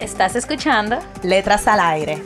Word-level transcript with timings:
¿Estás 0.00 0.36
escuchando? 0.36 0.98
Letras 1.22 1.66
al 1.66 1.80
aire. 1.80 2.22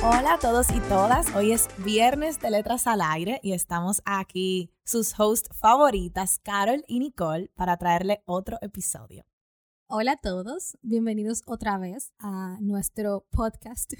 Hola 0.00 0.34
a 0.34 0.38
todos 0.38 0.70
y 0.70 0.78
todas, 0.82 1.34
hoy 1.34 1.50
es 1.50 1.66
viernes 1.78 2.38
de 2.38 2.52
Letras 2.52 2.86
al 2.86 3.00
Aire 3.02 3.40
y 3.42 3.52
estamos 3.52 4.00
aquí, 4.04 4.72
sus 4.84 5.18
hosts 5.18 5.48
favoritas, 5.52 6.38
Carol 6.38 6.84
y 6.86 7.00
Nicole, 7.00 7.50
para 7.56 7.76
traerle 7.78 8.22
otro 8.26 8.58
episodio. 8.60 9.24
Hola 9.88 10.12
a 10.12 10.20
todos, 10.20 10.78
bienvenidos 10.82 11.42
otra 11.46 11.78
vez 11.78 12.12
a 12.20 12.58
nuestro 12.60 13.26
podcast. 13.32 13.94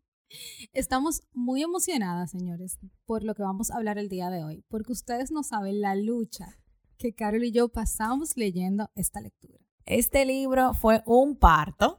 Estamos 0.72 1.22
muy 1.32 1.62
emocionadas, 1.62 2.32
señores, 2.32 2.80
por 3.06 3.22
lo 3.22 3.36
que 3.36 3.44
vamos 3.44 3.70
a 3.70 3.76
hablar 3.76 3.98
el 3.98 4.08
día 4.08 4.30
de 4.30 4.42
hoy, 4.42 4.64
porque 4.68 4.90
ustedes 4.90 5.30
no 5.30 5.44
saben 5.44 5.80
la 5.80 5.94
lucha 5.94 6.58
que 7.02 7.14
Carol 7.14 7.42
y 7.42 7.50
yo 7.50 7.68
pasamos 7.68 8.36
leyendo 8.36 8.88
esta 8.94 9.20
lectura. 9.20 9.58
Este 9.84 10.24
libro 10.24 10.72
fue 10.72 11.02
un 11.04 11.36
parto 11.36 11.98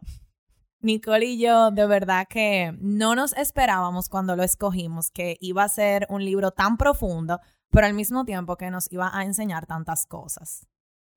Nicole 0.79 1.25
y 1.25 1.37
yo 1.37 1.71
de 1.71 1.85
verdad 1.85 2.25
que 2.29 2.73
no 2.79 3.13
nos 3.13 3.33
esperábamos 3.33 4.07
cuando 4.07 4.37
lo 4.37 4.43
escogimos 4.43 5.11
que 5.11 5.37
iba 5.41 5.63
a 5.63 5.69
ser 5.69 6.07
un 6.09 6.23
libro 6.23 6.51
tan 6.51 6.77
profundo, 6.77 7.41
pero 7.69 7.85
al 7.85 7.93
mismo 7.93 8.23
tiempo 8.23 8.55
que 8.55 8.71
nos 8.71 8.89
iba 8.91 9.09
a 9.13 9.25
enseñar 9.25 9.65
tantas 9.65 10.05
cosas. 10.05 10.67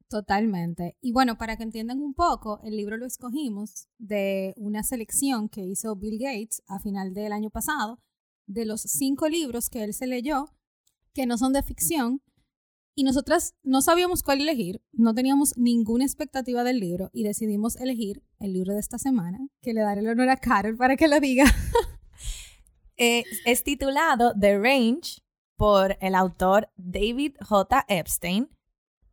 Totalmente. 0.08 0.96
Y 1.00 1.12
bueno, 1.12 1.38
para 1.38 1.56
que 1.56 1.62
entiendan 1.62 2.00
un 2.00 2.14
poco, 2.14 2.60
el 2.64 2.76
libro 2.76 2.96
lo 2.96 3.06
escogimos 3.06 3.88
de 3.98 4.52
una 4.56 4.82
selección 4.82 5.48
que 5.48 5.62
hizo 5.62 5.94
Bill 5.94 6.18
Gates 6.18 6.62
a 6.66 6.80
final 6.80 7.14
del 7.14 7.32
año 7.32 7.50
pasado, 7.50 8.00
de 8.46 8.66
los 8.66 8.82
cinco 8.82 9.28
libros 9.28 9.68
que 9.68 9.84
él 9.84 9.94
se 9.94 10.06
leyó, 10.08 10.46
que 11.12 11.26
no 11.26 11.38
son 11.38 11.52
de 11.52 11.62
ficción, 11.62 12.20
y 12.98 13.04
nosotras 13.04 13.54
no 13.62 13.82
sabíamos 13.82 14.22
cuál 14.22 14.40
elegir, 14.40 14.82
no 14.92 15.14
teníamos 15.14 15.56
ninguna 15.58 16.04
expectativa 16.04 16.64
del 16.64 16.80
libro 16.80 17.10
y 17.12 17.24
decidimos 17.24 17.76
elegir 17.76 18.24
el 18.40 18.54
libro 18.54 18.72
de 18.72 18.80
esta 18.80 18.98
semana, 18.98 19.38
que 19.60 19.74
le 19.74 19.82
daré 19.82 20.00
el 20.00 20.08
honor 20.08 20.30
a 20.30 20.38
Carol 20.38 20.76
para 20.76 20.96
que 20.96 21.06
lo 21.06 21.20
diga. 21.20 21.44
Eh, 22.98 23.24
es 23.44 23.62
titulado 23.62 24.32
The 24.40 24.58
Range 24.58 25.20
por 25.58 25.98
el 26.00 26.14
autor 26.14 26.70
David 26.76 27.34
J. 27.46 27.84
Epstein 27.88 28.48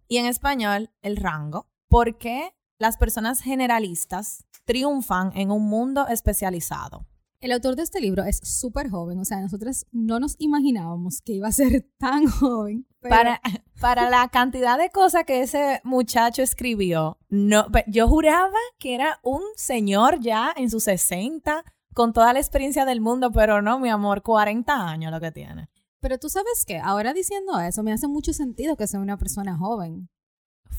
y 0.07 0.19
en 0.19 0.25
español 0.25 0.89
El 1.01 1.17
Rango. 1.17 1.67
¿Por 1.89 2.17
qué 2.17 2.55
las 2.79 2.95
personas 2.95 3.41
generalistas 3.41 4.45
triunfan 4.63 5.33
en 5.35 5.51
un 5.51 5.63
mundo 5.63 6.07
especializado? 6.07 7.05
El 7.41 7.51
autor 7.51 7.75
de 7.75 7.83
este 7.83 7.99
libro 7.99 8.23
es 8.23 8.37
súper 8.37 8.89
joven, 8.89 9.19
o 9.19 9.25
sea, 9.25 9.41
nosotros 9.41 9.85
no 9.91 10.17
nos 10.17 10.37
imaginábamos 10.39 11.19
que 11.19 11.33
iba 11.33 11.49
a 11.49 11.51
ser 11.51 11.85
tan 11.97 12.25
joven. 12.25 12.88
Para, 13.09 13.41
para 13.81 14.09
la 14.09 14.28
cantidad 14.30 14.78
de 14.78 14.90
cosas 14.90 15.24
que 15.25 15.41
ese 15.41 15.81
muchacho 15.84 16.41
escribió, 16.41 17.18
no, 17.30 17.68
yo 17.88 18.08
juraba 18.08 18.58
que 18.80 18.96
era 18.96 19.19
un 19.24 19.41
señor 19.56 20.19
ya 20.19 20.53
en 20.56 20.69
sus 20.69 20.84
60, 20.86 21.64
con 21.94 22.14
toda 22.14 22.34
la 22.34 22.40
experiencia 22.40 22.86
del 22.86 23.02
mundo, 23.02 23.31
pero 23.31 23.62
no, 23.62 23.80
mi 23.80 23.90
amor, 23.90 24.22
40 24.22 24.88
años 24.88 25.12
lo 25.12 25.19
que 25.19 25.31
tiene. 25.31 25.69
Pero 26.00 26.18
tú 26.18 26.30
sabes 26.30 26.66
qué, 26.66 26.80
ahora 26.80 27.14
diciendo 27.14 27.59
eso, 27.59 27.84
me 27.84 27.94
hace 27.94 28.08
mucho 28.08 28.34
sentido 28.34 28.75
que 28.75 28.88
sea 28.88 29.00
una 29.00 29.18
persona 29.18 29.58
joven. 29.58 30.09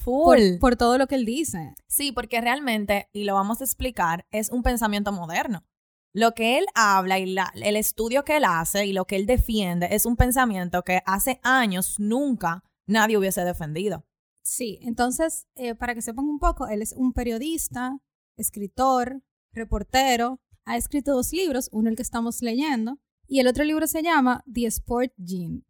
Full. 0.03 0.59
por 0.61 0.77
todo 0.77 0.99
lo 0.99 1.07
que 1.07 1.15
él 1.15 1.25
dice. 1.25 1.75
Sí, 1.87 2.13
porque 2.13 2.41
realmente, 2.41 3.09
y 3.13 3.25
lo 3.25 3.35
vamos 3.35 3.61
a 3.61 3.65
explicar, 3.65 4.27
es 4.33 4.51
un 4.51 4.63
pensamiento 4.63 5.13
moderno 5.13 5.65
lo 6.15 6.33
que 6.33 6.59
él 6.59 6.67
habla 6.75 7.19
y 7.19 7.37
el 7.57 7.77
estudio 7.77 8.25
que 8.25 8.37
él 8.37 8.45
hace 8.45 8.87
y 8.87 8.93
lo 8.93 9.05
que 9.05 9.17
él 9.17 9.27
defiende 9.27 9.89
es 9.91 10.07
un 10.07 10.17
pensamiento 10.17 10.83
que 10.83 11.03
hace 11.07 11.41
años 11.43 11.97
nunca 11.99 12.63
nadie 12.87 13.19
hubiese 13.19 13.45
defendido. 13.45 14.07
Sí, 14.43 14.79
entonces, 14.83 15.47
eh, 15.57 15.75
para 15.75 15.95
que 15.95 16.03
sepan 16.03 16.27
un 16.27 16.39
poco, 16.39 16.69
él 16.69 16.83
es 16.83 16.93
un 16.93 17.13
periodista, 17.13 17.99
escritor, 18.37 19.23
reportero, 19.53 20.41
ha 20.65 20.77
escrito 20.77 21.15
dos 21.15 21.33
libros, 21.33 21.69
uno 21.73 21.91
el 21.91 21.97
que 21.97 22.03
estamos 22.03 22.43
leyendo, 22.43 23.01
y 23.27 23.41
el 23.41 23.49
otro 23.49 23.65
libro 23.65 23.87
se 23.87 24.03
llama 24.03 24.45
The 24.53 24.67
Sport 24.67 25.13
Gene. 25.19 25.63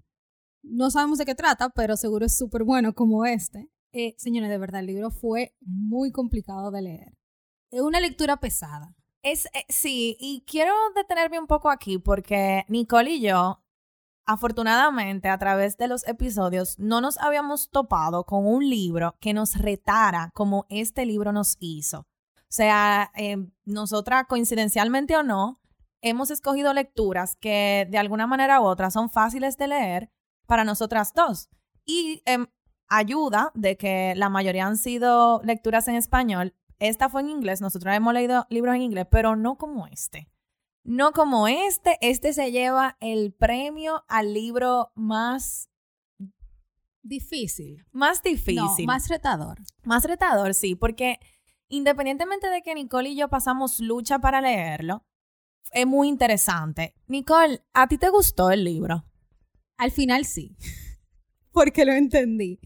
No 0.63 0.91
sabemos 0.91 1.19
de 1.19 1.25
qué 1.25 1.35
trata, 1.35 1.71
pero 1.71 1.97
seguro 1.97 2.27
es 2.27 2.37
súper 2.37 2.65
bueno 2.65 2.95
como 2.95 3.25
este. 3.25 3.71
Eh, 3.93 4.15
señores, 4.19 4.51
de 4.51 4.59
verdad, 4.59 4.81
el 4.81 4.87
libro 4.87 5.11
fue 5.11 5.55
muy 5.61 6.11
complicado 6.11 6.71
de 6.71 6.83
leer. 6.83 7.15
Es 7.71 7.81
una 7.81 8.01
lectura 8.01 8.39
pesada. 8.39 8.95
Es, 9.25 9.47
eh, 9.47 9.65
sí, 9.71 10.19
y 10.21 10.45
quiero 10.47 10.75
detenerme 10.95 11.39
un 11.39 11.47
poco 11.47 11.71
aquí 11.71 11.97
porque 11.97 12.67
Nicole 12.69 13.13
y 13.13 13.23
yo, 13.23 13.65
afortunadamente, 14.27 15.31
a 15.31 15.39
través 15.39 15.79
de 15.79 15.89
los 15.89 16.07
episodios, 16.07 16.79
no 16.79 17.01
nos 17.01 17.17
habíamos 17.17 17.71
topado 17.71 18.25
con 18.25 18.47
un 18.47 18.69
libro 18.69 19.17
que 19.21 19.33
nos 19.33 19.57
retara 19.57 20.31
como 20.35 20.67
este 20.69 21.07
libro 21.07 21.33
nos 21.33 21.57
hizo. 21.59 22.01
O 22.01 22.51
sea, 22.51 23.11
eh, 23.17 23.39
nosotras, 23.65 24.27
coincidencialmente 24.29 25.17
o 25.17 25.23
no, 25.23 25.59
hemos 26.03 26.31
escogido 26.31 26.75
lecturas 26.75 27.35
que 27.35 27.89
de 27.91 27.97
alguna 27.97 28.27
manera 28.27 28.61
u 28.61 28.65
otra 28.65 28.91
son 28.91 29.09
fáciles 29.09 29.57
de 29.57 29.69
leer 29.69 30.11
para 30.47 30.65
nosotras 30.65 31.15
dos. 31.15 31.49
Y 31.87 32.23
em, 32.27 32.47
ayuda 32.89 33.53
de 33.55 33.79
que 33.79 34.13
la 34.17 34.29
mayoría 34.29 34.67
han 34.67 34.77
sido 34.77 35.41
lecturas 35.45 35.89
en 35.89 35.95
español, 35.95 36.55
esta 36.89 37.09
fue 37.09 37.23
en 37.23 37.31
inglés, 37.31 37.61
nosotros 37.61 37.95
hemos 37.95 38.15
leído 38.15 38.47
libros 38.51 38.75
en 38.75 38.83
inglés, 38.83 39.07
pero 39.11 39.37
no 39.37 39.57
como 39.57 39.87
este. 39.87 40.31
No 40.83 41.13
como 41.13 41.49
este, 41.49 41.97
este 42.03 42.33
se 42.35 42.53
lleva 42.53 42.97
el 43.01 43.33
premio 43.33 44.05
al 44.07 44.35
libro 44.35 44.93
más 44.95 45.71
difícil. 47.03 47.85
Más 47.93 48.23
difícil. 48.23 48.87
más 48.87 49.09
retador. 49.09 49.59
Más 49.85 50.05
retador, 50.05 50.55
sí, 50.55 50.75
porque 50.75 51.19
independientemente 51.69 52.49
de 52.49 52.63
que 52.63 52.75
Nicole 52.75 53.11
y 53.11 53.17
yo 53.17 53.29
pasamos 53.29 53.81
lucha 53.81 54.19
para 54.19 54.41
leerlo, 54.41 55.07
es 55.73 55.87
muy 55.87 56.09
interesante. 56.09 56.95
Nicole, 57.07 57.63
¿a 57.73 57.89
ti 57.89 57.99
te 57.99 58.11
gustó 58.11 58.51
el 58.51 58.65
libro? 58.65 59.05
Al 59.77 59.91
final 59.91 60.25
sí, 60.25 60.57
porque 61.53 61.85
lo 61.85 61.93
entendí. 61.93 62.61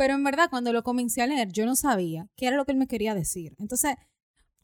Pero 0.00 0.14
en 0.14 0.24
verdad, 0.24 0.48
cuando 0.48 0.72
lo 0.72 0.82
comencé 0.82 1.20
a 1.20 1.26
leer, 1.26 1.52
yo 1.52 1.66
no 1.66 1.76
sabía 1.76 2.26
qué 2.34 2.46
era 2.46 2.56
lo 2.56 2.64
que 2.64 2.72
él 2.72 2.78
me 2.78 2.86
quería 2.86 3.14
decir. 3.14 3.54
Entonces, 3.58 3.96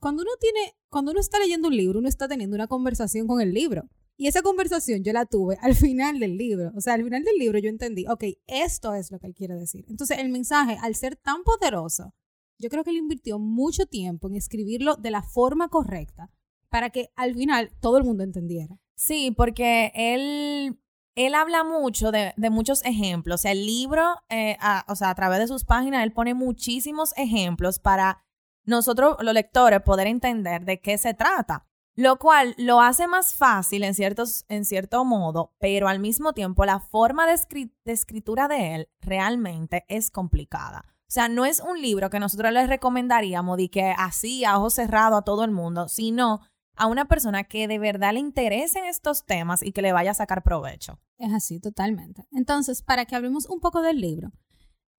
cuando 0.01 0.23
uno 0.23 0.31
tiene, 0.41 0.75
cuando 0.89 1.11
uno 1.11 1.21
está 1.21 1.39
leyendo 1.39 1.69
un 1.69 1.77
libro, 1.77 1.99
uno 1.99 2.09
está 2.09 2.27
teniendo 2.27 2.57
una 2.57 2.69
conversación 2.69 3.27
con 3.27 3.43
el 3.43 3.53
libro. 3.53 3.87
Y 4.17 4.29
esa 4.29 4.41
conversación 4.41 5.05
yo 5.05 5.13
la 5.13 5.27
tuve 5.27 5.59
al 5.61 5.75
final 5.75 6.21
del 6.21 6.39
libro. 6.39 6.73
O 6.75 6.81
sea, 6.81 6.95
al 6.95 7.05
final 7.05 7.23
del 7.23 7.37
libro 7.37 7.59
yo 7.59 7.69
entendí, 7.69 8.07
ok, 8.07 8.25
esto 8.47 8.95
es 8.95 9.11
lo 9.11 9.19
que 9.19 9.27
él 9.27 9.35
quiere 9.35 9.57
decir. 9.57 9.85
Entonces, 9.91 10.21
el 10.21 10.31
mensaje, 10.31 10.79
al 10.81 10.95
ser 10.95 11.17
tan 11.17 11.43
poderoso, 11.45 12.15
yo 12.59 12.71
creo 12.71 12.83
que 12.83 12.89
él 12.89 12.97
invirtió 12.97 13.39
mucho 13.39 13.85
tiempo 13.85 14.29
en 14.29 14.37
escribirlo 14.37 14.97
de 14.97 15.11
la 15.11 15.23
forma 15.23 15.69
correcta 15.69 16.31
para 16.71 16.89
que 16.89 17.11
al 17.15 17.35
final 17.35 17.73
todo 17.81 17.99
el 17.99 18.05
mundo 18.05 18.25
entendiera. 18.25 18.79
Sí, 18.95 19.35
porque 19.37 19.93
él 19.95 20.79
él 21.17 21.35
habla 21.35 21.65
mucho 21.65 22.13
de, 22.13 22.33
muchos 22.51 22.85
ejemplos. 22.85 23.41
O 23.41 23.43
sea, 23.43 23.53
el 23.53 23.67
libro, 23.67 24.05
eh, 24.29 24.57
o 24.87 24.95
sea, 24.95 25.11
a 25.11 25.15
través 25.15 25.41
de 25.41 25.49
sus 25.49 25.65
páginas, 25.65 26.05
él 26.05 26.13
pone 26.13 26.35
muchísimos 26.35 27.13
ejemplos 27.17 27.79
para 27.79 28.23
nosotros, 28.65 29.17
los 29.21 29.35
lectores, 29.35 29.81
poder 29.83 30.07
entender 30.07 30.65
de 30.65 30.81
qué 30.81 30.99
se 30.99 31.15
trata. 31.15 31.67
Lo 31.95 32.19
cual 32.19 32.55
lo 32.59 32.83
hace 32.83 33.07
más 33.07 33.35
fácil 33.35 33.83
en, 33.83 33.95
ciertos, 33.95 34.45
en 34.49 34.67
cierto 34.67 35.03
modo, 35.07 35.55
pero 35.59 35.89
al 35.89 35.99
mismo 35.99 36.35
tiempo 36.35 36.67
la 36.67 36.79
forma 36.79 37.27
de, 37.27 37.71
de 37.85 37.93
escritura 37.93 38.49
de 38.49 38.75
él 38.75 38.89
realmente 39.01 39.87
es 39.89 40.11
complicada. 40.11 40.85
O 41.09 41.11
sea, 41.11 41.31
no 41.31 41.47
es 41.47 41.61
un 41.61 41.81
libro 41.81 42.11
que 42.11 42.21
nosotros 42.21 42.53
les 42.53 42.69
recomendaríamos 42.69 43.57
de 43.57 43.71
que 43.71 43.95
así, 43.97 44.45
a 44.45 44.59
ojo 44.59 44.69
cerrado 44.69 45.17
a 45.17 45.23
todo 45.23 45.45
el 45.45 45.53
mundo, 45.53 45.89
sino 45.89 46.41
a 46.77 46.87
una 46.87 47.07
persona 47.07 47.45
que 47.45 47.69
de 47.69 47.79
verdad 47.79 48.13
le 48.13 48.21
interesen 48.21 48.85
estos 48.85 49.25
temas 49.25 49.63
y 49.63 49.73
que 49.73 49.83
le 49.83 49.93
vaya 49.93 50.13
a 50.13 50.15
sacar 50.15 50.43
provecho. 50.43 51.01
Es 51.19 51.33
así, 51.33 51.61
totalmente. 51.61 52.27
Entonces, 52.33 52.83
para 52.83 53.05
que 53.05 53.17
hablemos 53.17 53.47
un 53.47 53.61
poco 53.61 53.83
del 53.83 54.01
libro, 54.01 54.33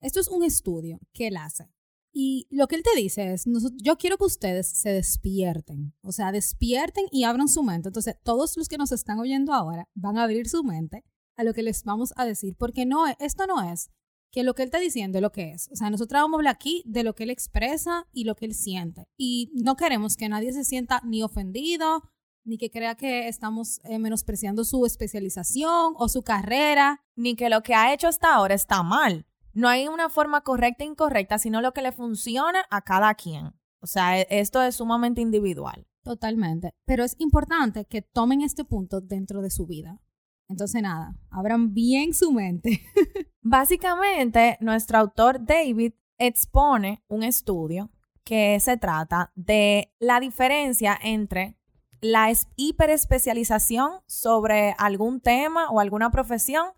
esto 0.01 0.19
es 0.19 0.27
un 0.27 0.43
estudio 0.43 0.99
que 1.13 1.27
él 1.27 1.37
hace. 1.37 1.69
Y 2.13 2.47
lo 2.49 2.67
que 2.67 2.75
él 2.75 2.83
te 2.83 2.99
dice 2.99 3.33
es, 3.33 3.45
yo 3.75 3.97
quiero 3.97 4.17
que 4.17 4.23
ustedes 4.23 4.67
se 4.67 4.89
despierten, 4.89 5.93
o 6.01 6.11
sea, 6.11 6.31
despierten 6.31 7.05
y 7.11 7.25
abran 7.25 7.47
su 7.47 7.61
mente. 7.61 7.89
Entonces, 7.89 8.15
todos 8.23 8.57
los 8.57 8.67
que 8.67 8.77
nos 8.77 8.91
están 8.91 9.19
oyendo 9.19 9.53
ahora 9.53 9.87
van 9.93 10.17
a 10.17 10.23
abrir 10.23 10.49
su 10.49 10.63
mente 10.63 11.03
a 11.35 11.43
lo 11.43 11.53
que 11.53 11.61
les 11.61 11.83
vamos 11.83 12.13
a 12.15 12.25
decir, 12.25 12.55
porque 12.57 12.87
no, 12.87 13.05
esto 13.19 13.45
no 13.45 13.71
es 13.71 13.91
que 14.31 14.43
lo 14.43 14.53
que 14.53 14.63
él 14.63 14.67
está 14.67 14.79
diciendo 14.79 15.17
es 15.17 15.21
lo 15.21 15.31
que 15.31 15.51
es. 15.51 15.69
O 15.71 15.75
sea, 15.75 15.89
nosotros 15.89 16.21
vamos 16.21 16.37
a 16.37 16.39
hablar 16.39 16.55
aquí 16.55 16.83
de 16.85 17.03
lo 17.03 17.15
que 17.15 17.23
él 17.23 17.29
expresa 17.29 18.07
y 18.11 18.23
lo 18.23 18.35
que 18.35 18.45
él 18.45 18.53
siente. 18.53 19.07
Y 19.17 19.51
no 19.53 19.75
queremos 19.75 20.15
que 20.15 20.29
nadie 20.29 20.53
se 20.53 20.63
sienta 20.63 21.01
ni 21.03 21.23
ofendido, 21.23 22.03
ni 22.43 22.57
que 22.57 22.69
crea 22.69 22.95
que 22.95 23.27
estamos 23.27 23.79
eh, 23.83 23.99
menospreciando 23.99 24.63
su 24.63 24.85
especialización 24.85 25.93
o 25.97 26.09
su 26.09 26.23
carrera. 26.23 27.01
Ni 27.15 27.35
que 27.35 27.49
lo 27.49 27.63
que 27.63 27.75
ha 27.75 27.93
hecho 27.93 28.07
hasta 28.07 28.33
ahora 28.33 28.53
está 28.53 28.83
mal. 28.83 29.25
No 29.53 29.67
hay 29.67 29.87
una 29.87 30.09
forma 30.09 30.41
correcta 30.41 30.83
e 30.83 30.87
incorrecta, 30.87 31.39
sino 31.39 31.61
lo 31.61 31.73
que 31.73 31.81
le 31.81 31.91
funciona 31.91 32.65
a 32.69 32.81
cada 32.81 33.15
quien. 33.15 33.53
O 33.79 33.87
sea, 33.87 34.19
e, 34.19 34.27
esto 34.29 34.61
es 34.61 34.75
sumamente 34.75 35.21
individual. 35.21 35.87
Totalmente. 36.03 36.73
Pero 36.85 37.03
es 37.03 37.15
importante 37.19 37.85
que 37.85 38.01
tomen 38.01 38.41
este 38.41 38.63
punto 38.63 39.01
dentro 39.01 39.41
de 39.41 39.49
su 39.49 39.65
vida. 39.65 39.99
Entonces, 40.47 40.81
nada, 40.81 41.19
abran 41.29 41.73
bien 41.73 42.13
su 42.13 42.31
mente. 42.31 42.81
Básicamente, 43.49 44.57
nuestro 44.59 44.97
autor 44.97 45.45
David 45.45 45.93
expone 46.17 47.01
un 47.07 47.23
estudio 47.23 47.89
que 48.25 48.59
se 48.59 48.75
trata 48.75 49.31
de 49.35 49.93
la 49.99 50.19
diferencia 50.19 50.99
entre 51.01 51.55
la 52.01 52.29
hiperespecialización 52.57 54.01
sobre 54.05 54.75
algún 54.77 55.21
tema 55.21 55.69
o 55.69 55.79
alguna 55.79 56.11
profesión 56.11 56.71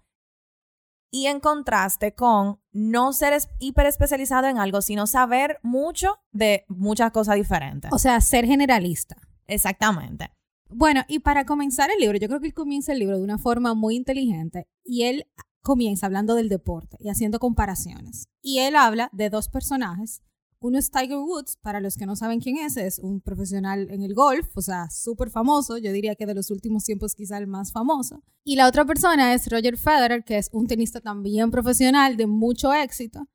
y 1.10 1.25
en 1.25 1.39
contraste 1.39 2.13
con 2.13 2.60
no 2.71 3.13
ser 3.13 3.42
hiperespecializado 3.57 4.45
en 4.45 4.60
algo, 4.60 4.83
sino 4.83 5.07
saber 5.07 5.57
mucho 5.63 6.19
de 6.31 6.66
muchas 6.68 7.12
cosas 7.12 7.33
diferentes. 7.33 7.92
O 7.92 7.98
sea, 7.98 8.21
ser 8.21 8.45
generalista. 8.45 9.18
Exactamente. 9.48 10.30
Bueno, 10.69 11.04
y 11.07 11.18
para 11.18 11.45
comenzar 11.45 11.89
el 11.89 12.00
libro, 12.00 12.19
yo 12.19 12.27
creo 12.27 12.39
que 12.39 12.48
él 12.48 12.54
comienza 12.54 12.94
el 12.94 13.00
libro 13.00 13.18
de 13.18 13.24
una 13.24 13.39
forma 13.39 13.74
muy 13.74 13.95
inteligente 13.95 14.68
y 14.83 15.06
él 15.06 15.25
comienza 15.61 16.06
hablando 16.06 16.35
del 16.35 16.50
deporte 16.50 16.97
y 17.00 17.09
haciendo 17.09 17.39
comparaciones. 17.39 18.27
Y 18.41 18.59
él 18.59 18.75
habla 18.75 19.09
de 19.13 19.29
dos 19.29 19.50
personajes. 19.50 20.21
Uno 20.61 20.77
es 20.77 20.91
Tiger 20.91 21.17
Woods, 21.17 21.57
para 21.61 21.79
los 21.79 21.95
que 21.95 22.06
no 22.06 22.17
saben 22.17 22.41
quién 22.41 22.57
es, 22.57 22.75
es 22.75 23.00
un 23.00 23.21
profesional 23.21 23.89
en 23.91 24.03
el 24.03 24.13
golf, 24.13 24.50
o 24.57 24.61
sea, 24.61 24.89
súper 24.89 25.29
famoso, 25.29 25.77
yo 25.77 25.94
diría 25.94 26.15
que 26.15 26.25
de 26.25 26.33
los 26.33 26.51
últimos 26.51 26.83
tiempos 26.83 27.15
quizá 27.15 27.38
el 27.38 27.47
más 27.47 27.71
famoso. 27.71 28.23
Y 28.44 28.57
la 28.57 28.67
otra 28.67 28.83
persona 28.83 29.33
es 29.33 29.50
Roger 29.50 29.77
Federer, 29.77 30.25
que 30.25 30.38
es 30.38 30.50
un 30.51 30.67
tenista 30.67 31.00
también 31.00 31.50
profesional 31.50 32.17
de 32.17 32.27
mucho 32.27 32.73
éxito. 32.73 33.29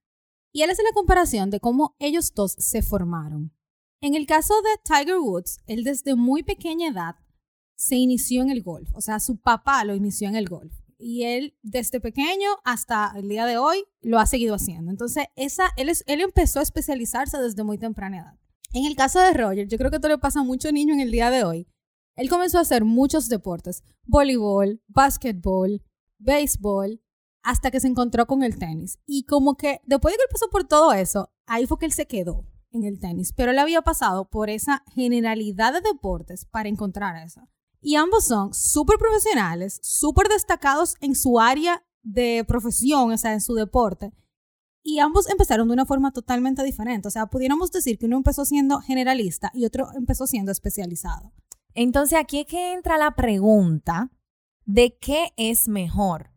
Y 0.53 0.63
él 0.63 0.71
hace 0.71 0.83
la 0.83 0.93
comparación 0.93 1.49
de 1.49 1.61
cómo 1.61 1.97
ellos 1.99 2.35
dos 2.35 2.57
se 2.59 2.83
formaron. 2.83 3.55
En 4.03 4.15
el 4.15 4.27
caso 4.27 4.53
de 4.61 4.83
Tiger 4.85 5.19
Woods, 5.19 5.61
él 5.67 5.83
desde 5.83 6.15
muy 6.15 6.43
pequeña 6.43 6.89
edad 6.89 7.17
se 7.75 7.97
inició 7.97 8.43
en 8.43 8.51
el 8.51 8.63
golf. 8.63 8.91
O 8.95 9.01
sea, 9.01 9.19
su 9.19 9.39
papá 9.39 9.83
lo 9.85 9.95
inició 9.95 10.29
en 10.29 10.37
el 10.37 10.47
golf. 10.47 10.75
Y 10.99 11.25
él, 11.25 11.57
desde 11.63 12.01
pequeño 12.01 12.49
hasta 12.65 13.13
el 13.17 13.29
día 13.29 13.47
de 13.47 13.59
hoy, 13.59 13.85
lo 14.01 14.19
ha 14.19 14.27
seguido 14.27 14.55
haciendo. 14.55 14.91
Entonces, 14.91 15.27
esa, 15.37 15.71
él, 15.77 15.89
es, 15.89 16.05
él 16.07 16.21
empezó 16.21 16.61
a 16.61 16.63
especializarse 16.63 17.39
desde 17.39 17.65
muy 17.65 17.79
temprana 17.79 18.19
edad. 18.19 18.39
En 18.73 18.87
el 18.87 18.97
caso 18.97 19.21
de 19.21 19.33
Roger, 19.33 19.69
yo 19.69 19.79
creo 19.79 19.91
que 19.91 19.97
esto 19.97 20.09
le 20.09 20.19
pasa 20.19 20.41
a 20.41 20.45
muchos 20.45 20.73
niños 20.73 20.95
en 20.95 21.01
el 21.01 21.11
día 21.11 21.31
de 21.31 21.45
hoy. 21.45 21.69
Él 22.17 22.29
comenzó 22.29 22.59
a 22.59 22.63
hacer 22.63 22.85
muchos 22.85 23.29
deportes, 23.29 23.83
voleibol, 24.05 24.83
básquetbol, 24.89 25.83
béisbol, 26.19 27.01
hasta 27.43 27.71
que 27.71 27.81
se 27.81 27.89
encontró 27.89 28.27
con 28.27 28.43
el 28.43 28.59
tenis. 28.59 28.99
Y 29.07 29.25
como 29.25 29.57
que 29.57 29.81
después 29.85 30.13
de 30.13 30.19
que 30.19 30.23
él 30.25 30.29
pasó 30.33 30.49
por 30.51 30.65
todo 30.65 30.93
eso, 30.93 31.31
ahí 31.47 31.67
fue 31.67 31.79
que 31.79 31.87
él 31.87 31.93
se 31.93 32.07
quedó 32.07 32.47
en 32.73 32.85
el 32.85 32.99
tenis. 32.99 33.33
Pero 33.33 33.53
él 33.53 33.59
había 33.59 33.83
pasado 33.83 34.29
por 34.29 34.51
esa 34.51 34.85
generalidad 34.95 35.73
de 35.73 35.81
deportes 35.81 36.47
para 36.47 36.69
encontrar 36.69 37.17
eso. 37.17 37.49
Y 37.87 37.97
ambos 37.97 38.25
son 38.25 38.55
súper 38.55 38.97
profesionales, 38.97 39.79
súper 39.83 40.29
destacados 40.29 40.97
en 41.03 41.15
su 41.15 41.39
área 41.39 41.85
de 42.03 42.43
profesión, 42.49 43.13
o 43.13 43.19
sea, 43.19 43.35
en 43.35 43.43
su 43.43 43.53
deporte. 43.53 44.11
Y 44.83 45.01
ambos 45.01 45.29
empezaron 45.29 45.69
de 45.69 45.75
una 45.75 45.85
forma 45.85 46.11
totalmente 46.11 46.65
diferente. 46.65 47.09
O 47.09 47.11
sea, 47.11 47.27
pudiéramos 47.27 47.71
decir 47.71 47.99
que 47.99 48.07
uno 48.07 48.17
empezó 48.17 48.47
siendo 48.47 48.81
generalista 48.81 49.51
y 49.53 49.67
otro 49.67 49.89
empezó 49.95 50.27
siendo 50.27 50.51
especializado. 50.51 51.35
Entonces 51.75 52.19
aquí 52.19 52.41
es 52.41 52.47
que 52.47 52.73
entra 52.73 52.97
la 52.97 53.15
pregunta 53.15 54.11
de 54.65 54.97
qué 54.99 55.35
es 55.37 55.69
mejor. 55.69 56.31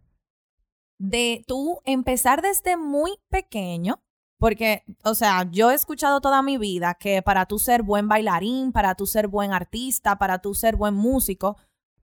De 1.00 1.46
tú 1.48 1.80
empezar 1.86 2.42
desde 2.42 2.76
muy 2.76 3.20
pequeño 3.30 4.04
porque, 4.40 4.84
o 5.04 5.16
sea, 5.16 5.50
yo 5.52 5.72
he 5.72 5.76
escuchado 5.76 6.22
toda 6.22 6.42
mi 6.42 6.58
vida 6.58 6.96
que 6.96 7.22
para 7.22 7.46
tú 7.46 7.58
ser 7.58 7.84
buen 7.84 8.08
bailarín, 8.08 8.72
para 8.72 8.96
tú 8.96 9.08
ser 9.08 9.28
buen 9.28 9.52
artista, 9.52 10.18
para 10.18 10.40
tú 10.40 10.54
ser 10.54 10.76
buen 10.76 10.94
músico, 10.94 11.58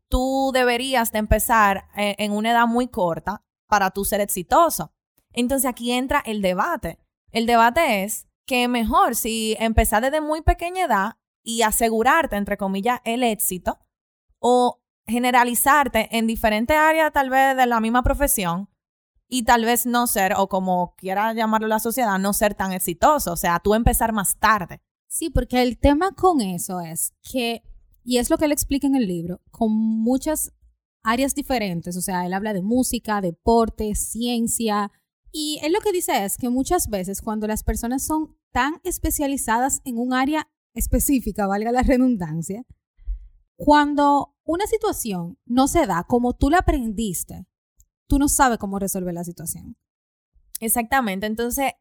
tú 0.08 0.50
deberías 0.52 1.12
de 1.12 1.18
empezar 1.18 1.88
eh, 1.96 2.16
en 2.18 2.32
una 2.32 2.50
edad 2.50 2.66
muy 2.66 2.88
corta 2.88 3.44
para 3.68 3.90
tú 3.90 4.04
ser 4.04 4.20
exitoso. 4.20 4.92
Entonces 5.32 5.68
aquí 5.68 5.92
entra 5.92 6.22
el 6.26 6.42
debate. 6.42 6.98
El 7.30 7.46
debate 7.46 8.04
es 8.04 8.26
que 8.46 8.68
mejor 8.68 9.16
si 9.16 9.56
empezar 9.58 10.02
desde 10.02 10.20
muy 10.20 10.42
pequeña 10.42 10.84
edad 10.84 11.16
y 11.42 11.62
asegurarte, 11.62 12.36
entre 12.36 12.56
comillas, 12.56 13.00
el 13.04 13.22
éxito 13.22 13.78
o 14.38 14.82
generalizarte 15.06 16.16
en 16.16 16.26
diferentes 16.26 16.76
áreas 16.76 17.12
tal 17.12 17.30
vez 17.30 17.56
de 17.56 17.66
la 17.66 17.80
misma 17.80 18.02
profesión 18.02 18.68
y 19.34 19.42
tal 19.42 19.64
vez 19.64 19.84
no 19.84 20.06
ser, 20.06 20.34
o 20.36 20.48
como 20.48 20.94
quiera 20.96 21.32
llamarlo 21.34 21.66
la 21.66 21.80
sociedad, 21.80 22.20
no 22.20 22.32
ser 22.32 22.54
tan 22.54 22.70
exitoso, 22.70 23.32
o 23.32 23.36
sea, 23.36 23.58
tú 23.58 23.74
empezar 23.74 24.12
más 24.12 24.38
tarde. 24.38 24.80
Sí, 25.08 25.28
porque 25.28 25.60
el 25.60 25.76
tema 25.76 26.12
con 26.12 26.40
eso 26.40 26.80
es 26.80 27.12
que, 27.32 27.64
y 28.04 28.18
es 28.18 28.30
lo 28.30 28.38
que 28.38 28.44
él 28.44 28.52
explica 28.52 28.86
en 28.86 28.94
el 28.94 29.08
libro, 29.08 29.40
con 29.50 29.72
muchas 29.72 30.52
áreas 31.02 31.34
diferentes, 31.34 31.96
o 31.96 32.00
sea, 32.00 32.24
él 32.26 32.32
habla 32.32 32.52
de 32.52 32.62
música, 32.62 33.20
deporte, 33.20 33.96
ciencia, 33.96 34.92
y 35.32 35.58
él 35.64 35.72
lo 35.72 35.80
que 35.80 35.90
dice 35.90 36.24
es 36.24 36.36
que 36.36 36.48
muchas 36.48 36.88
veces 36.88 37.20
cuando 37.20 37.48
las 37.48 37.64
personas 37.64 38.06
son 38.06 38.38
tan 38.52 38.80
especializadas 38.84 39.80
en 39.84 39.98
un 39.98 40.14
área 40.14 40.48
específica, 40.74 41.48
valga 41.48 41.72
la 41.72 41.82
redundancia, 41.82 42.64
cuando 43.56 44.36
una 44.44 44.68
situación 44.68 45.40
no 45.44 45.66
se 45.66 45.88
da 45.88 46.04
como 46.04 46.34
tú 46.34 46.50
la 46.50 46.58
aprendiste, 46.58 47.48
tú 48.14 48.20
no 48.20 48.28
sabes 48.28 48.58
cómo 48.58 48.78
resolver 48.78 49.12
la 49.12 49.24
situación. 49.24 49.76
Exactamente, 50.60 51.26
entonces 51.26 51.72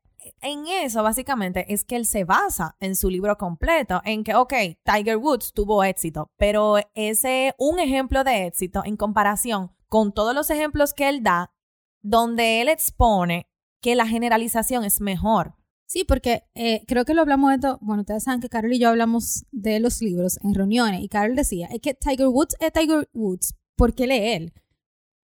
en 0.42 0.66
eso 0.66 1.04
básicamente 1.04 1.72
es 1.72 1.86
que 1.86 1.96
él 1.96 2.08
se 2.08 2.24
basa 2.24 2.76
en 2.80 2.96
su 2.96 3.12
libro 3.12 3.38
completo, 3.38 4.02
en 4.04 4.24
que, 4.24 4.34
ok, 4.34 4.54
Tiger 4.84 5.18
Woods 5.18 5.54
tuvo 5.54 5.84
éxito, 5.84 6.32
pero 6.38 6.78
ese 6.96 7.50
es 7.50 7.54
un 7.60 7.80
ejemplo 7.80 8.24
de 8.24 8.48
éxito 8.48 8.82
en 8.84 8.98
comparación 8.98 9.76
con 9.90 10.12
todos 10.12 10.34
los 10.34 10.50
ejemplos 10.50 10.96
que 10.96 11.08
él 11.08 11.22
da, 11.22 11.52
donde 12.02 12.62
él 12.62 12.68
expone 12.68 13.48
que 13.80 13.94
la 13.94 14.08
generalización 14.08 14.86
es 14.86 15.02
mejor. 15.02 15.54
Sí, 15.86 16.04
porque 16.04 16.46
eh, 16.56 16.84
creo 16.88 17.06
que 17.06 17.14
lo 17.14 17.22
hablamos 17.22 17.52
de 17.52 17.56
esto, 17.58 17.78
bueno, 17.80 18.02
ustedes 18.02 18.24
saben 18.24 18.42
que 18.42 18.50
Carol 18.50 18.74
y 18.74 18.80
yo 18.80 18.90
hablamos 18.90 19.46
de 19.52 19.80
los 19.80 20.02
libros 20.02 20.40
en 20.42 20.56
reuniones 20.56 21.02
y 21.02 21.10
Carol 21.10 21.36
decía, 21.36 21.68
es 21.68 21.80
que 21.80 21.94
Tiger 21.94 22.30
Woods 22.30 22.56
es 22.60 22.74
Tiger 22.74 23.08
Woods 23.14 23.54
porque 23.76 24.08
lee 24.08 24.34
él 24.34 24.54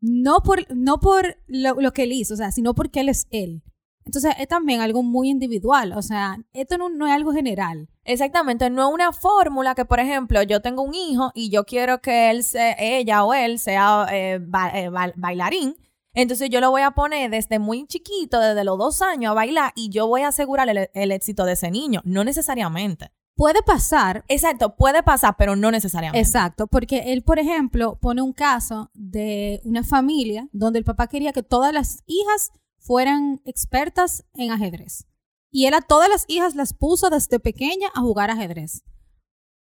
no 0.01 0.41
por, 0.41 0.65
no 0.75 0.99
por 0.99 1.37
lo, 1.47 1.93
que 1.93 2.03
él 2.03 2.13
hizo, 2.13 2.33
o 2.33 2.37
sea, 2.37 2.51
sino 2.51 2.73
porque 2.73 3.01
él 3.01 3.09
es 3.09 3.27
él. 3.31 3.63
Entonces 4.05 4.33
es 4.39 4.47
también 4.47 4.81
algo 4.81 5.03
muy 5.03 5.29
individual, 5.29 5.93
o 5.93 6.01
sea, 6.01 6.37
esto 6.53 6.77
no, 6.77 7.05
es 7.05 7.13
algo 7.13 7.31
general. 7.31 7.89
Exactamente, 8.05 8.69
no 8.69 8.87
es 8.87 8.93
una 8.93 9.11
fórmula 9.11 9.75
que, 9.75 9.85
por 9.85 9.99
ejemplo, 9.99 10.41
yo 10.41 10.61
tengo 10.61 10.81
un 10.81 10.95
hijo 10.95 11.31
y 11.35 11.51
yo 11.51 11.65
quiero 11.65 12.01
que 12.01 12.31
él 12.31 12.43
sea, 12.43 12.75
ella 12.79 13.23
o 13.23 13.33
él 13.33 13.59
sea 13.59 14.07
eh, 14.11 14.39
eh, 14.73 14.89
bailarín. 15.15 15.75
Entonces 16.13 16.49
yo 16.49 16.59
lo 16.59 16.71
voy 16.71 16.81
a 16.81 16.91
poner 16.91 17.29
desde 17.29 17.59
muy 17.59 17.85
chiquito, 17.85 18.39
desde 18.39 18.63
los 18.63 18.79
dos 18.79 19.01
años 19.03 19.31
a 19.31 19.35
bailar 19.35 19.73
y 19.75 19.89
yo 19.89 20.07
voy 20.07 20.23
a 20.23 20.29
asegurar 20.29 20.67
el 20.67 21.11
éxito 21.11 21.45
de 21.45 21.53
ese 21.53 21.69
niño. 21.69 22.01
No 22.03 22.23
necesariamente. 22.23 23.11
Puede 23.39 23.63
pasar. 23.63 24.25
Exacto, 24.27 24.75
puede 24.75 25.01
pasar, 25.01 25.35
pero 25.37 25.55
no 25.55 25.71
necesariamente. 25.71 26.19
Exacto, 26.19 26.67
porque 26.67 27.13
él, 27.13 27.23
por 27.23 27.39
ejemplo, 27.39 27.97
pone 28.01 28.21
un 28.21 28.33
caso 28.33 28.91
de 28.93 29.61
una 29.63 29.85
familia 29.85 30.49
donde 30.51 30.79
el 30.79 30.83
papá 30.83 31.07
quería 31.07 31.31
que 31.31 31.41
todas 31.41 31.71
las 31.73 32.03
hijas 32.05 32.51
fueran 32.79 33.39
expertas 33.45 34.25
en 34.33 34.51
ajedrez. 34.51 35.07
Y 35.49 35.67
él 35.67 35.73
a 35.73 35.79
todas 35.79 36.09
las 36.09 36.25
hijas 36.27 36.53
las 36.55 36.73
puso 36.73 37.09
desde 37.09 37.39
pequeña 37.39 37.87
a 37.95 38.01
jugar 38.01 38.29
ajedrez. 38.29 38.83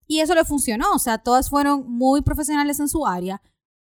Y 0.07 0.21
eso 0.21 0.35
le 0.35 0.45
funcionó, 0.45 0.93
o 0.93 0.99
sea, 0.99 1.17
todas 1.17 1.49
fueron 1.49 1.91
muy 1.91 2.21
profesionales 2.21 2.81
en 2.81 2.89
su 2.91 3.07
área, 3.07 3.41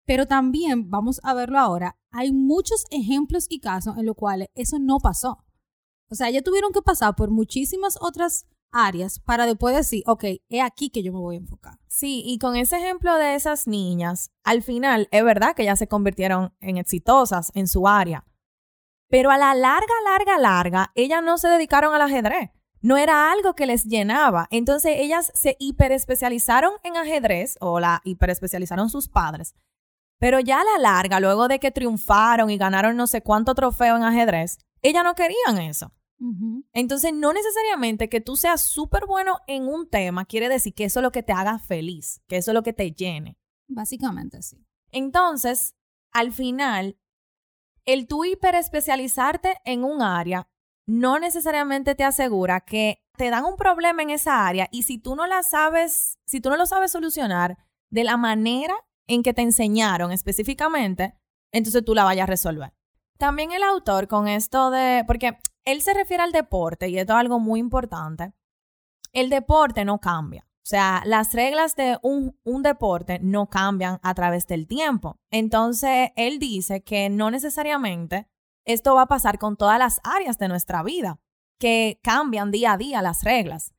pero 0.06 0.26
también, 0.26 0.90
vamos 0.90 1.20
a 1.22 1.34
verlo 1.34 1.60
ahora, 1.60 2.00
hay 2.12 2.32
muchos 2.32 2.86
ejemplos 2.92 3.46
y 3.50 3.60
casos 3.60 3.98
en 3.98 4.06
los 4.06 4.16
cuales 4.16 4.48
eso 4.56 4.80
no 4.80 5.00
pasó. 5.00 5.44
O 6.10 6.16
sea, 6.16 6.30
ya 6.30 6.42
tuvieron 6.42 6.72
que 6.72 6.82
pasar 6.82 7.14
por 7.18 7.30
muchísimas 7.30 7.98
otras 8.00 8.46
áreas 8.76 9.20
para 9.20 9.46
después 9.46 9.76
decir, 9.76 10.04
ok, 10.06 10.26
es 10.50 10.62
aquí 10.62 10.90
que 10.90 11.02
yo 11.02 11.14
me 11.14 11.20
voy 11.20 11.36
a 11.36 11.40
enfocar. 11.40 11.80
Sí, 11.88 12.22
y 12.26 12.38
con 12.38 12.56
ese 12.56 12.78
ejemplo 12.78 13.16
de 13.16 13.36
esas 13.36 13.68
niñas, 13.68 14.32
al 14.44 14.62
final 14.62 15.08
es 15.12 15.24
verdad 15.24 15.56
que 15.56 15.64
ellas 15.64 15.80
se 15.80 15.88
convirtieron 15.88 16.54
en 16.60 16.78
exitosas 16.78 17.52
en 17.56 17.68
su 17.68 17.88
área, 17.88 18.26
pero 19.10 19.32
a 19.32 19.38
la 19.38 19.56
larga, 19.56 19.94
larga, 20.04 20.38
larga, 20.38 20.92
ellas 20.96 21.24
no 21.24 21.38
se 21.38 21.48
dedicaron 21.48 21.94
al 21.94 22.02
ajedrez. 22.02 22.52
No 22.82 22.98
era 22.98 23.32
algo 23.32 23.56
que 23.56 23.66
les 23.66 23.86
llenaba. 23.86 24.48
Entonces 24.52 24.98
ellas 24.98 25.32
se 25.34 25.56
hiperespecializaron 25.60 26.74
en 26.84 26.98
ajedrez 26.98 27.58
o 27.60 27.80
la 27.80 28.02
hiperespecializaron 28.04 28.90
sus 28.90 29.08
padres. 29.08 29.56
Pero 30.20 30.40
ya 30.40 30.62
a 30.62 30.64
la 30.64 30.78
larga, 30.78 31.20
luego 31.20 31.48
de 31.48 31.60
que 31.60 31.72
triunfaron 31.72 32.50
y 32.50 32.58
ganaron 32.58 32.96
no 32.96 33.08
sé 33.08 33.22
cuánto 33.22 33.56
trofeo 33.56 33.98
en 33.98 34.04
ajedrez, 34.04 34.60
ellas 34.82 35.04
no 35.04 35.16
querían 35.16 35.58
eso. 35.58 35.92
Entonces, 36.74 37.14
no 37.14 37.34
necesariamente 37.34 38.10
que 38.10 38.22
tú 38.22 38.36
seas 38.36 38.62
súper 38.62 39.06
bueno 39.06 39.40
en 39.48 39.68
un 39.68 39.90
tema 39.90 40.26
quiere 40.26 40.50
decir 40.50 40.74
que 40.74 40.86
eso 40.86 41.00
es 41.00 41.04
lo 41.04 41.12
que 41.12 41.24
te 41.24 41.34
haga 41.34 41.60
feliz, 41.60 42.22
que 42.28 42.38
eso 42.38 42.52
es 42.52 42.56
lo 42.56 42.64
que 42.64 42.74
te 42.74 42.92
llene. 42.92 43.38
Básicamente 43.68 44.42
sí. 44.42 44.66
Entonces, 44.92 45.76
al 46.12 46.32
final, 46.32 46.98
el 47.86 48.08
tú 48.08 48.26
hiperespecializarte 48.26 49.58
en 49.66 49.84
un 49.84 50.02
área 50.02 50.48
no 50.88 51.20
necesariamente 51.20 51.96
te 51.96 52.04
asegura 52.04 52.62
que 52.62 53.04
te 53.18 53.30
dan 53.30 53.46
un 53.46 53.56
problema 53.56 54.02
en 54.02 54.12
esa 54.12 54.48
área 54.48 54.68
y 54.72 54.84
si 54.84 54.98
tú 54.98 55.16
no 55.16 55.28
la 55.28 55.44
sabes, 55.44 56.20
si 56.26 56.42
tú 56.42 56.50
no 56.50 56.58
lo 56.58 56.66
sabes 56.66 56.92
solucionar 56.92 57.58
de 57.90 58.04
la 58.04 58.18
manera 58.18 58.76
en 59.08 59.24
que 59.24 59.34
te 59.34 59.42
enseñaron 59.42 60.12
específicamente, 60.12 61.16
entonces 61.52 61.84
tú 61.84 61.96
la 61.96 62.04
vayas 62.04 62.24
a 62.24 62.32
resolver. 62.32 62.74
También 63.18 63.52
el 63.52 63.64
autor 63.64 64.08
con 64.08 64.28
esto 64.28 64.72
de, 64.72 65.04
porque 65.08 65.38
él 65.66 65.82
se 65.82 65.94
refiere 65.94 66.24
al 66.24 66.32
deporte 66.32 66.90
y 66.90 66.98
esto 66.98 67.14
es 67.14 67.20
algo 67.20 67.40
muy 67.40 67.60
importante, 67.60 68.34
el 69.12 69.30
deporte 69.30 69.86
no 69.86 70.00
cambia. 70.00 70.48
O 70.66 70.68
sea, 70.68 71.04
las 71.06 71.34
reglas 71.34 71.76
de 71.76 72.00
un, 72.02 72.40
un, 72.44 72.64
deporte 72.64 73.20
no 73.22 73.50
cambian 73.50 74.00
a 74.02 74.16
través 74.16 74.48
del 74.48 74.68
tiempo. 74.68 75.20
Entonces, 75.30 76.10
él 76.16 76.40
dice 76.40 76.84
que 76.84 77.10
no 77.10 77.30
necesariamente 77.30 78.28
esto 78.66 78.96
va 78.96 79.04
a 79.04 79.08
pasar 79.08 79.38
con 79.38 79.58
todas 79.58 79.78
las 79.78 80.02
áreas 80.04 80.40
de 80.40 80.48
nuestra 80.48 80.82
vida, 80.82 81.20
que 81.60 82.00
cambian 82.02 82.50
día 82.50 82.74
a 82.74 82.78
día 82.78 83.04
las 83.04 83.24
reglas. 83.24 83.76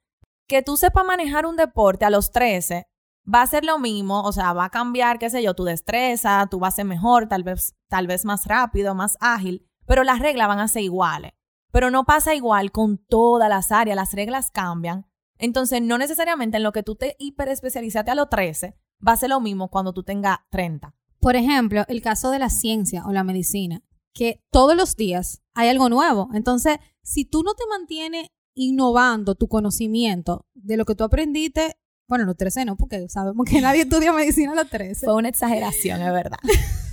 Que 0.47 0.63
tú 0.63 0.77
sepas 0.77 1.05
manejar 1.05 1.45
un 1.45 1.57
deporte 1.57 2.05
a 2.05 2.11
los 2.11 2.31
13 2.31 2.87
va 3.33 3.43
a 3.43 3.47
ser 3.47 3.65
lo 3.65 3.79
mismo, 3.79 4.23
o 4.23 4.33
sea, 4.33 4.53
va 4.53 4.67
a 4.67 4.71
cambiar, 4.71 5.19
qué 5.19 5.29
sé 5.31 5.43
yo, 5.43 5.55
tu 5.55 5.65
destreza, 5.65 6.47
tú 6.51 6.61
vas 6.61 6.75
a 6.75 6.77
ser 6.77 6.85
mejor, 6.85 7.29
tal 7.29 7.43
vez, 7.43 7.75
tal 7.89 8.07
vez 8.07 8.25
más 8.25 8.47
rápido, 8.47 8.95
más 8.95 9.17
ágil, 9.21 9.67
pero 9.87 10.05
las 10.05 10.21
reglas 10.21 10.49
van 10.49 10.61
a 10.61 10.69
ser 10.69 10.83
iguales. 10.83 11.33
Pero 11.77 11.91
no 11.91 12.07
pasa 12.07 12.35
igual 12.35 12.73
con 12.73 12.97
todas 12.97 13.51
las 13.51 13.71
áreas, 13.71 13.97
las 13.97 14.15
reglas 14.15 14.51
cambian. 14.51 15.05
Entonces, 15.37 15.83
no 15.83 15.99
necesariamente 15.99 16.57
en 16.57 16.63
lo 16.63 16.73
que 16.73 16.83
tú 16.83 16.95
te 16.95 17.17
hiperespecializaste 17.19 18.11
a 18.11 18.15
los 18.15 18.31
13 18.31 18.79
va 19.07 19.13
a 19.13 19.17
ser 19.19 19.29
lo 19.29 19.41
mismo 19.41 19.69
cuando 19.69 19.93
tú 19.93 20.03
tengas 20.03 20.39
30. 20.49 20.95
Por 21.21 21.37
ejemplo, 21.37 21.85
el 21.89 22.01
caso 22.01 22.31
de 22.31 22.39
la 22.39 22.49
ciencia 22.49 23.05
o 23.05 23.13
la 23.13 23.25
medicina, 23.25 23.83
que 24.15 24.43
todos 24.51 24.75
los 24.75 24.97
días 24.97 25.43
hay 25.53 25.69
algo 25.69 25.91
nuevo. 25.91 26.31
Entonces, 26.33 26.79
si 27.03 27.27
tú 27.27 27.43
no 27.43 27.53
te 27.53 27.65
mantienes 27.69 28.29
innovando 28.55 29.35
tu 29.35 29.47
conocimiento 29.47 30.47
de 30.55 30.79
lo 30.79 30.87
que 30.87 30.95
tú 30.95 31.05
aprendiste, 31.05 31.77
bueno, 32.09 32.25
los 32.25 32.39
13 32.39 32.65
no, 32.65 32.79
porque 32.79 33.07
sabemos 33.11 33.45
que 33.45 33.61
nadie 33.61 33.83
estudia 33.83 34.15
medicina 34.15 34.53
a 34.53 34.55
los 34.55 34.71
13. 34.71 35.05
Fue 35.05 35.15
una 35.15 35.29
exageración, 35.29 36.01
es 36.01 36.11
verdad. 36.11 36.39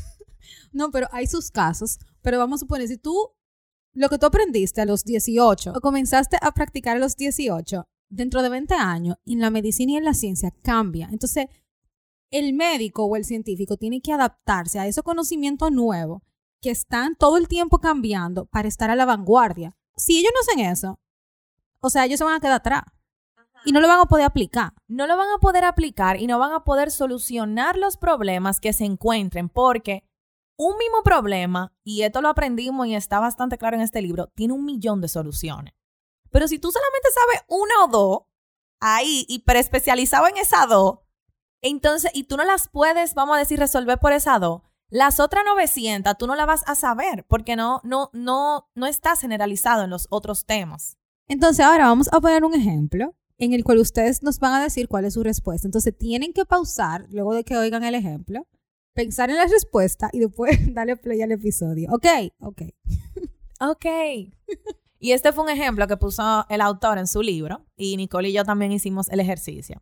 no, 0.74 0.92
pero 0.92 1.08
hay 1.14 1.28
sus 1.28 1.52
casos. 1.52 2.00
Pero 2.22 2.38
vamos 2.38 2.58
a 2.58 2.66
suponer, 2.66 2.90
si 2.90 2.98
tú 2.98 3.32
lo 3.94 4.10
que 4.10 4.18
tú 4.18 4.26
aprendiste 4.26 4.82
a 4.82 4.86
los 4.86 5.04
18 5.04 5.74
o 5.76 5.82
comenzaste 5.82 6.38
a 6.42 6.52
practicar 6.52 6.98
a 6.98 7.00
los 7.00 7.16
18, 7.16 7.86
dentro 8.10 8.42
de 8.42 8.50
20 8.50 8.74
años, 8.74 9.18
en 9.26 9.40
la 9.40 9.50
medicina 9.50 9.94
y 9.94 9.98
en 9.98 10.06
la 10.06 10.14
ciencia 10.14 10.52
cambia. 10.64 11.10
Entonces, 11.12 11.48
el 12.32 12.54
médico 12.54 13.06
o 13.06 13.16
el 13.16 13.26
científico 13.26 13.78
tiene 13.78 14.02
que 14.02 14.12
adaptarse 14.12 14.80
a 14.80 14.88
esos 14.88 15.04
conocimientos 15.04 15.72
nuevos 15.72 16.22
que 16.62 16.72
están 16.72 17.16
todo 17.16 17.38
el 17.38 17.48
tiempo 17.48 17.80
cambiando 17.80 18.46
para 18.46 18.68
estar 18.68 18.90
a 18.90 18.96
la 18.96 19.06
vanguardia. 19.06 19.76
Si 19.96 20.18
ellos 20.18 20.32
no 20.34 20.40
hacen 20.42 20.72
eso, 20.72 21.00
o 21.80 21.90
sea, 21.90 22.06
ellos 22.06 22.18
se 22.18 22.24
van 22.24 22.36
a 22.36 22.40
quedar 22.40 22.54
atrás 22.54 22.84
y 23.66 23.72
no 23.72 23.82
lo 23.82 23.88
van 23.88 24.00
a 24.00 24.06
poder 24.06 24.26
aplicar. 24.26 24.74
No 24.88 25.06
lo 25.06 25.18
van 25.18 25.30
a 25.30 25.40
poder 25.40 25.66
aplicar 25.66 26.20
y 26.20 26.28
no 26.28 26.40
van 26.40 26.54
a 26.54 26.64
poder 26.64 26.92
solucionar 26.92 27.78
los 27.78 27.98
problemas 27.98 28.60
que 28.60 28.74
se 28.74 28.86
encuentren 28.86 29.50
porque 29.50 30.04
un 30.58 30.78
mismo 30.78 31.04
problema, 31.04 31.74
y 31.84 32.04
esto 32.04 32.22
lo 32.22 32.30
aprendimos 32.30 32.88
y 32.88 32.96
está 32.96 33.20
bastante 33.20 33.58
claro 33.58 33.76
en 33.76 33.82
este 33.82 34.02
libro, 34.02 34.28
tiene 34.36 34.54
un 34.54 34.66
millón 34.66 35.02
de 35.02 35.08
soluciones. 35.08 35.74
Pero 36.30 36.48
si 36.48 36.60
tú 36.60 36.72
solamente 36.72 37.10
sabes 37.14 37.46
una 37.48 37.84
o 37.84 37.88
dos, 37.88 38.22
ahí, 38.80 39.26
y 39.28 39.44
especializado 39.46 40.28
en 40.28 40.38
esa 40.38 40.66
dos, 40.66 41.00
entonces, 41.62 42.12
y 42.14 42.26
tú 42.26 42.38
no 42.38 42.44
las 42.44 42.68
puedes, 42.68 43.14
vamos 43.14 43.36
a 43.36 43.40
decir, 43.40 43.58
resolver 43.58 43.98
por 43.98 44.12
esa 44.12 44.38
dos, 44.38 44.62
las 44.90 45.20
otras 45.20 45.44
900 45.46 46.18
tú 46.18 46.28
no 46.28 46.36
las 46.36 46.46
vas 46.46 46.64
a 46.68 46.76
saber 46.76 47.26
porque 47.28 47.56
no, 47.56 47.82
no, 47.84 48.12
no, 48.14 48.70
no 48.76 48.86
estás 48.86 49.22
generalizado 49.22 49.84
en 49.84 49.90
los 49.90 50.08
otros 50.12 50.46
temas. 50.46 50.98
Entonces, 51.28 51.66
ahora 51.66 51.88
vamos 51.88 52.10
a 52.12 52.22
poner 52.22 52.44
un 52.44 52.54
ejemplo 52.54 53.16
en 53.40 53.54
el 53.54 53.64
cual 53.64 53.80
ustedes 53.80 54.22
nos 54.22 54.40
van 54.40 54.54
a 54.54 54.62
decir 54.62 54.88
cuál 54.88 55.06
es 55.06 55.16
su 55.16 55.24
respuesta. 55.24 55.68
Entonces, 55.68 55.98
tienen 55.98 56.32
que 56.34 56.46
pausar 56.46 57.08
luego 57.10 57.34
de 57.34 57.44
que 57.44 57.58
oigan 57.58 57.84
el 57.84 57.96
ejemplo, 57.96 58.46
pensar 58.94 59.30
en 59.30 59.38
la 59.38 59.46
respuesta 59.46 60.10
y 60.14 60.20
después 60.20 60.58
darle 60.74 60.96
play 60.96 61.22
al 61.22 61.32
episodio. 61.32 61.90
¿Ok? 61.92 62.06
Ok. 62.40 62.62
ok. 63.60 63.86
Y 65.00 65.12
este 65.12 65.34
fue 65.34 65.44
un 65.44 65.50
ejemplo 65.50 65.86
que 65.88 65.98
puso 65.98 66.46
el 66.50 66.62
autor 66.62 66.98
en 66.98 67.08
su 67.08 67.22
libro 67.22 67.66
y 67.76 67.98
Nicole 67.98 68.30
y 68.30 68.34
yo 68.34 68.46
también 68.46 68.72
hicimos 68.72 69.10
el 69.10 69.20
ejercicio. 69.20 69.82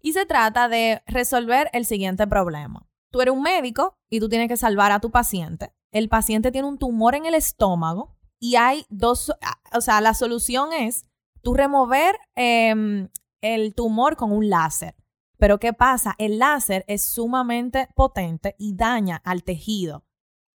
Y 0.00 0.12
se 0.12 0.24
trata 0.24 0.68
de 0.68 1.02
resolver 1.06 1.68
el 1.72 1.84
siguiente 1.84 2.26
problema. 2.26 2.88
Tú 3.10 3.20
eres 3.20 3.34
un 3.34 3.42
médico 3.42 3.98
y 4.08 4.20
tú 4.20 4.28
tienes 4.28 4.48
que 4.48 4.56
salvar 4.56 4.92
a 4.92 5.00
tu 5.00 5.10
paciente. 5.10 5.72
El 5.92 6.08
paciente 6.08 6.52
tiene 6.52 6.68
un 6.68 6.78
tumor 6.78 7.14
en 7.14 7.26
el 7.26 7.34
estómago 7.34 8.16
y 8.38 8.56
hay 8.56 8.86
dos, 8.88 9.32
o 9.72 9.80
sea, 9.80 10.00
la 10.00 10.14
solución 10.14 10.72
es 10.72 11.04
tú 11.42 11.54
remover 11.54 12.16
eh, 12.34 13.08
el 13.40 13.74
tumor 13.74 14.16
con 14.16 14.32
un 14.32 14.48
láser. 14.48 14.94
Pero 15.38 15.58
¿qué 15.58 15.72
pasa? 15.72 16.14
El 16.18 16.38
láser 16.38 16.84
es 16.88 17.04
sumamente 17.04 17.88
potente 17.94 18.54
y 18.58 18.74
daña 18.74 19.20
al 19.24 19.42
tejido. 19.42 20.04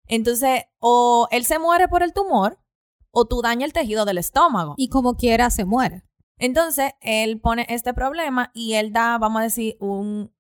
Entonces, 0.06 0.64
o 0.78 1.28
él 1.30 1.44
se 1.44 1.58
muere 1.58 1.88
por 1.88 2.02
el 2.02 2.12
tumor 2.12 2.58
o 3.10 3.26
tú 3.26 3.42
dañas 3.42 3.66
el 3.66 3.72
tejido 3.72 4.04
del 4.04 4.18
estómago. 4.18 4.74
Y 4.76 4.88
como 4.88 5.16
quiera 5.16 5.50
se 5.50 5.64
muere. 5.64 6.04
Entonces, 6.38 6.92
él 7.00 7.40
pone 7.40 7.66
este 7.68 7.92
problema 7.92 8.50
y 8.54 8.74
él 8.74 8.92
da, 8.92 9.18
vamos 9.18 9.40
a 9.40 9.44
decir, 9.44 9.76
un, 9.78 10.34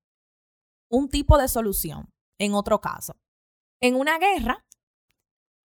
un 0.88 1.08
tipo 1.08 1.36
de 1.38 1.48
solución 1.48 2.12
en 2.38 2.54
otro 2.54 2.80
caso. 2.80 3.14
En 3.80 3.94
una 3.94 4.18
guerra, 4.18 4.64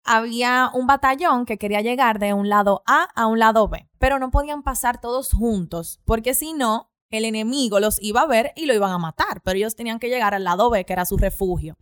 había 0.03 0.71
un 0.73 0.87
batallón 0.87 1.45
que 1.45 1.57
quería 1.57 1.81
llegar 1.81 2.19
de 2.19 2.33
un 2.33 2.49
lado 2.49 2.83
A 2.85 3.09
a 3.15 3.27
un 3.27 3.39
lado 3.39 3.67
B, 3.67 3.89
pero 3.99 4.17
no 4.19 4.31
podían 4.31 4.63
pasar 4.63 5.01
todos 5.01 5.33
juntos, 5.33 5.99
porque 6.05 6.33
si 6.33 6.53
no, 6.53 6.88
el 7.09 7.25
enemigo 7.25 7.79
los 7.79 8.01
iba 8.01 8.21
a 8.21 8.27
ver 8.27 8.51
y 8.55 8.65
lo 8.65 8.73
iban 8.73 8.91
a 8.91 8.97
matar, 8.97 9.41
pero 9.43 9.57
ellos 9.57 9.75
tenían 9.75 9.99
que 9.99 10.09
llegar 10.09 10.33
al 10.33 10.43
lado 10.43 10.69
B, 10.69 10.85
que 10.85 10.93
era 10.93 11.05
su 11.05 11.17
refugio. 11.17 11.77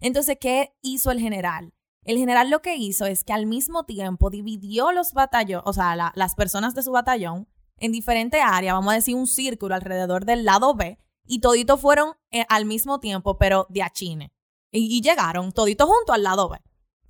Entonces, 0.00 0.36
¿qué 0.40 0.74
hizo 0.82 1.10
el 1.10 1.20
general? 1.20 1.72
El 2.04 2.18
general 2.18 2.50
lo 2.50 2.62
que 2.62 2.76
hizo 2.76 3.06
es 3.06 3.22
que 3.22 3.32
al 3.32 3.46
mismo 3.46 3.84
tiempo 3.84 4.28
dividió 4.28 4.90
los 4.90 5.12
batallones, 5.12 5.64
o 5.66 5.72
sea, 5.72 5.94
la, 5.94 6.12
las 6.16 6.34
personas 6.34 6.74
de 6.74 6.82
su 6.82 6.90
batallón 6.90 7.48
en 7.78 7.92
diferentes 7.92 8.40
áreas, 8.44 8.74
vamos 8.74 8.92
a 8.92 8.96
decir 8.96 9.14
un 9.14 9.26
círculo 9.26 9.74
alrededor 9.74 10.24
del 10.24 10.44
lado 10.44 10.74
B, 10.74 10.98
y 11.24 11.40
toditos 11.40 11.80
fueron 11.80 12.14
eh, 12.30 12.44
al 12.48 12.64
mismo 12.64 12.98
tiempo, 12.98 13.38
pero 13.38 13.66
de 13.70 13.82
achine. 13.82 14.32
Y, 14.72 14.96
y 14.96 15.00
llegaron 15.00 15.52
toditos 15.52 15.88
juntos 15.88 16.14
al 16.14 16.24
lado 16.24 16.48
B. 16.48 16.58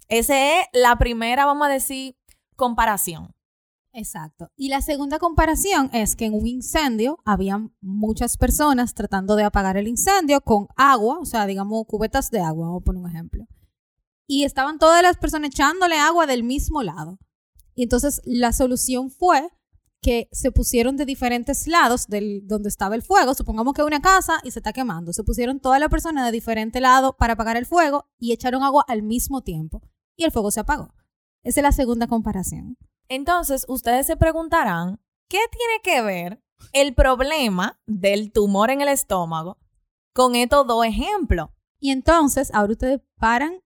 Esa 0.09 0.61
es 0.61 0.67
la 0.73 0.97
primera, 0.97 1.47
vamos 1.47 1.69
a 1.69 1.71
decir, 1.71 2.17
comparación. 2.57 3.35
Exacto. 3.95 4.51
Y 4.57 4.69
la 4.69 4.81
segunda 4.81 5.19
comparación 5.19 5.91
es 5.93 6.17
que 6.17 6.25
en 6.25 6.35
un 6.35 6.47
incendio 6.47 7.19
había 7.25 7.69
muchas 7.81 8.37
personas 8.39 8.95
tratando 8.95 9.37
de 9.37 9.45
apagar 9.45 9.77
el 9.77 9.87
incendio 9.87 10.41
con 10.41 10.69
agua, 10.77 11.19
o 11.19 11.27
sea, 11.27 11.47
digamos 11.47 11.85
cubetas 11.87 12.31
de 12.31 12.41
agua, 12.41 12.69
vamos 12.69 12.83
a 12.87 12.91
un 12.91 13.09
ejemplo. 13.09 13.47
Y 14.27 14.45
estaban 14.45 14.79
todas 14.79 15.03
las 15.03 15.19
personas 15.19 15.51
echándole 15.51 15.99
agua 15.99 16.27
del 16.27 16.43
mismo 16.43 16.83
lado. 16.83 17.19
Y 17.75 17.83
entonces 17.83 18.23
la 18.25 18.53
solución 18.53 19.11
fue 19.11 19.51
que 20.01 20.29
se 20.33 20.51
pusieron 20.51 20.97
de 20.97 21.05
diferentes 21.05 21.69
lados 21.69 22.07
del 22.09 22.47
donde 22.47 22.69
estaba 22.69 22.95
el 22.95 23.03
fuego. 23.03 23.35
Supongamos 23.35 23.75
que 23.75 23.83
una 23.83 24.01
casa 24.01 24.41
y 24.43 24.51
se 24.51 24.59
está 24.59 24.73
quemando. 24.73 25.13
Se 25.13 25.23
pusieron 25.23 25.61
todas 25.61 25.79
las 25.81 25.91
personas 25.91 26.27
de 26.27 26.33
diferente 26.33 26.81
lado 26.81 27.17
para 27.17 27.35
apagar 27.35 27.57
el 27.57 27.67
fuego 27.67 28.07
y 28.19 28.33
echaron 28.33 28.63
agua 28.63 28.85
al 28.89 29.03
mismo 29.03 29.43
tiempo. 29.43 29.83
Y 30.17 30.25
el 30.25 30.33
fuego 30.33 30.51
se 30.51 30.61
apagó. 30.61 30.95
Esa 31.45 31.61
es 31.61 31.63
la 31.63 31.73
segunda 31.73 32.09
comparación. 32.09 32.77
Entonces, 33.15 33.67
ustedes 33.69 34.07
se 34.07 34.17
preguntarán, 34.17 34.99
¿qué 35.29 35.41
tiene 35.51 35.83
que 35.83 36.01
ver 36.01 36.43
el 36.73 36.95
problema 36.95 37.79
del 37.85 38.33
tumor 38.33 38.71
en 38.71 38.81
el 38.81 38.89
estómago 38.89 39.59
con 40.15 40.35
estos 40.35 40.67
dos 40.67 40.87
ejemplos? 40.87 41.51
Y 41.79 41.91
entonces, 41.91 42.51
ahora 42.55 42.73
ustedes 42.73 43.03
paran 43.19 43.61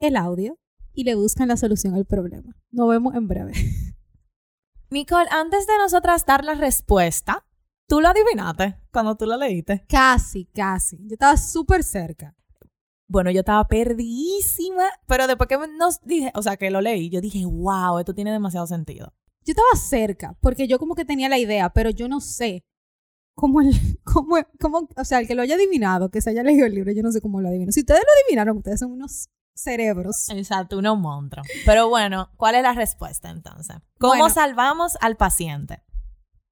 el 0.00 0.16
audio 0.16 0.58
y 0.92 1.04
le 1.04 1.14
buscan 1.14 1.48
la 1.48 1.56
solución 1.56 1.94
al 1.94 2.04
problema. 2.04 2.54
Nos 2.70 2.90
vemos 2.90 3.14
en 3.14 3.26
breve. 3.26 3.52
Nicole, 4.90 5.30
antes 5.30 5.66
de 5.66 5.78
nosotras 5.78 6.26
dar 6.26 6.44
la 6.44 6.52
respuesta, 6.52 7.46
¿tú 7.88 8.02
lo 8.02 8.08
adivinaste 8.08 8.82
cuando 8.92 9.16
tú 9.16 9.24
lo 9.24 9.38
leíste? 9.38 9.82
Casi, 9.88 10.44
casi. 10.44 10.98
Yo 11.06 11.14
estaba 11.14 11.38
súper 11.38 11.84
cerca. 11.84 12.36
Bueno, 13.10 13.32
yo 13.32 13.40
estaba 13.40 13.66
perdidísima, 13.66 14.84
pero 15.08 15.26
después 15.26 15.48
que 15.48 15.58
nos 15.76 16.00
dije, 16.02 16.30
o 16.36 16.42
sea, 16.42 16.56
que 16.56 16.70
lo 16.70 16.80
leí, 16.80 17.10
yo 17.10 17.20
dije, 17.20 17.44
wow, 17.44 17.98
esto 17.98 18.14
tiene 18.14 18.30
demasiado 18.30 18.68
sentido. 18.68 19.12
Yo 19.44 19.50
estaba 19.50 19.74
cerca, 19.74 20.36
porque 20.40 20.68
yo 20.68 20.78
como 20.78 20.94
que 20.94 21.04
tenía 21.04 21.28
la 21.28 21.36
idea, 21.38 21.70
pero 21.70 21.90
yo 21.90 22.06
no 22.06 22.20
sé 22.20 22.62
cómo, 23.34 23.62
el, 23.62 23.70
cómo, 24.04 24.36
cómo, 24.60 24.88
o 24.96 25.04
sea, 25.04 25.18
el 25.18 25.26
que 25.26 25.34
lo 25.34 25.42
haya 25.42 25.56
adivinado, 25.56 26.10
que 26.12 26.20
se 26.20 26.30
haya 26.30 26.44
leído 26.44 26.66
el 26.66 26.74
libro, 26.74 26.92
yo 26.92 27.02
no 27.02 27.10
sé 27.10 27.20
cómo 27.20 27.40
lo 27.40 27.48
adivino. 27.48 27.72
Si 27.72 27.80
ustedes 27.80 28.00
lo 28.00 28.12
adivinaron, 28.22 28.58
ustedes 28.58 28.78
son 28.78 28.92
unos 28.92 29.28
cerebros. 29.56 30.28
Exacto, 30.30 30.78
unos 30.78 30.96
monstruos. 30.96 31.48
Pero 31.66 31.88
bueno, 31.88 32.30
¿cuál 32.36 32.54
es 32.54 32.62
la 32.62 32.74
respuesta 32.74 33.28
entonces? 33.30 33.76
¿Cómo 33.98 34.12
Bueno. 34.12 34.30
salvamos 34.30 34.96
al 35.00 35.16
paciente? 35.16 35.82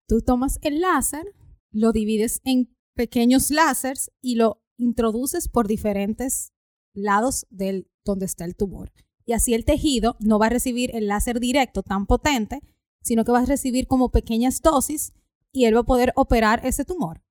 Tú 0.09 0.23
tomas 0.23 0.59
el 0.63 0.81
láser, 0.81 1.25
lo 1.71 1.93
divides 1.93 2.41
en 2.43 2.75
pequeños 2.97 3.53
láseres 3.53 4.11
y 4.21 4.35
lo 4.35 4.61
introduces 4.79 5.49
por 5.49 5.69
diferentes 5.69 6.53
lados 6.95 7.47
del 7.51 7.91
donde 8.05 8.27
está 8.27 8.45
el 8.45 8.57
tumor. 8.57 8.93
Y 9.27 9.35
así 9.35 9.53
el 9.53 9.67
tejido 9.67 10.17
no 10.21 10.39
va 10.39 10.47
a 10.47 10.51
recibir 10.51 10.95
el 10.97 11.07
láser 11.07 11.39
directo 11.39 11.83
tan 11.83 12.07
potente, 12.07 12.61
sino 13.03 13.25
que 13.25 13.33
va 13.33 13.41
a 13.41 13.47
recibir 13.47 13.87
como 13.87 14.11
pequeñas 14.11 14.63
dosis 14.63 15.13
y 15.53 15.67
él 15.67 15.77
va 15.77 15.81
a 15.81 15.85
poder 15.85 16.13
operar 16.17 16.65
ese 16.65 16.85
tumor. 16.85 17.23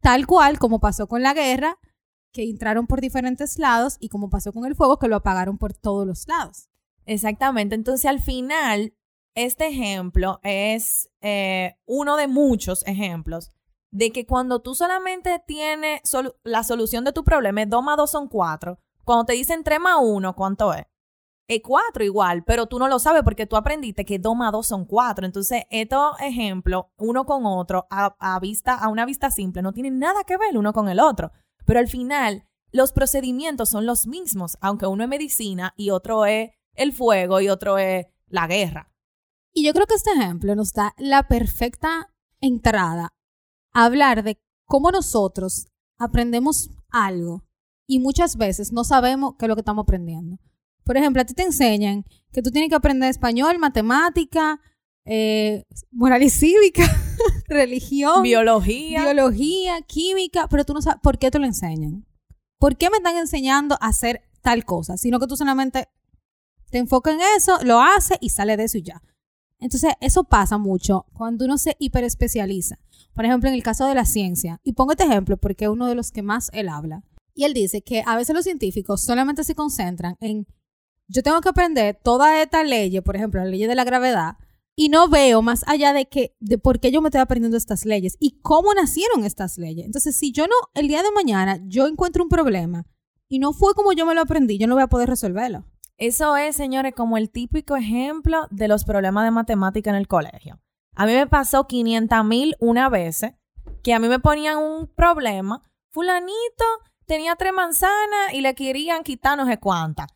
Tal 0.00 0.26
cual 0.26 0.58
como 0.58 0.80
pasó 0.80 1.06
con 1.06 1.22
la 1.22 1.34
guerra, 1.34 1.78
que 2.32 2.42
entraron 2.42 2.86
por 2.86 3.00
diferentes 3.00 3.58
lados 3.58 3.98
y 4.00 4.08
como 4.08 4.30
pasó 4.30 4.52
con 4.52 4.64
el 4.64 4.74
fuego, 4.74 4.98
que 4.98 5.08
lo 5.08 5.16
apagaron 5.16 5.58
por 5.58 5.74
todos 5.74 6.06
los 6.06 6.26
lados. 6.26 6.70
Exactamente. 7.04 7.74
Entonces, 7.74 8.06
al 8.06 8.20
final, 8.20 8.94
este 9.34 9.68
ejemplo 9.68 10.40
es 10.42 11.10
eh, 11.20 11.76
uno 11.86 12.16
de 12.16 12.28
muchos 12.28 12.86
ejemplos 12.86 13.50
de 13.92 14.10
que 14.10 14.26
cuando 14.26 14.60
tú 14.60 14.74
solamente 14.74 15.42
tienes 15.46 16.00
solu- 16.02 16.34
la 16.42 16.64
solución 16.64 17.04
de 17.04 17.12
tu 17.12 17.22
problema, 17.24 17.62
es 17.62 17.70
2 17.70 17.82
más 17.84 17.96
2 17.96 18.10
son 18.10 18.26
4. 18.28 18.78
Cuando 19.04 19.26
te 19.26 19.34
dicen 19.34 19.62
3 19.62 19.78
más 19.80 19.96
1, 20.00 20.34
¿cuánto 20.34 20.72
es? 20.74 20.84
Es 21.48 21.60
4 21.62 22.02
igual, 22.02 22.44
pero 22.44 22.66
tú 22.66 22.78
no 22.78 22.88
lo 22.88 22.98
sabes 22.98 23.22
porque 23.22 23.46
tú 23.46 23.56
aprendiste 23.56 24.04
que 24.04 24.18
2 24.18 24.34
más 24.34 24.50
2 24.52 24.66
son 24.66 24.86
4. 24.86 25.26
Entonces, 25.26 25.64
estos 25.70 26.18
ejemplos, 26.20 26.86
uno 26.96 27.26
con 27.26 27.44
otro, 27.44 27.86
a, 27.90 28.16
a 28.18 28.40
vista, 28.40 28.74
a 28.74 28.88
una 28.88 29.04
vista 29.04 29.30
simple, 29.30 29.60
no 29.60 29.72
tienen 29.72 29.98
nada 29.98 30.24
que 30.24 30.38
ver 30.38 30.56
uno 30.56 30.72
con 30.72 30.88
el 30.88 30.98
otro. 30.98 31.30
Pero 31.66 31.78
al 31.80 31.88
final, 31.88 32.46
los 32.70 32.92
procedimientos 32.92 33.68
son 33.68 33.84
los 33.84 34.06
mismos, 34.06 34.56
aunque 34.62 34.86
uno 34.86 35.02
es 35.02 35.10
medicina 35.10 35.74
y 35.76 35.90
otro 35.90 36.24
es 36.24 36.50
el 36.74 36.92
fuego 36.94 37.40
y 37.42 37.50
otro 37.50 37.76
es 37.76 38.06
la 38.28 38.46
guerra. 38.46 38.90
Y 39.52 39.66
yo 39.66 39.74
creo 39.74 39.86
que 39.86 39.94
este 39.96 40.12
ejemplo 40.12 40.54
nos 40.54 40.72
da 40.72 40.94
la 40.96 41.28
perfecta 41.28 42.14
entrada 42.40 43.12
hablar 43.72 44.22
de 44.22 44.38
cómo 44.66 44.90
nosotros 44.90 45.66
aprendemos 45.98 46.70
algo 46.90 47.44
y 47.86 47.98
muchas 47.98 48.36
veces 48.36 48.72
no 48.72 48.84
sabemos 48.84 49.34
qué 49.38 49.46
es 49.46 49.48
lo 49.48 49.56
que 49.56 49.60
estamos 49.60 49.82
aprendiendo. 49.82 50.38
Por 50.84 50.96
ejemplo, 50.96 51.22
a 51.22 51.24
ti 51.24 51.34
te 51.34 51.42
enseñan 51.42 52.04
que 52.32 52.42
tú 52.42 52.50
tienes 52.50 52.70
que 52.70 52.76
aprender 52.76 53.08
español, 53.10 53.58
matemática, 53.58 54.60
eh, 55.04 55.64
moral 55.90 56.22
y 56.22 56.30
cívica, 56.30 56.84
religión, 57.48 58.22
Biología. 58.22 59.04
biología, 59.04 59.80
química, 59.82 60.48
pero 60.48 60.64
tú 60.64 60.74
no 60.74 60.82
sabes 60.82 61.00
por 61.02 61.18
qué 61.18 61.30
te 61.30 61.38
lo 61.38 61.46
enseñan. 61.46 62.06
¿Por 62.58 62.76
qué 62.76 62.90
me 62.90 62.98
están 62.98 63.16
enseñando 63.16 63.76
a 63.80 63.88
hacer 63.88 64.22
tal 64.40 64.64
cosa? 64.64 64.96
Sino 64.96 65.18
que 65.18 65.26
tú 65.26 65.36
solamente 65.36 65.88
te 66.70 66.78
enfocas 66.78 67.14
en 67.14 67.20
eso, 67.36 67.58
lo 67.64 67.80
haces 67.80 68.18
y 68.20 68.30
sale 68.30 68.56
de 68.56 68.64
eso 68.64 68.78
y 68.78 68.82
ya. 68.82 69.02
Entonces, 69.62 69.92
eso 70.00 70.24
pasa 70.24 70.58
mucho 70.58 71.06
cuando 71.12 71.44
uno 71.44 71.56
se 71.56 71.76
hiperespecializa. 71.78 72.78
Por 73.14 73.24
ejemplo, 73.24 73.48
en 73.48 73.54
el 73.54 73.62
caso 73.62 73.86
de 73.86 73.94
la 73.94 74.04
ciencia. 74.04 74.60
Y 74.64 74.72
pongo 74.72 74.92
este 74.92 75.04
ejemplo 75.04 75.36
porque 75.36 75.66
es 75.66 75.70
uno 75.70 75.86
de 75.86 75.94
los 75.94 76.10
que 76.10 76.22
más 76.22 76.50
él 76.52 76.68
habla. 76.68 77.04
Y 77.32 77.44
él 77.44 77.54
dice 77.54 77.80
que 77.80 78.02
a 78.04 78.16
veces 78.16 78.34
los 78.34 78.44
científicos 78.44 79.02
solamente 79.02 79.44
se 79.44 79.54
concentran 79.54 80.16
en, 80.20 80.46
yo 81.08 81.22
tengo 81.22 81.40
que 81.40 81.48
aprender 81.48 81.98
toda 82.02 82.42
esta 82.42 82.64
ley, 82.64 83.00
por 83.00 83.16
ejemplo, 83.16 83.40
la 83.40 83.46
ley 83.46 83.64
de 83.64 83.74
la 83.74 83.84
gravedad, 83.84 84.36
y 84.74 84.88
no 84.88 85.08
veo 85.08 85.42
más 85.42 85.62
allá 85.68 85.92
de 85.92 86.06
que 86.06 86.34
de 86.40 86.58
por 86.58 86.80
qué 86.80 86.90
yo 86.90 87.00
me 87.00 87.08
estoy 87.08 87.20
aprendiendo 87.20 87.56
estas 87.56 87.84
leyes 87.84 88.16
y 88.18 88.40
cómo 88.42 88.74
nacieron 88.74 89.24
estas 89.24 89.58
leyes. 89.58 89.86
Entonces, 89.86 90.16
si 90.16 90.32
yo 90.32 90.46
no 90.46 90.54
el 90.74 90.88
día 90.88 91.02
de 91.02 91.12
mañana 91.12 91.60
yo 91.66 91.86
encuentro 91.86 92.24
un 92.24 92.28
problema 92.28 92.86
y 93.28 93.38
no 93.38 93.52
fue 93.52 93.74
como 93.74 93.92
yo 93.92 94.06
me 94.06 94.14
lo 94.14 94.22
aprendí, 94.22 94.58
yo 94.58 94.66
no 94.66 94.74
voy 94.74 94.82
a 94.82 94.88
poder 94.88 95.08
resolverlo. 95.08 95.66
Eso 96.04 96.36
es, 96.36 96.56
señores, 96.56 96.94
como 96.96 97.16
el 97.16 97.30
típico 97.30 97.76
ejemplo 97.76 98.48
de 98.50 98.66
los 98.66 98.82
problemas 98.84 99.22
de 99.22 99.30
matemática 99.30 99.88
en 99.90 99.94
el 99.94 100.08
colegio. 100.08 100.58
A 100.96 101.06
mí 101.06 101.12
me 101.12 101.28
pasó 101.28 101.68
500 101.68 102.24
mil 102.24 102.56
una 102.58 102.88
vez 102.88 103.20
que 103.84 103.94
a 103.94 104.00
mí 104.00 104.08
me 104.08 104.18
ponían 104.18 104.58
un 104.58 104.88
problema. 104.88 105.62
Fulanito 105.92 106.64
tenía 107.06 107.36
tres 107.36 107.52
manzanas 107.52 108.32
y 108.32 108.40
le 108.40 108.56
querían 108.56 109.04
quitar 109.04 109.38
no 109.38 109.46
sé 109.46 109.58
cuántas. 109.60 110.08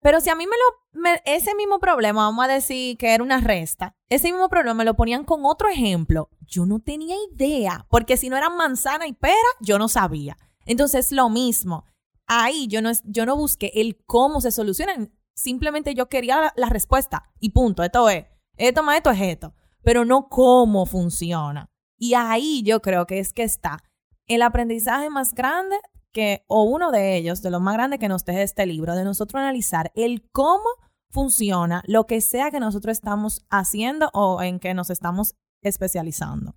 Pero 0.00 0.20
si 0.20 0.30
a 0.30 0.36
mí 0.36 0.46
me 0.46 0.52
lo, 0.56 1.00
me- 1.02 1.20
ese 1.24 1.56
mismo 1.56 1.80
problema, 1.80 2.26
vamos 2.26 2.44
a 2.44 2.48
decir 2.52 2.96
que 2.96 3.14
era 3.14 3.24
una 3.24 3.40
resta, 3.40 3.96
ese 4.08 4.30
mismo 4.30 4.48
problema 4.48 4.74
me 4.74 4.84
lo 4.84 4.94
ponían 4.94 5.24
con 5.24 5.44
otro 5.44 5.68
ejemplo, 5.68 6.28
yo 6.46 6.66
no 6.66 6.78
tenía 6.78 7.16
idea, 7.32 7.84
porque 7.90 8.16
si 8.16 8.28
no 8.28 8.36
eran 8.36 8.56
manzana 8.56 9.08
y 9.08 9.12
pera, 9.12 9.34
yo 9.60 9.76
no 9.80 9.88
sabía. 9.88 10.36
Entonces, 10.66 11.10
lo 11.10 11.30
mismo. 11.30 11.84
Ahí 12.26 12.66
yo 12.68 12.82
no, 12.82 12.90
yo 13.04 13.26
no 13.26 13.36
busqué 13.36 13.70
el 13.74 14.02
cómo 14.06 14.40
se 14.40 14.50
solucionan, 14.50 15.12
simplemente 15.34 15.94
yo 15.94 16.08
quería 16.08 16.40
la, 16.40 16.52
la 16.56 16.68
respuesta 16.68 17.30
y 17.40 17.50
punto, 17.50 17.82
esto 17.82 18.08
es, 18.08 18.26
esto 18.56 18.82
más 18.82 18.96
esto 18.96 19.10
es 19.10 19.20
esto, 19.20 19.54
pero 19.82 20.04
no 20.04 20.28
cómo 20.28 20.86
funciona. 20.86 21.70
Y 21.98 22.14
ahí 22.14 22.62
yo 22.64 22.80
creo 22.80 23.06
que 23.06 23.18
es 23.18 23.32
que 23.32 23.42
está 23.42 23.82
el 24.26 24.42
aprendizaje 24.42 25.10
más 25.10 25.34
grande 25.34 25.76
que, 26.12 26.44
o 26.46 26.62
uno 26.62 26.90
de 26.90 27.16
ellos, 27.16 27.42
de 27.42 27.50
los 27.50 27.60
más 27.60 27.74
grandes 27.74 27.98
que 27.98 28.08
nos 28.08 28.24
deja 28.24 28.42
este 28.42 28.66
libro, 28.66 28.94
de 28.94 29.04
nosotros 29.04 29.40
analizar 29.40 29.92
el 29.94 30.28
cómo 30.30 30.64
funciona 31.10 31.82
lo 31.86 32.06
que 32.06 32.20
sea 32.20 32.50
que 32.50 32.60
nosotros 32.60 32.92
estamos 32.92 33.44
haciendo 33.50 34.10
o 34.14 34.42
en 34.42 34.58
que 34.58 34.74
nos 34.74 34.90
estamos 34.90 35.34
especializando. 35.62 36.54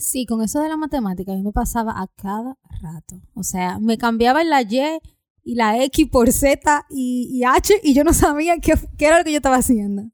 Sí, 0.00 0.24
con 0.24 0.40
eso 0.40 0.60
de 0.60 0.68
la 0.70 0.78
matemática 0.78 1.32
a 1.32 1.36
me 1.36 1.52
pasaba 1.52 2.00
a 2.00 2.06
cada 2.16 2.56
rato. 2.80 3.20
O 3.34 3.42
sea, 3.42 3.78
me 3.78 3.98
cambiaba 3.98 4.42
la 4.44 4.62
Y 4.62 4.80
y 5.42 5.54
la 5.56 5.82
X 5.84 6.08
por 6.10 6.32
Z 6.32 6.86
y, 6.88 7.28
y 7.30 7.44
H 7.44 7.74
y 7.82 7.92
yo 7.92 8.02
no 8.02 8.14
sabía 8.14 8.58
qué, 8.58 8.72
qué 8.96 9.06
era 9.06 9.18
lo 9.18 9.24
que 9.24 9.32
yo 9.32 9.36
estaba 9.36 9.56
haciendo. 9.56 10.10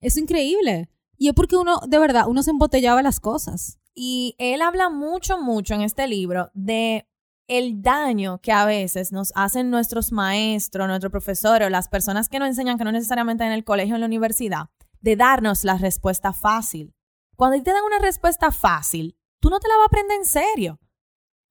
Es 0.00 0.16
increíble. 0.16 0.90
Y 1.16 1.28
es 1.28 1.34
porque 1.34 1.56
uno, 1.56 1.78
de 1.86 1.98
verdad, 2.00 2.24
uno 2.26 2.42
se 2.42 2.50
embotellaba 2.50 3.02
las 3.02 3.20
cosas. 3.20 3.78
Y 3.94 4.34
él 4.38 4.62
habla 4.62 4.90
mucho, 4.90 5.40
mucho 5.40 5.74
en 5.74 5.82
este 5.82 6.08
libro 6.08 6.50
de 6.54 7.06
el 7.46 7.82
daño 7.82 8.40
que 8.40 8.50
a 8.50 8.64
veces 8.64 9.12
nos 9.12 9.32
hacen 9.36 9.70
nuestros 9.70 10.10
maestros, 10.10 10.88
nuestros 10.88 11.12
profesores 11.12 11.66
o 11.66 11.70
las 11.70 11.88
personas 11.88 12.28
que 12.28 12.40
nos 12.40 12.48
enseñan 12.48 12.78
que 12.78 12.84
no 12.84 12.90
necesariamente 12.92 13.44
en 13.44 13.52
el 13.52 13.64
colegio 13.64 13.94
o 13.94 13.96
en 13.96 14.00
la 14.00 14.06
universidad, 14.06 14.70
de 15.00 15.14
darnos 15.14 15.62
la 15.62 15.78
respuesta 15.78 16.32
fácil. 16.32 16.94
Cuando 17.36 17.62
te 17.62 17.70
dan 17.70 17.84
una 17.84 17.98
respuesta 18.00 18.50
fácil, 18.50 19.16
tú 19.40 19.50
no 19.50 19.58
te 19.58 19.68
la 19.68 19.76
vas 19.76 19.84
a 19.84 19.86
aprender 19.86 20.18
en 20.18 20.24
serio. 20.24 20.78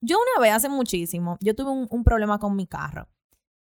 Yo 0.00 0.18
una 0.18 0.42
vez, 0.42 0.54
hace 0.54 0.68
muchísimo, 0.68 1.36
yo 1.40 1.54
tuve 1.54 1.70
un, 1.70 2.04
problema 2.04 2.38
con 2.38 2.56
mi 2.56 2.66
carro, 2.66 3.08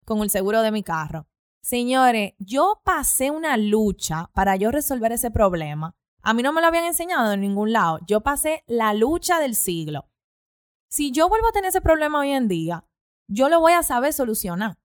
con 0.05 0.21
el 0.21 0.29
seguro 0.29 0.61
de 0.61 0.71
mi 0.71 0.83
carro. 0.83 1.27
Señores, 1.61 2.33
yo 2.39 2.81
pasé 2.85 3.31
una 3.31 3.57
lucha 3.57 4.29
para 4.33 4.55
yo 4.55 4.71
resolver 4.71 5.11
ese 5.11 5.31
problema. 5.31 5.95
A 6.21 6.33
mí 6.33 6.41
no 6.41 6.53
me 6.53 6.61
lo 6.61 6.67
habían 6.67 6.85
enseñado 6.85 7.33
en 7.33 7.41
ningún 7.41 7.73
lado. 7.73 7.99
Yo 8.07 8.21
pasé 8.21 8.63
la 8.67 8.93
lucha 8.93 9.39
del 9.39 9.55
siglo. 9.55 10.09
Si 10.89 11.11
yo 11.11 11.27
vuelvo 11.27 11.49
a 11.49 11.51
tener 11.51 11.69
ese 11.69 11.81
problema 11.81 12.19
hoy 12.19 12.31
en 12.31 12.47
día, 12.47 12.85
yo 13.27 13.49
lo 13.49 13.59
voy 13.59 13.73
a 13.73 13.83
saber 13.83 14.13
solucionar. 14.13 14.77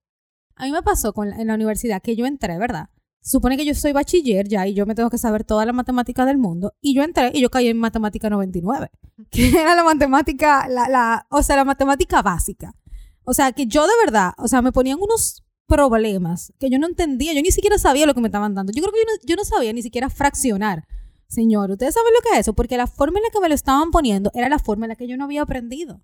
A 0.55 0.65
mí 0.65 0.71
me 0.71 0.83
pasó 0.83 1.13
en 1.23 1.47
la 1.47 1.55
universidad 1.55 2.01
que 2.01 2.15
yo 2.15 2.25
entré, 2.25 2.57
¿verdad? 2.57 2.89
Supone 3.27 3.57
que 3.57 3.65
yo 3.65 3.73
soy 3.73 3.91
bachiller 3.91 4.47
ya 4.47 4.67
y 4.67 4.75
yo 4.75 4.85
me 4.85 4.93
tengo 4.93 5.09
que 5.09 5.17
saber 5.17 5.43
toda 5.43 5.65
la 5.65 5.73
matemática 5.73 6.25
del 6.25 6.37
mundo. 6.37 6.75
Y 6.79 6.93
yo 6.93 7.01
entré 7.01 7.31
y 7.33 7.41
yo 7.41 7.49
caí 7.49 7.67
en 7.69 7.79
matemática 7.79 8.29
99, 8.29 8.91
que 9.31 9.49
era 9.49 9.73
la 9.73 9.83
matemática, 9.83 10.67
la, 10.69 10.87
la, 10.87 11.25
o 11.31 11.41
sea, 11.41 11.55
la 11.55 11.65
matemática 11.65 12.21
básica. 12.21 12.75
O 13.23 13.33
sea, 13.33 13.51
que 13.51 13.65
yo 13.65 13.87
de 13.87 13.93
verdad, 14.05 14.33
o 14.37 14.47
sea, 14.47 14.61
me 14.61 14.71
ponían 14.71 14.99
unos 15.01 15.43
problemas 15.65 16.53
que 16.59 16.69
yo 16.69 16.77
no 16.77 16.85
entendía. 16.85 17.33
Yo 17.33 17.41
ni 17.41 17.49
siquiera 17.49 17.79
sabía 17.79 18.05
lo 18.05 18.13
que 18.13 18.21
me 18.21 18.27
estaban 18.27 18.53
dando. 18.53 18.71
Yo 18.71 18.83
creo 18.83 18.93
que 18.93 18.99
yo 18.99 19.05
no, 19.05 19.27
yo 19.27 19.35
no 19.35 19.43
sabía 19.43 19.73
ni 19.73 19.81
siquiera 19.81 20.11
fraccionar. 20.11 20.87
Señor, 21.27 21.71
¿ustedes 21.71 21.95
saben 21.95 22.13
lo 22.13 22.21
que 22.21 22.35
es 22.35 22.41
eso? 22.41 22.53
Porque 22.53 22.77
la 22.77 22.85
forma 22.85 23.17
en 23.17 23.23
la 23.23 23.31
que 23.31 23.39
me 23.39 23.49
lo 23.49 23.55
estaban 23.55 23.89
poniendo 23.89 24.29
era 24.35 24.49
la 24.49 24.59
forma 24.59 24.85
en 24.85 24.89
la 24.89 24.95
que 24.95 25.07
yo 25.07 25.17
no 25.17 25.23
había 25.23 25.41
aprendido. 25.41 26.03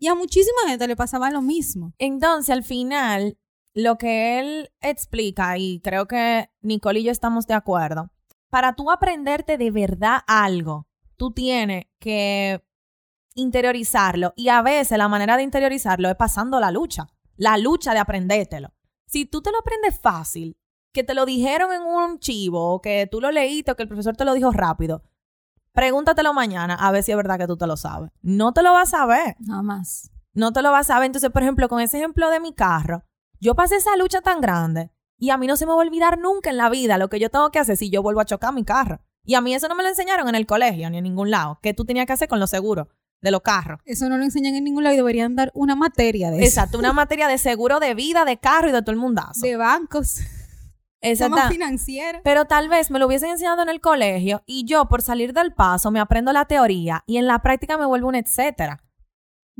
Y 0.00 0.06
a 0.06 0.14
muchísima 0.14 0.68
gente 0.68 0.86
le 0.86 0.94
pasaba 0.94 1.28
lo 1.32 1.42
mismo. 1.42 1.92
Entonces, 1.98 2.50
al 2.50 2.62
final, 2.62 3.36
lo 3.78 3.96
que 3.96 4.40
él 4.40 4.72
explica, 4.80 5.56
y 5.56 5.80
creo 5.80 6.08
que 6.08 6.50
Nicole 6.62 6.98
y 6.98 7.04
yo 7.04 7.12
estamos 7.12 7.46
de 7.46 7.54
acuerdo, 7.54 8.10
para 8.50 8.74
tú 8.74 8.90
aprenderte 8.90 9.56
de 9.56 9.70
verdad 9.70 10.22
algo, 10.26 10.88
tú 11.16 11.30
tienes 11.30 11.84
que 12.00 12.64
interiorizarlo. 13.36 14.32
Y 14.34 14.48
a 14.48 14.62
veces 14.62 14.98
la 14.98 15.06
manera 15.06 15.36
de 15.36 15.44
interiorizarlo 15.44 16.08
es 16.08 16.16
pasando 16.16 16.58
la 16.58 16.72
lucha, 16.72 17.06
la 17.36 17.56
lucha 17.56 17.92
de 17.92 18.00
aprendértelo. 18.00 18.72
Si 19.06 19.26
tú 19.26 19.42
te 19.42 19.52
lo 19.52 19.58
aprendes 19.60 20.00
fácil, 20.00 20.58
que 20.92 21.04
te 21.04 21.14
lo 21.14 21.24
dijeron 21.24 21.72
en 21.72 21.82
un 21.82 22.18
chivo, 22.18 22.74
o 22.74 22.80
que 22.80 23.06
tú 23.08 23.20
lo 23.20 23.30
leíste, 23.30 23.70
o 23.70 23.76
que 23.76 23.84
el 23.84 23.88
profesor 23.88 24.16
te 24.16 24.24
lo 24.24 24.34
dijo 24.34 24.50
rápido, 24.50 25.04
pregúntatelo 25.72 26.34
mañana 26.34 26.74
a 26.74 26.90
ver 26.90 27.04
si 27.04 27.12
es 27.12 27.16
verdad 27.16 27.38
que 27.38 27.46
tú 27.46 27.56
te 27.56 27.68
lo 27.68 27.76
sabes. 27.76 28.10
No 28.22 28.52
te 28.52 28.64
lo 28.64 28.72
vas 28.72 28.92
a 28.92 28.98
saber 28.98 29.36
Jamás. 29.46 30.10
no 30.32 30.52
te 30.52 30.62
lo 30.62 30.72
vas 30.72 30.90
a 30.90 30.94
saber. 30.94 31.06
Entonces, 31.06 31.30
por 31.30 31.42
ejemplo, 31.42 31.68
con 31.68 31.80
ese 31.80 31.98
ejemplo 31.98 32.28
de 32.30 32.40
mi 32.40 32.52
carro, 32.52 33.04
yo 33.40 33.54
pasé 33.54 33.76
esa 33.76 33.96
lucha 33.96 34.20
tan 34.20 34.40
grande 34.40 34.90
y 35.18 35.30
a 35.30 35.36
mí 35.36 35.46
no 35.46 35.56
se 35.56 35.66
me 35.66 35.72
va 35.72 35.78
a 35.78 35.86
olvidar 35.86 36.18
nunca 36.18 36.50
en 36.50 36.56
la 36.56 36.70
vida 36.70 36.98
lo 36.98 37.08
que 37.08 37.18
yo 37.18 37.30
tengo 37.30 37.50
que 37.50 37.58
hacer 37.58 37.76
si 37.76 37.90
yo 37.90 38.02
vuelvo 38.02 38.20
a 38.20 38.24
chocar 38.24 38.52
mi 38.54 38.64
carro. 38.64 39.00
Y 39.24 39.34
a 39.34 39.40
mí 39.40 39.54
eso 39.54 39.68
no 39.68 39.74
me 39.74 39.82
lo 39.82 39.88
enseñaron 39.88 40.28
en 40.28 40.34
el 40.34 40.46
colegio 40.46 40.88
ni 40.90 40.98
en 40.98 41.04
ningún 41.04 41.30
lado, 41.30 41.58
que 41.62 41.74
tú 41.74 41.84
tenías 41.84 42.06
que 42.06 42.12
hacer 42.14 42.28
con 42.28 42.40
lo 42.40 42.46
seguro. 42.46 42.88
de 43.20 43.32
los 43.32 43.40
carros. 43.40 43.80
Eso 43.84 44.08
no 44.08 44.16
lo 44.16 44.22
enseñan 44.22 44.54
en 44.54 44.62
ningún 44.62 44.84
lado 44.84 44.94
y 44.94 44.98
deberían 44.98 45.34
dar 45.34 45.50
una 45.54 45.74
materia 45.74 46.30
de 46.30 46.36
eso. 46.36 46.46
Exacto, 46.46 46.78
una 46.78 46.92
materia 46.92 47.26
de 47.26 47.36
seguro 47.36 47.80
de 47.80 47.94
vida, 47.94 48.24
de 48.24 48.38
carro 48.38 48.68
y 48.68 48.72
de 48.72 48.80
todo 48.80 48.92
el 48.92 48.98
mundazo. 48.98 49.40
De 49.40 49.56
bancos. 49.56 50.20
Exacto. 51.00 51.36
Somos 51.36 51.50
financieros. 51.52 52.20
Pero 52.24 52.44
tal 52.44 52.68
vez 52.68 52.90
me 52.90 52.98
lo 52.98 53.06
hubiesen 53.06 53.30
enseñado 53.30 53.62
en 53.62 53.68
el 53.68 53.80
colegio 53.80 54.42
y 54.46 54.64
yo, 54.66 54.86
por 54.88 55.02
salir 55.02 55.32
del 55.32 55.52
paso, 55.52 55.90
me 55.90 56.00
aprendo 56.00 56.32
la 56.32 56.44
teoría 56.44 57.02
y 57.06 57.16
en 57.16 57.26
la 57.26 57.40
práctica 57.40 57.76
me 57.76 57.86
vuelvo 57.86 58.08
un 58.08 58.14
etcétera. 58.14 58.82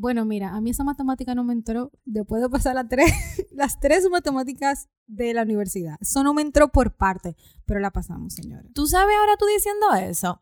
Bueno, 0.01 0.25
mira, 0.25 0.55
a 0.55 0.61
mí 0.61 0.71
esa 0.71 0.85
matemática 0.85 1.35
no 1.35 1.43
me 1.43 1.53
entró 1.53 1.91
después 2.05 2.41
de 2.41 2.49
pasar 2.49 2.77
las 2.77 2.89
tres, 2.89 3.11
las 3.51 3.81
tres 3.81 4.09
matemáticas 4.09 4.89
de 5.09 5.35
la 5.35 5.43
universidad. 5.43 5.97
Eso 6.01 6.23
no 6.23 6.35
me 6.35 6.43
entró 6.43 6.69
por 6.69 6.97
parte, 6.97 7.35
pero 7.67 7.81
la 7.81 7.91
pasamos, 7.91 8.35
señores. 8.35 8.73
Tú 8.75 8.87
sabes 8.87 9.17
ahora 9.19 9.37
tú 9.37 9.47
diciendo 9.47 9.93
eso. 9.95 10.41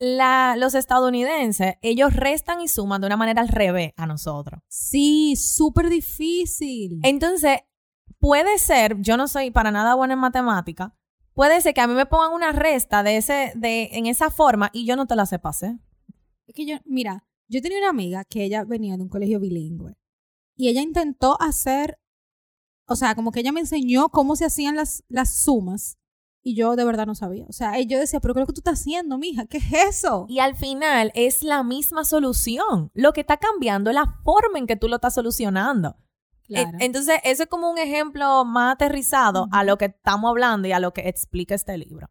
La, 0.00 0.56
los 0.58 0.74
estadounidenses, 0.74 1.76
ellos 1.82 2.16
restan 2.16 2.60
y 2.60 2.66
suman 2.66 3.00
de 3.00 3.06
una 3.06 3.16
manera 3.16 3.42
al 3.42 3.48
revés 3.48 3.92
a 3.96 4.06
nosotros. 4.06 4.60
Sí, 4.66 5.36
súper 5.36 5.88
difícil. 5.88 6.98
Entonces, 7.04 7.60
puede 8.18 8.58
ser, 8.58 8.96
yo 8.98 9.16
no 9.16 9.28
soy 9.28 9.52
para 9.52 9.70
nada 9.70 9.94
buena 9.94 10.14
en 10.14 10.20
matemática, 10.20 10.96
puede 11.32 11.60
ser 11.60 11.74
que 11.74 11.80
a 11.80 11.86
mí 11.86 11.94
me 11.94 12.06
pongan 12.06 12.32
una 12.32 12.50
resta 12.50 13.04
de 13.04 13.18
ese, 13.18 13.52
de, 13.54 13.90
en 13.92 14.06
esa 14.06 14.30
forma 14.30 14.70
y 14.72 14.84
yo 14.84 14.96
no 14.96 15.06
te 15.06 15.14
la 15.14 15.26
sepa 15.26 15.50
hacer. 15.50 15.76
Es 16.48 16.56
que 16.56 16.66
yo, 16.66 16.78
mira, 16.84 17.24
yo 17.52 17.62
tenía 17.62 17.78
una 17.78 17.90
amiga 17.90 18.24
que 18.24 18.44
ella 18.44 18.64
venía 18.64 18.96
de 18.96 19.02
un 19.02 19.08
colegio 19.08 19.38
bilingüe 19.40 19.94
y 20.56 20.68
ella 20.68 20.80
intentó 20.82 21.40
hacer, 21.40 21.98
o 22.86 22.96
sea, 22.96 23.14
como 23.14 23.30
que 23.32 23.40
ella 23.40 23.52
me 23.52 23.60
enseñó 23.60 24.08
cómo 24.08 24.36
se 24.36 24.44
hacían 24.46 24.76
las, 24.76 25.04
las 25.08 25.42
sumas 25.42 25.98
y 26.42 26.56
yo 26.56 26.74
de 26.76 26.84
verdad 26.84 27.06
no 27.06 27.14
sabía. 27.14 27.46
O 27.48 27.52
sea, 27.52 27.78
yo 27.80 27.98
decía, 27.98 28.20
pero 28.20 28.34
¿qué 28.34 28.40
es 28.40 28.42
lo 28.42 28.46
que 28.46 28.52
tú 28.54 28.60
estás 28.60 28.80
haciendo, 28.80 29.16
mija? 29.18 29.46
¿Qué 29.46 29.58
es 29.58 29.72
eso? 29.72 30.26
Y 30.28 30.40
al 30.40 30.56
final 30.56 31.12
es 31.14 31.42
la 31.42 31.62
misma 31.62 32.04
solución. 32.04 32.90
Lo 32.94 33.12
que 33.12 33.20
está 33.20 33.36
cambiando 33.36 33.90
es 33.90 33.94
la 33.94 34.18
forma 34.24 34.58
en 34.58 34.66
que 34.66 34.76
tú 34.76 34.88
lo 34.88 34.96
estás 34.96 35.14
solucionando. 35.14 35.96
Claro. 36.44 36.76
E- 36.80 36.84
Entonces, 36.84 37.18
eso 37.22 37.44
es 37.44 37.48
como 37.48 37.70
un 37.70 37.78
ejemplo 37.78 38.44
más 38.44 38.74
aterrizado 38.74 39.46
a 39.52 39.62
lo 39.62 39.78
que 39.78 39.84
estamos 39.86 40.28
hablando 40.30 40.66
y 40.66 40.72
a 40.72 40.80
lo 40.80 40.92
que 40.92 41.08
explica 41.08 41.54
este 41.54 41.78
libro. 41.78 42.08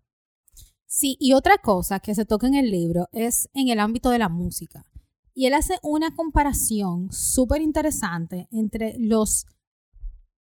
Sí, 0.85 1.17
y 1.19 1.33
otra 1.33 1.57
cosa 1.57 1.99
que 1.99 2.15
se 2.15 2.25
toca 2.25 2.47
en 2.47 2.55
el 2.55 2.69
libro 2.71 3.07
es 3.11 3.49
en 3.53 3.67
el 3.69 3.79
ámbito 3.79 4.09
de 4.11 4.19
la 4.19 4.29
música. 4.29 4.85
Y 5.33 5.45
él 5.45 5.53
hace 5.53 5.79
una 5.81 6.15
comparación 6.15 7.11
súper 7.11 7.61
interesante 7.61 8.47
entre 8.51 8.95
los 8.99 9.45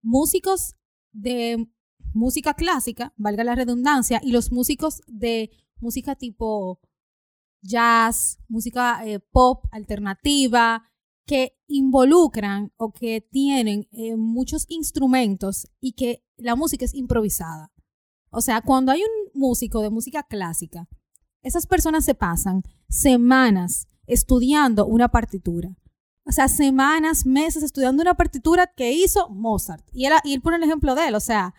músicos 0.03 0.77
de 1.13 1.69
música 2.13 2.55
clásica, 2.55 3.13
valga 3.17 3.45
la 3.45 3.55
redundancia, 3.55 4.21
y 4.23 4.31
los 4.31 4.53
músicos 4.53 5.01
de 5.07 5.51
música 5.81 6.15
tipo 6.15 6.81
jazz, 7.63 8.39
música 8.49 9.05
eh, 9.07 9.21
pop 9.21 9.65
alternativa, 9.73 10.85
que 11.27 11.57
involucran 11.67 12.73
o 12.77 12.93
que 12.93 13.21
tienen 13.23 13.89
eh, 13.93 14.17
muchos 14.17 14.67
instrumentos 14.69 15.69
y 15.81 15.93
que 15.93 16.23
la 16.37 16.55
música 16.55 16.85
es 16.85 16.95
improvisada. 16.95 17.73
O 18.31 18.41
sea, 18.41 18.61
cuando 18.61 18.93
hay 18.93 19.01
un 19.01 19.41
músico 19.41 19.81
de 19.81 19.91
música 19.91 20.23
clásica, 20.25 20.89
esas 21.43 21.67
personas 21.67 22.05
se 22.05 22.15
pasan 22.15 22.63
semanas 22.89 23.89
estudiando 24.07 24.87
una 24.87 25.09
partitura. 25.09 25.77
O 26.27 26.33
sea, 26.33 26.49
semanas, 26.49 27.27
meses 27.27 27.63
estudiando 27.63 28.03
una 28.03 28.15
partitura 28.15 28.67
que 28.67 28.93
hizo 28.93 29.29
Mozart. 29.29 29.85
Y 29.93 30.07
él, 30.07 30.15
y 30.25 30.33
él 30.35 30.41
pone 30.41 30.57
el 30.57 30.63
ejemplo 30.63 30.95
de 30.95 31.09
él. 31.09 31.15
O 31.15 31.21
sea, 31.21 31.55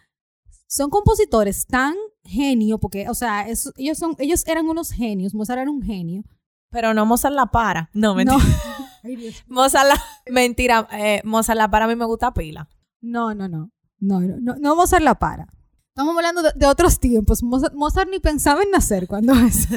son 0.68 0.90
compositores 0.90 1.68
tan 1.68 1.94
genio, 2.24 2.80
porque, 2.80 3.08
o 3.08 3.14
sea, 3.14 3.48
ellos, 3.48 3.98
son, 3.98 4.16
ellos 4.18 4.44
eran 4.48 4.68
unos 4.68 4.92
genios. 4.92 5.36
Mozart 5.36 5.62
era 5.62 5.70
un 5.72 5.84
genio. 5.84 6.24
Pero 6.72 6.94
no 6.94 7.06
Mozart 7.06 7.36
la 7.36 7.46
para. 7.46 7.90
No, 7.94 8.16
mentira. 8.16 8.38
No. 8.38 8.86
Ay, 9.04 9.16
Dios. 9.16 9.44
Mozart 9.48 9.88
la... 9.88 10.02
Mentira. 10.32 10.88
eh, 10.94 11.22
Mozart 11.24 11.58
la 11.58 11.70
para 11.70 11.86
a 11.86 11.88
mí 11.88 11.96
me 11.96 12.06
gusta 12.06 12.34
pila. 12.34 12.68
No, 13.02 13.36
no, 13.36 13.48
no. 13.48 13.72
No, 14.00 14.20
no, 14.20 14.38
no, 14.42 14.56
no 14.56 14.76
Mozart 14.76 15.04
la 15.04 15.16
para. 15.16 15.48
Estamos 15.90 16.16
hablando 16.18 16.42
de, 16.42 16.52
de 16.56 16.66
otros 16.66 17.00
tiempos. 17.00 17.44
Mozart, 17.44 17.76
Mozart 17.76 18.10
ni 18.10 18.20
pensaba 18.20 18.64
en 18.64 18.72
nacer 18.72 19.08
cuando 19.08 19.34
eso. 19.46 19.70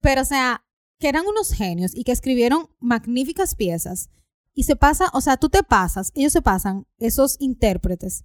Pero, 0.00 0.22
o 0.22 0.24
sea, 0.24 0.63
que 0.98 1.08
eran 1.08 1.26
unos 1.26 1.52
genios 1.52 1.94
y 1.94 2.04
que 2.04 2.12
escribieron 2.12 2.68
magníficas 2.80 3.54
piezas. 3.54 4.10
Y 4.54 4.64
se 4.64 4.76
pasa, 4.76 5.10
o 5.12 5.20
sea, 5.20 5.36
tú 5.36 5.48
te 5.48 5.62
pasas, 5.62 6.12
ellos 6.14 6.32
se 6.32 6.42
pasan, 6.42 6.86
esos 6.98 7.36
intérpretes, 7.40 8.24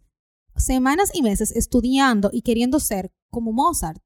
semanas 0.55 1.09
y 1.13 1.23
meses 1.23 1.51
estudiando 1.51 2.29
y 2.31 2.43
queriendo 2.43 2.79
ser 2.79 3.11
como 3.31 3.51
Mozart. 3.51 4.01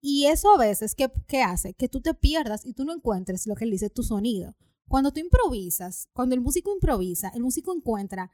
Y 0.00 0.26
eso 0.26 0.54
a 0.54 0.58
veces, 0.58 0.94
¿qué, 0.94 1.10
qué 1.26 1.42
hace? 1.42 1.72
Que 1.72 1.88
tú 1.88 2.02
te 2.02 2.12
pierdas 2.12 2.66
y 2.66 2.74
tú 2.74 2.84
no 2.84 2.92
encuentres 2.92 3.46
lo 3.46 3.54
que 3.54 3.64
él 3.64 3.70
dice, 3.70 3.88
tu 3.88 4.02
sonido. 4.02 4.54
Cuando 4.86 5.12
tú 5.12 5.20
improvisas, 5.20 6.08
cuando 6.12 6.34
el 6.34 6.42
músico 6.42 6.70
improvisa, 6.72 7.30
el 7.34 7.42
músico 7.42 7.74
encuentra 7.74 8.30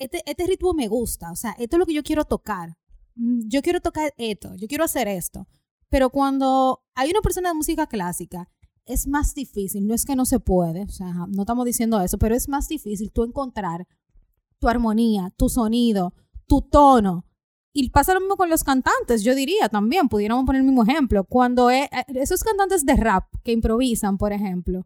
este, 0.00 0.22
este 0.24 0.46
ritmo 0.46 0.72
me 0.72 0.88
gusta, 0.88 1.30
o 1.30 1.36
sea, 1.36 1.54
esto 1.58 1.76
es 1.76 1.78
lo 1.78 1.86
que 1.86 1.94
yo 1.94 2.02
quiero 2.02 2.24
tocar. 2.24 2.76
Mm, 3.16 3.48
Yo 3.48 3.60
quiero 3.62 3.80
tocar 3.80 4.14
esto, 4.16 4.54
yo 4.56 4.66
quiero 4.66 4.84
hacer 4.84 5.08
esto. 5.08 5.46
Pero 5.88 6.10
cuando 6.10 6.82
hay 6.94 7.10
una 7.10 7.20
persona 7.20 7.50
de 7.50 7.54
música 7.56 7.86
clásica, 7.86 8.48
es 8.90 9.06
más 9.06 9.34
difícil, 9.34 9.86
no 9.86 9.94
es 9.94 10.04
que 10.04 10.16
no 10.16 10.24
se 10.24 10.40
puede, 10.40 10.82
o 10.82 10.88
sea, 10.88 11.26
no 11.28 11.42
estamos 11.42 11.64
diciendo 11.64 12.00
eso, 12.00 12.18
pero 12.18 12.34
es 12.34 12.48
más 12.48 12.68
difícil 12.68 13.10
tú 13.12 13.24
encontrar 13.24 13.86
tu 14.58 14.68
armonía, 14.68 15.32
tu 15.36 15.48
sonido, 15.48 16.12
tu 16.46 16.62
tono. 16.62 17.24
Y 17.72 17.90
pasa 17.90 18.14
lo 18.14 18.20
mismo 18.20 18.36
con 18.36 18.50
los 18.50 18.64
cantantes, 18.64 19.22
yo 19.22 19.34
diría 19.34 19.68
también, 19.68 20.08
pudiéramos 20.08 20.44
poner 20.44 20.60
el 20.60 20.66
mismo 20.66 20.82
ejemplo. 20.82 21.24
Cuando 21.24 21.70
e- 21.70 21.88
esos 22.08 22.42
cantantes 22.42 22.84
de 22.84 22.96
rap 22.96 23.24
que 23.44 23.52
improvisan, 23.52 24.18
por 24.18 24.32
ejemplo, 24.32 24.84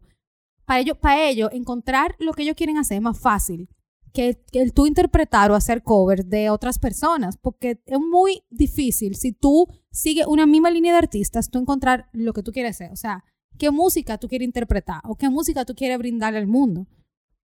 para 0.65 0.79
ellos, 0.79 0.97
para 0.97 1.27
ellos 1.27 1.49
encontrar 1.51 2.15
lo 2.19 2.33
que 2.33 2.43
ellos 2.43 2.55
quieren 2.55 2.77
hacer 2.77 2.97
es 2.97 3.01
más 3.01 3.19
fácil 3.19 3.67
que, 4.13 4.41
que 4.51 4.61
el 4.61 4.73
tú 4.73 4.85
interpretar 4.85 5.51
o 5.51 5.55
hacer 5.55 5.83
covers 5.83 6.29
de 6.29 6.49
otras 6.49 6.79
personas, 6.79 7.37
porque 7.37 7.81
es 7.85 7.99
muy 7.99 8.43
difícil 8.49 9.15
si 9.15 9.31
tú 9.33 9.67
sigues 9.91 10.27
una 10.27 10.45
misma 10.45 10.69
línea 10.69 10.93
de 10.93 10.99
artistas, 10.99 11.49
tú 11.49 11.59
encontrar 11.59 12.09
lo 12.13 12.33
que 12.33 12.43
tú 12.43 12.51
quieres 12.51 12.75
hacer, 12.77 12.91
o 12.91 12.95
sea, 12.95 13.23
qué 13.57 13.71
música 13.71 14.17
tú 14.17 14.27
quieres 14.27 14.45
interpretar 14.45 15.01
o 15.03 15.15
qué 15.15 15.29
música 15.29 15.65
tú 15.65 15.75
quieres 15.75 15.97
brindarle 15.97 16.39
al 16.39 16.47
mundo. 16.47 16.87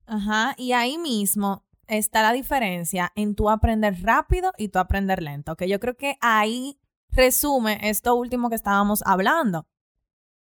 Ajá. 0.05 0.55
Y 0.57 0.73
ahí 0.73 0.97
mismo 0.97 1.65
está 1.87 2.21
la 2.21 2.33
diferencia 2.33 3.11
en 3.15 3.35
tú 3.35 3.49
aprender 3.49 4.01
rápido 4.01 4.51
y 4.57 4.69
tú 4.69 4.79
aprender 4.79 5.21
lento. 5.21 5.55
Que 5.55 5.67
yo 5.67 5.79
creo 5.79 5.95
que 5.95 6.17
ahí 6.21 6.79
resume 7.09 7.79
esto 7.89 8.15
último 8.15 8.49
que 8.49 8.55
estábamos 8.55 9.03
hablando. 9.05 9.67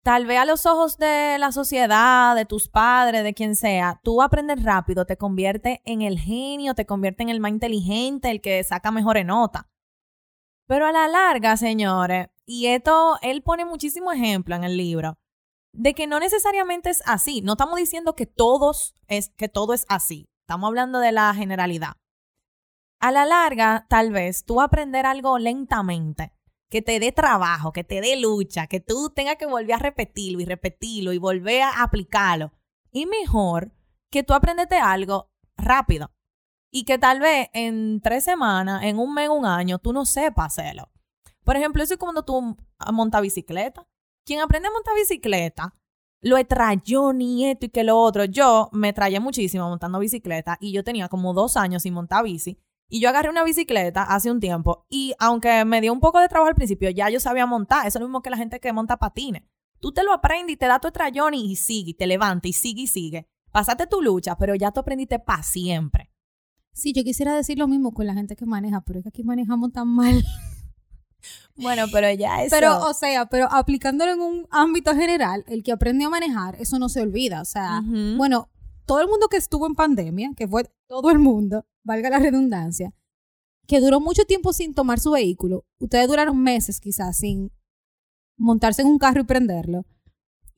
Tal 0.03 0.25
vez 0.25 0.39
a 0.39 0.45
los 0.45 0.67
ojos 0.67 0.99
de 0.99 1.37
la 1.39 1.51
sociedad, 1.51 2.37
de 2.37 2.45
tus 2.45 2.69
padres, 2.69 3.25
de 3.25 3.35
quien 3.35 3.57
sea, 3.57 4.01
tú 4.05 4.23
aprendes 4.23 4.63
rápido, 4.63 5.05
te 5.05 5.17
convierte 5.17 5.83
en 5.85 6.03
el 6.03 6.21
genio, 6.21 6.75
te 6.75 6.87
convierte 6.87 7.25
en 7.25 7.29
el 7.29 7.41
más 7.41 7.51
inteligente, 7.51 8.31
el 8.31 8.41
que 8.41 8.63
saca 8.63 8.93
mejores 8.93 9.27
notas. 9.27 9.65
Pero 10.69 10.87
a 10.87 10.93
la 10.93 11.09
larga, 11.09 11.57
señores, 11.57 12.29
y 12.45 12.67
esto, 12.67 13.19
él 13.21 13.43
pone 13.43 13.65
muchísimo 13.65 14.13
ejemplo 14.13 14.55
en 14.55 14.63
el 14.63 14.77
libro, 14.77 15.19
de 15.77 15.95
que 15.95 16.07
no 16.07 16.19
necesariamente 16.19 16.91
es 16.91 17.03
así. 17.07 17.43
No 17.43 17.53
estamos 17.53 17.79
diciendo 17.79 18.15
que 18.17 18.27
todos 18.27 18.95
es, 19.09 19.31
que 19.37 19.49
todo 19.49 19.75
es 19.75 19.85
así. 19.89 20.29
Estamos 20.41 20.69
hablando 20.69 20.99
de 20.99 21.13
la 21.13 21.33
generalidad. 21.35 21.93
A 22.99 23.13
la 23.13 23.27
larga, 23.27 23.87
tal 23.89 24.11
vez 24.11 24.45
tú 24.45 24.61
aprender 24.61 25.05
algo 25.05 25.39
lentamente, 25.39 26.33
que 26.71 26.81
te 26.83 26.99
dé 26.99 27.13
trabajo, 27.13 27.73
que 27.73 27.85
te 27.85 28.01
dé 28.01 28.17
lucha, 28.17 28.67
que 28.67 28.81
tú 28.81 29.11
tengas 29.11 29.37
que 29.37 29.47
volver 29.47 29.75
a 29.75 29.79
repetirlo 29.79 30.41
y 30.41 30.47
repetirlo 30.47 31.13
y 31.13 31.19
volver 31.19 31.63
a 31.63 31.83
aplicarlo. 31.83 32.53
Y 32.91 33.07
mejor 33.07 33.73
que 34.11 34.23
tú 34.23 34.33
aprendete 34.33 34.77
algo 34.77 35.31
rápido 35.59 36.11
y 36.71 36.85
que 36.85 36.99
tal 36.99 37.21
vez 37.21 37.49
en 37.53 38.01
tres 38.01 38.25
semanas, 38.25 38.83
en 38.83 38.99
un 38.99 39.13
mes, 39.13 39.29
un 39.29 39.45
año, 39.45 39.79
tú 39.79 39.93
no 39.93 40.07
sepas 40.07 40.59
hacerlo. 40.59 40.91
Por 41.45 41.57
ejemplo, 41.57 41.83
eso 41.83 41.95
es 41.95 42.01
cuando 42.01 42.25
tú 42.25 42.57
montas 42.93 43.21
bicicleta. 43.21 43.87
Quien 44.27 44.41
aprende 44.41 44.67
a 44.67 44.73
montar 44.73 44.97
bicicleta, 44.97 45.73
lo 46.21 46.45
trayó 46.47 47.13
ni 47.13 47.47
esto 47.47 47.67
y 47.67 47.69
que 47.69 47.85
lo 47.85 47.97
otro. 47.97 48.25
Yo 48.25 48.69
me 48.73 48.93
traía 48.93 49.21
muchísimo 49.21 49.69
montando 49.69 50.01
bicicleta 50.01 50.59
y 50.61 50.73
yo 50.73 50.83
tenía 50.83 51.09
como 51.09 51.33
dos 51.33 51.57
años 51.57 51.85
sin 51.85 51.95
montar 51.95 52.25
bici. 52.25 52.59
Y 52.89 53.01
yo 53.01 53.09
agarré 53.09 53.31
una 53.31 53.45
bicicleta 53.45 54.03
hace 54.03 54.33
un 54.33 54.41
tiempo 54.41 54.85
y 54.89 55.15
aunque 55.21 55.65
me 55.65 55.81
dio 55.81 55.93
un 55.93 56.01
poco 56.01 56.19
de 56.19 56.29
trabajo 56.29 56.49
al 56.49 56.57
principio, 56.57 56.91
ya 56.91 57.09
yo 57.09 57.21
sabía 57.21 57.47
montar. 57.47 57.87
Eso 57.87 57.99
es 57.99 58.01
lo 58.01 58.09
mismo 58.09 58.21
que 58.21 58.31
la 58.31 58.37
gente 58.37 58.59
que 58.59 58.73
monta 58.73 58.97
patines. 58.97 59.45
Tú 59.79 59.93
te 59.93 60.03
lo 60.03 60.13
aprendes 60.13 60.55
y 60.55 60.57
te 60.57 60.67
da 60.67 60.81
tu 60.81 60.91
trayón 60.91 61.35
y, 61.35 61.53
y 61.53 61.55
sigue, 61.55 61.91
y 61.91 61.95
te 61.95 62.09
levanta 62.09 62.49
y 62.49 62.53
sigue 62.53 62.83
y 62.83 62.87
sigue. 62.89 63.29
Pasaste 63.53 63.87
tu 63.87 64.03
lucha, 64.03 64.37
pero 64.37 64.57
ya 64.57 64.73
tú 64.73 64.81
aprendiste 64.81 65.21
para 65.21 65.45
siempre. 65.45 66.11
Sí, 66.73 66.93
yo 66.93 67.05
quisiera 67.05 67.33
decir 67.33 67.59
lo 67.59 67.69
mismo 67.69 67.95
con 67.95 68.07
la 68.07 68.15
gente 68.15 68.35
que 68.35 68.45
maneja, 68.45 68.81
pero 68.81 68.99
es 68.99 69.05
que 69.05 69.11
aquí 69.11 69.23
manejamos 69.23 69.73
tan 69.73 69.87
mal. 69.87 70.25
Bueno, 71.57 71.87
pero 71.91 72.13
ya 72.13 72.43
eso... 72.43 72.55
Pero, 72.55 72.81
o 72.87 72.93
sea, 72.95 73.27
pero 73.27 73.49
aplicándolo 73.51 74.13
en 74.13 74.21
un 74.21 74.47
ámbito 74.51 74.95
general, 74.95 75.45
el 75.49 75.63
que 75.63 75.73
aprende 75.73 76.05
a 76.05 76.11
manejar, 76.11 76.57
eso 76.61 76.79
no 76.79 76.89
se 76.89 77.01
olvida. 77.01 77.41
O 77.41 77.45
sea, 77.45 77.83
bueno, 78.17 78.51
todo 78.85 79.01
el 79.01 79.09
mundo 79.09 79.29
que 79.29 79.37
estuvo 79.37 79.67
en 79.67 79.75
pandemia, 79.75 80.31
que 80.37 80.47
fue 80.47 80.65
todo 80.87 81.11
el 81.11 81.19
mundo, 81.19 81.67
valga 81.83 82.11
la 82.11 82.19
redundancia, 82.19 82.93
que 83.67 83.81
duró 83.81 84.01
mucho 84.01 84.25
tiempo 84.25 84.53
sin 84.53 84.75
tomar 84.75 85.01
su 85.01 85.11
vehículo, 85.11 85.65
ustedes 85.79 86.07
duraron 86.09 86.41
meses 86.41 86.81
quizás 86.81 87.17
sin 87.17 87.51
montarse 88.39 88.83
en 88.83 88.89
un 88.89 88.99
carro 88.99 89.23
y 89.23 89.25
prenderlo. 89.25 89.87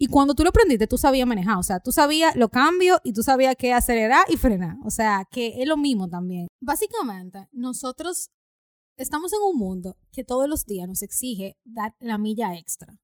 Y 0.00 0.06
cuando 0.06 0.34
tú 0.34 0.44
lo 0.44 0.50
aprendiste, 0.50 0.86
tú 0.86 0.96
sabías 0.96 1.26
manejar. 1.26 1.58
O 1.58 1.62
sea, 1.64 1.80
tú 1.80 1.90
sabías 1.90 2.36
los 2.36 2.50
cambios 2.50 3.00
y 3.02 3.12
tú 3.12 3.24
sabías 3.24 3.56
qué 3.58 3.72
acelerar 3.72 4.24
y 4.28 4.36
frenar. 4.36 4.76
O 4.84 4.90
sea, 4.90 5.26
que 5.28 5.60
es 5.60 5.66
lo 5.66 5.76
mismo 5.76 6.08
también. 6.08 6.46
Básicamente, 6.60 7.48
nosotros 7.50 8.30
estamos 8.98 9.32
en 9.32 9.38
un 9.40 9.56
mundo 9.56 9.96
que 10.12 10.24
todos 10.24 10.48
los 10.48 10.66
días 10.66 10.88
nos 10.88 11.02
exige 11.02 11.56
dar 11.64 11.94
la 12.00 12.18
milla 12.18 12.54
extra. 12.56 13.00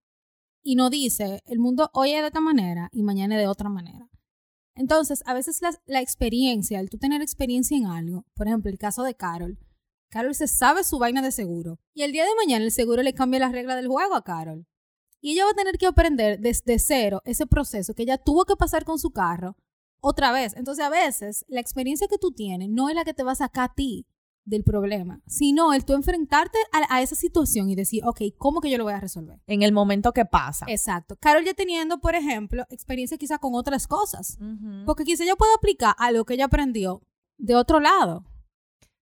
Y 0.63 0.77
nos 0.77 0.91
dice, 0.91 1.43
el 1.47 1.59
mundo 1.59 1.91
hoy 1.95 2.13
es 2.13 2.21
de 2.21 2.27
esta 2.27 2.41
manera 2.41 2.89
y 2.93 3.03
mañana 3.03 3.37
es 3.37 3.43
de 3.43 3.49
otra 3.49 3.69
manera. 3.69 4.11
Entonces, 4.75 5.23
a 5.25 5.35
veces 5.35 5.63
la, 5.63 5.71
la 5.87 6.01
experiencia, 6.01 6.81
el 6.81 6.91
tú 6.91 6.99
tener 6.99 7.23
experiencia 7.23 7.77
en 7.77 7.87
algo, 7.87 8.27
por 8.35 8.49
ejemplo, 8.49 8.71
el 8.71 8.79
caso 8.79 9.05
de 9.05 9.15
Carol, 9.15 9.59
Carol 10.11 10.35
se 10.35 10.49
sabe 10.49 10.85
su 10.85 10.99
vaina 10.99 11.23
de 11.23 11.33
seguro. 11.33 11.79
Y 11.93 12.03
el 12.03 12.13
día 12.13 12.25
de 12.25 12.35
mañana 12.37 12.65
el 12.65 12.73
seguro 12.73 13.03
le 13.03 13.15
cambia 13.15 13.41
las 13.41 13.53
reglas 13.53 13.77
del 13.77 13.89
juego 13.89 14.15
a 14.15 14.25
Carol. 14.25 14.67
Y 15.21 15.33
ella 15.33 15.45
va 15.45 15.53
a 15.53 15.55
tener 15.55 15.79
que 15.79 15.87
aprender 15.87 16.41
desde 16.41 16.79
cero 16.79 17.23
ese 17.25 17.47
proceso 17.47 17.95
que 17.95 18.03
ella 18.03 18.19
tuvo 18.19 18.45
que 18.45 18.57
pasar 18.57 18.85
con 18.85 18.99
su 18.99 19.11
carro 19.11 19.57
otra 20.01 20.33
vez. 20.33 20.55
Entonces, 20.57 20.85
a 20.85 20.91
veces, 20.91 21.45
la 21.49 21.61
experiencia 21.61 22.09
que 22.09 22.19
tú 22.19 22.33
tienes 22.33 22.69
no 22.69 22.89
es 22.89 22.95
la 22.95 23.05
que 23.05 23.15
te 23.15 23.23
va 23.23 23.33
a 23.33 23.37
sacar 23.37 23.71
a 23.71 23.75
ti 23.75 24.07
del 24.45 24.63
problema, 24.63 25.21
sino 25.27 25.73
el 25.73 25.85
tú 25.85 25.95
enfrentarte 25.95 26.59
a, 26.73 26.97
a, 26.97 27.03
esa 27.03 27.15
situación 27.15 27.71
y 27.71 27.75
decir, 27.75 28.03
ok, 28.05 28.21
¿cómo 28.37 28.61
que 28.61 28.71
yo 28.71 28.79
lo 28.79 28.85
voy 28.85 28.93
a 28.93 29.01
resolver? 29.01 29.41
En 29.47 29.63
el 29.63 29.73
momento 29.73 30.13
que 30.13 30.25
pasa. 30.25 30.67
Exacto. 30.69 31.17
Carol 31.17 31.45
ya 31.45 31.55
teniendo, 31.55 31.99
por 32.01 32.15
ejemplo, 32.15 32.65
experiencia 32.69 33.17
quizá 33.17 33.39
con 33.39 33.55
otras 33.55 33.87
cosas, 33.87 34.37
uh 34.41 34.45
-huh. 34.45 34.85
porque 34.85 35.05
quizá 35.05 35.25
ella 35.25 35.37
pueda 35.37 35.55
aplicar 35.55 35.95
algo 35.99 36.25
que 36.25 36.35
ella 36.35 36.47
aprendió 36.47 37.03
de 37.39 37.55
otro 37.55 37.81
lado. 37.81 38.25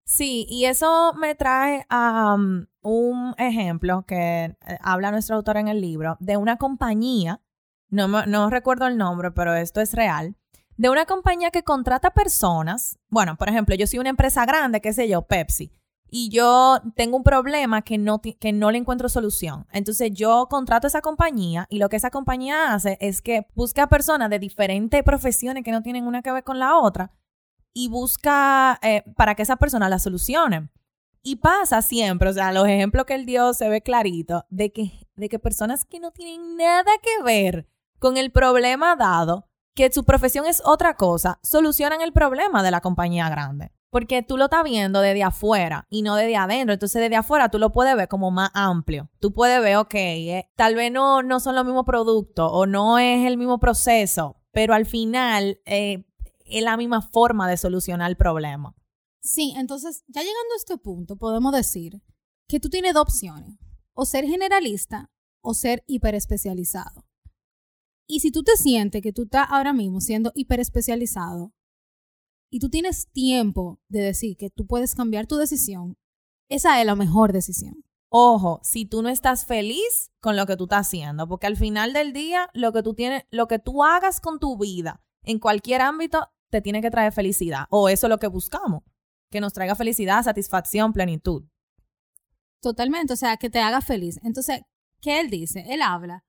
Sí, 0.04 0.46
y 0.48 0.64
eso 0.66 1.14
me 1.14 1.34
trae 1.34 1.86
a 1.88 2.34
um, 2.34 2.66
un 2.82 3.34
ejemplo 3.38 4.04
que 4.06 4.44
eh, 4.44 4.56
habla 4.80 5.10
nuestro 5.10 5.36
autor 5.36 5.56
en 5.56 5.68
el 5.68 5.80
libro 5.80 6.16
de 6.20 6.36
una 6.36 6.56
compañía, 6.56 7.40
no, 7.88 8.08
no 8.08 8.50
recuerdo 8.50 8.86
el 8.86 8.96
nombre, 8.96 9.30
pero 9.30 9.54
esto 9.54 9.80
es 9.80 9.94
real, 9.94 10.36
de 10.82 10.90
una 10.90 11.06
compañía 11.06 11.52
que 11.52 11.62
contrata 11.62 12.10
personas. 12.10 12.98
Bueno, 13.08 13.36
por 13.36 13.48
ejemplo, 13.48 13.76
yo 13.76 13.86
soy 13.86 14.00
una 14.00 14.08
empresa 14.08 14.44
grande, 14.44 14.80
qué 14.80 14.92
sé 14.92 15.08
yo, 15.08 15.22
Pepsi, 15.22 15.70
y 16.10 16.28
yo 16.28 16.82
tengo 16.96 17.16
un 17.16 17.22
problema 17.22 17.82
que 17.82 17.98
no, 17.98 18.20
que 18.20 18.52
no 18.52 18.72
le 18.72 18.78
encuentro 18.78 19.08
solución. 19.08 19.64
Entonces 19.70 20.10
yo 20.12 20.48
contrato 20.50 20.88
a 20.88 20.88
esa 20.88 21.00
compañía 21.00 21.68
y 21.70 21.78
lo 21.78 21.88
que 21.88 21.94
esa 21.94 22.10
compañía 22.10 22.74
hace 22.74 22.98
es 23.00 23.22
que 23.22 23.46
busca 23.54 23.88
personas 23.88 24.28
de 24.28 24.40
diferentes 24.40 25.04
profesiones 25.04 25.62
que 25.62 25.70
no 25.70 25.84
tienen 25.84 26.04
una 26.04 26.20
que 26.20 26.32
ver 26.32 26.42
con 26.42 26.58
la 26.58 26.76
otra 26.76 27.12
y 27.72 27.88
busca 27.88 28.80
eh, 28.82 29.04
para 29.14 29.36
que 29.36 29.42
esa 29.42 29.58
persona 29.58 29.88
la 29.88 30.00
solucione. 30.00 30.68
Y 31.22 31.36
pasa 31.36 31.80
siempre, 31.80 32.28
o 32.28 32.32
sea, 32.32 32.50
los 32.50 32.66
ejemplos 32.66 33.06
que 33.06 33.14
él 33.14 33.24
dio 33.24 33.54
se 33.54 33.68
ve 33.68 33.82
clarito, 33.82 34.46
de 34.50 34.72
que, 34.72 34.90
de 35.14 35.28
que 35.28 35.38
personas 35.38 35.84
que 35.84 36.00
no 36.00 36.10
tienen 36.10 36.56
nada 36.56 36.90
que 37.00 37.22
ver 37.22 37.68
con 38.00 38.16
el 38.16 38.32
problema 38.32 38.96
dado, 38.96 39.46
que 39.74 39.90
su 39.92 40.04
profesión 40.04 40.46
es 40.46 40.62
otra 40.64 40.96
cosa, 40.96 41.38
solucionan 41.42 42.00
el 42.00 42.12
problema 42.12 42.62
de 42.62 42.70
la 42.70 42.80
compañía 42.80 43.28
grande. 43.28 43.72
Porque 43.90 44.22
tú 44.22 44.38
lo 44.38 44.44
estás 44.44 44.64
viendo 44.64 45.00
desde 45.00 45.22
afuera 45.22 45.86
y 45.90 46.00
no 46.00 46.16
desde 46.16 46.36
adentro. 46.36 46.72
Entonces, 46.72 47.02
desde 47.02 47.16
afuera 47.16 47.50
tú 47.50 47.58
lo 47.58 47.72
puedes 47.72 47.94
ver 47.94 48.08
como 48.08 48.30
más 48.30 48.50
amplio. 48.54 49.10
Tú 49.20 49.34
puedes 49.34 49.60
ver, 49.60 49.76
ok, 49.76 49.94
eh, 49.94 50.50
tal 50.56 50.74
vez 50.74 50.90
no, 50.90 51.22
no 51.22 51.40
son 51.40 51.54
los 51.54 51.64
mismos 51.66 51.84
productos 51.84 52.48
o 52.50 52.64
no 52.64 52.98
es 52.98 53.26
el 53.26 53.36
mismo 53.36 53.60
proceso, 53.60 54.40
pero 54.50 54.72
al 54.72 54.86
final 54.86 55.60
eh, 55.66 56.06
es 56.46 56.62
la 56.62 56.78
misma 56.78 57.02
forma 57.02 57.48
de 57.50 57.58
solucionar 57.58 58.10
el 58.10 58.16
problema. 58.16 58.74
Sí, 59.20 59.54
entonces 59.58 60.04
ya 60.08 60.22
llegando 60.22 60.54
a 60.54 60.56
este 60.56 60.78
punto 60.78 61.16
podemos 61.16 61.52
decir 61.52 62.00
que 62.48 62.60
tú 62.60 62.70
tienes 62.70 62.94
dos 62.94 63.02
opciones, 63.02 63.58
o 63.94 64.04
ser 64.04 64.24
generalista 64.26 65.10
o 65.42 65.54
ser 65.54 65.84
hiperespecializado. 65.86 67.04
Y 68.12 68.20
si 68.20 68.30
tú 68.30 68.42
te 68.42 68.58
sientes 68.58 69.00
que 69.00 69.14
tú 69.14 69.22
estás 69.22 69.46
ahora 69.48 69.72
mismo 69.72 70.02
siendo 70.02 70.32
hiperespecializado 70.34 71.54
y 72.50 72.58
tú 72.58 72.68
tienes 72.68 73.08
tiempo 73.10 73.80
de 73.88 74.00
decir 74.00 74.36
que 74.36 74.50
tú 74.50 74.66
puedes 74.66 74.94
cambiar 74.94 75.26
tu 75.26 75.36
decisión, 75.36 75.96
esa 76.50 76.78
es 76.78 76.84
la 76.84 76.94
mejor 76.94 77.32
decisión. 77.32 77.86
Ojo, 78.10 78.60
si 78.62 78.84
tú 78.84 79.00
no 79.00 79.08
estás 79.08 79.46
feliz 79.46 80.10
con 80.20 80.36
lo 80.36 80.44
que 80.44 80.58
tú 80.58 80.64
estás 80.64 80.88
haciendo, 80.88 81.26
porque 81.26 81.46
al 81.46 81.56
final 81.56 81.94
del 81.94 82.12
día 82.12 82.50
lo 82.52 82.74
que 82.74 82.82
tú 82.82 82.92
tienes, 82.92 83.22
lo 83.30 83.48
que 83.48 83.58
tú 83.58 83.82
hagas 83.82 84.20
con 84.20 84.38
tu 84.38 84.58
vida 84.58 85.02
en 85.22 85.38
cualquier 85.38 85.80
ámbito 85.80 86.28
te 86.50 86.60
tiene 86.60 86.82
que 86.82 86.90
traer 86.90 87.14
felicidad, 87.14 87.64
o 87.70 87.88
eso 87.88 88.08
es 88.08 88.10
lo 88.10 88.18
que 88.18 88.26
buscamos, 88.26 88.82
que 89.30 89.40
nos 89.40 89.54
traiga 89.54 89.74
felicidad, 89.74 90.22
satisfacción, 90.22 90.92
plenitud. 90.92 91.44
Totalmente, 92.60 93.14
o 93.14 93.16
sea, 93.16 93.38
que 93.38 93.48
te 93.48 93.60
haga 93.60 93.80
feliz. 93.80 94.20
Entonces, 94.22 94.60
¿qué 95.00 95.18
él 95.18 95.30
dice? 95.30 95.64
Él 95.70 95.80
habla 95.80 96.26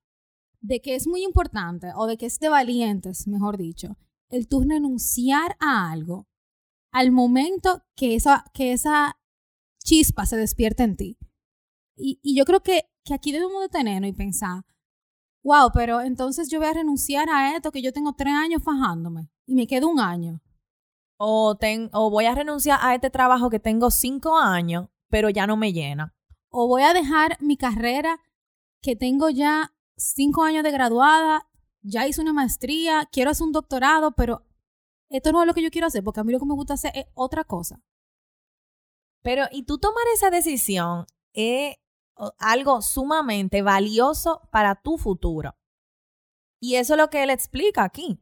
de 0.63 0.82
que 0.82 0.95
es 0.95 1.08
muy 1.08 1.23
importante, 1.23 1.91
o 1.95 2.08
de 2.08 2.17
que 2.17 2.26
es 2.26 2.39
de 2.39 2.49
valientes, 2.49 3.28
mejor 3.28 3.58
dicho, 3.58 3.97
el 4.30 4.47
tú 4.47 4.63
renunciar 4.63 5.58
a 5.60 5.91
algo 5.91 6.28
al 6.91 7.12
momento 7.12 7.84
que 7.95 8.15
esa, 8.15 8.45
que 8.54 8.71
esa 8.71 9.19
chispa 9.84 10.26
se 10.26 10.38
despierta 10.38 10.84
en 10.84 10.95
ti. 10.95 11.17
Y, 11.97 12.19
y 12.23 12.36
yo 12.36 12.45
creo 12.45 12.62
que, 12.62 12.86
que 13.04 13.13
aquí 13.13 13.32
debemos 13.32 13.62
detenernos 13.62 14.10
y 14.10 14.13
pensar, 14.13 14.63
wow, 15.43 15.69
pero 15.73 16.02
entonces 16.02 16.49
yo 16.49 16.60
voy 16.60 16.69
a 16.69 16.73
renunciar 16.73 17.30
a 17.30 17.56
esto 17.56 17.71
que 17.71 17.82
yo 17.82 17.91
tengo 17.91 18.13
tres 18.13 18.34
años 18.34 18.63
fajándome 18.63 19.30
y 19.45 19.56
me 19.56 19.67
quedo 19.67 19.89
un 19.89 19.99
año. 19.99 20.41
O, 21.17 21.56
ten, 21.56 21.89
o 21.91 22.10
voy 22.10 22.26
a 22.26 22.36
renunciar 22.36 22.80
a 22.82 22.95
este 22.95 23.10
trabajo 23.10 23.49
que 23.49 23.60
tengo 23.60 23.91
cinco 23.91 24.38
años, 24.38 24.88
pero 25.10 25.30
ya 25.30 25.45
no 25.45 25.58
me 25.58 25.73
llena. 25.73 26.15
O 26.49 26.67
voy 26.67 26.84
a 26.84 26.93
dejar 26.93 27.38
mi 27.41 27.58
carrera 27.58 28.19
que 28.82 28.95
tengo 28.95 29.30
ya 29.30 29.73
cinco 29.97 30.43
años 30.43 30.63
de 30.63 30.71
graduada, 30.71 31.47
ya 31.82 32.08
hice 32.08 32.21
una 32.21 32.34
maestría, 32.34 33.08
quiero 33.12 33.32
hacer 33.32 33.45
un 33.45 33.51
doctorado, 33.51 34.12
pero 34.13 34.45
esto 35.10 35.32
no 35.32 35.41
es 35.41 35.47
lo 35.47 35.53
que 35.53 35.62
yo 35.62 35.71
quiero 35.71 35.88
hacer, 35.88 36.03
porque 36.03 36.19
a 36.19 36.23
mí 36.23 36.32
lo 36.32 36.39
que 36.39 36.45
me 36.45 36.56
gusta 36.56 36.73
hacer 36.73 36.91
es 36.95 37.06
otra 37.13 37.43
cosa. 37.43 37.82
Pero, 39.21 39.45
y 39.51 39.63
tú 39.63 39.77
tomar 39.77 40.03
esa 40.13 40.29
decisión 40.29 41.06
es 41.34 41.75
algo 42.39 42.82
sumamente 42.82 43.62
valioso 43.62 44.47
para 44.51 44.75
tu 44.75 44.97
futuro. 44.97 45.56
Y 46.60 46.75
eso 46.75 46.93
es 46.93 46.99
lo 46.99 47.10
que 47.10 47.23
él 47.23 47.29
explica 47.29 47.84
aquí. 47.84 48.19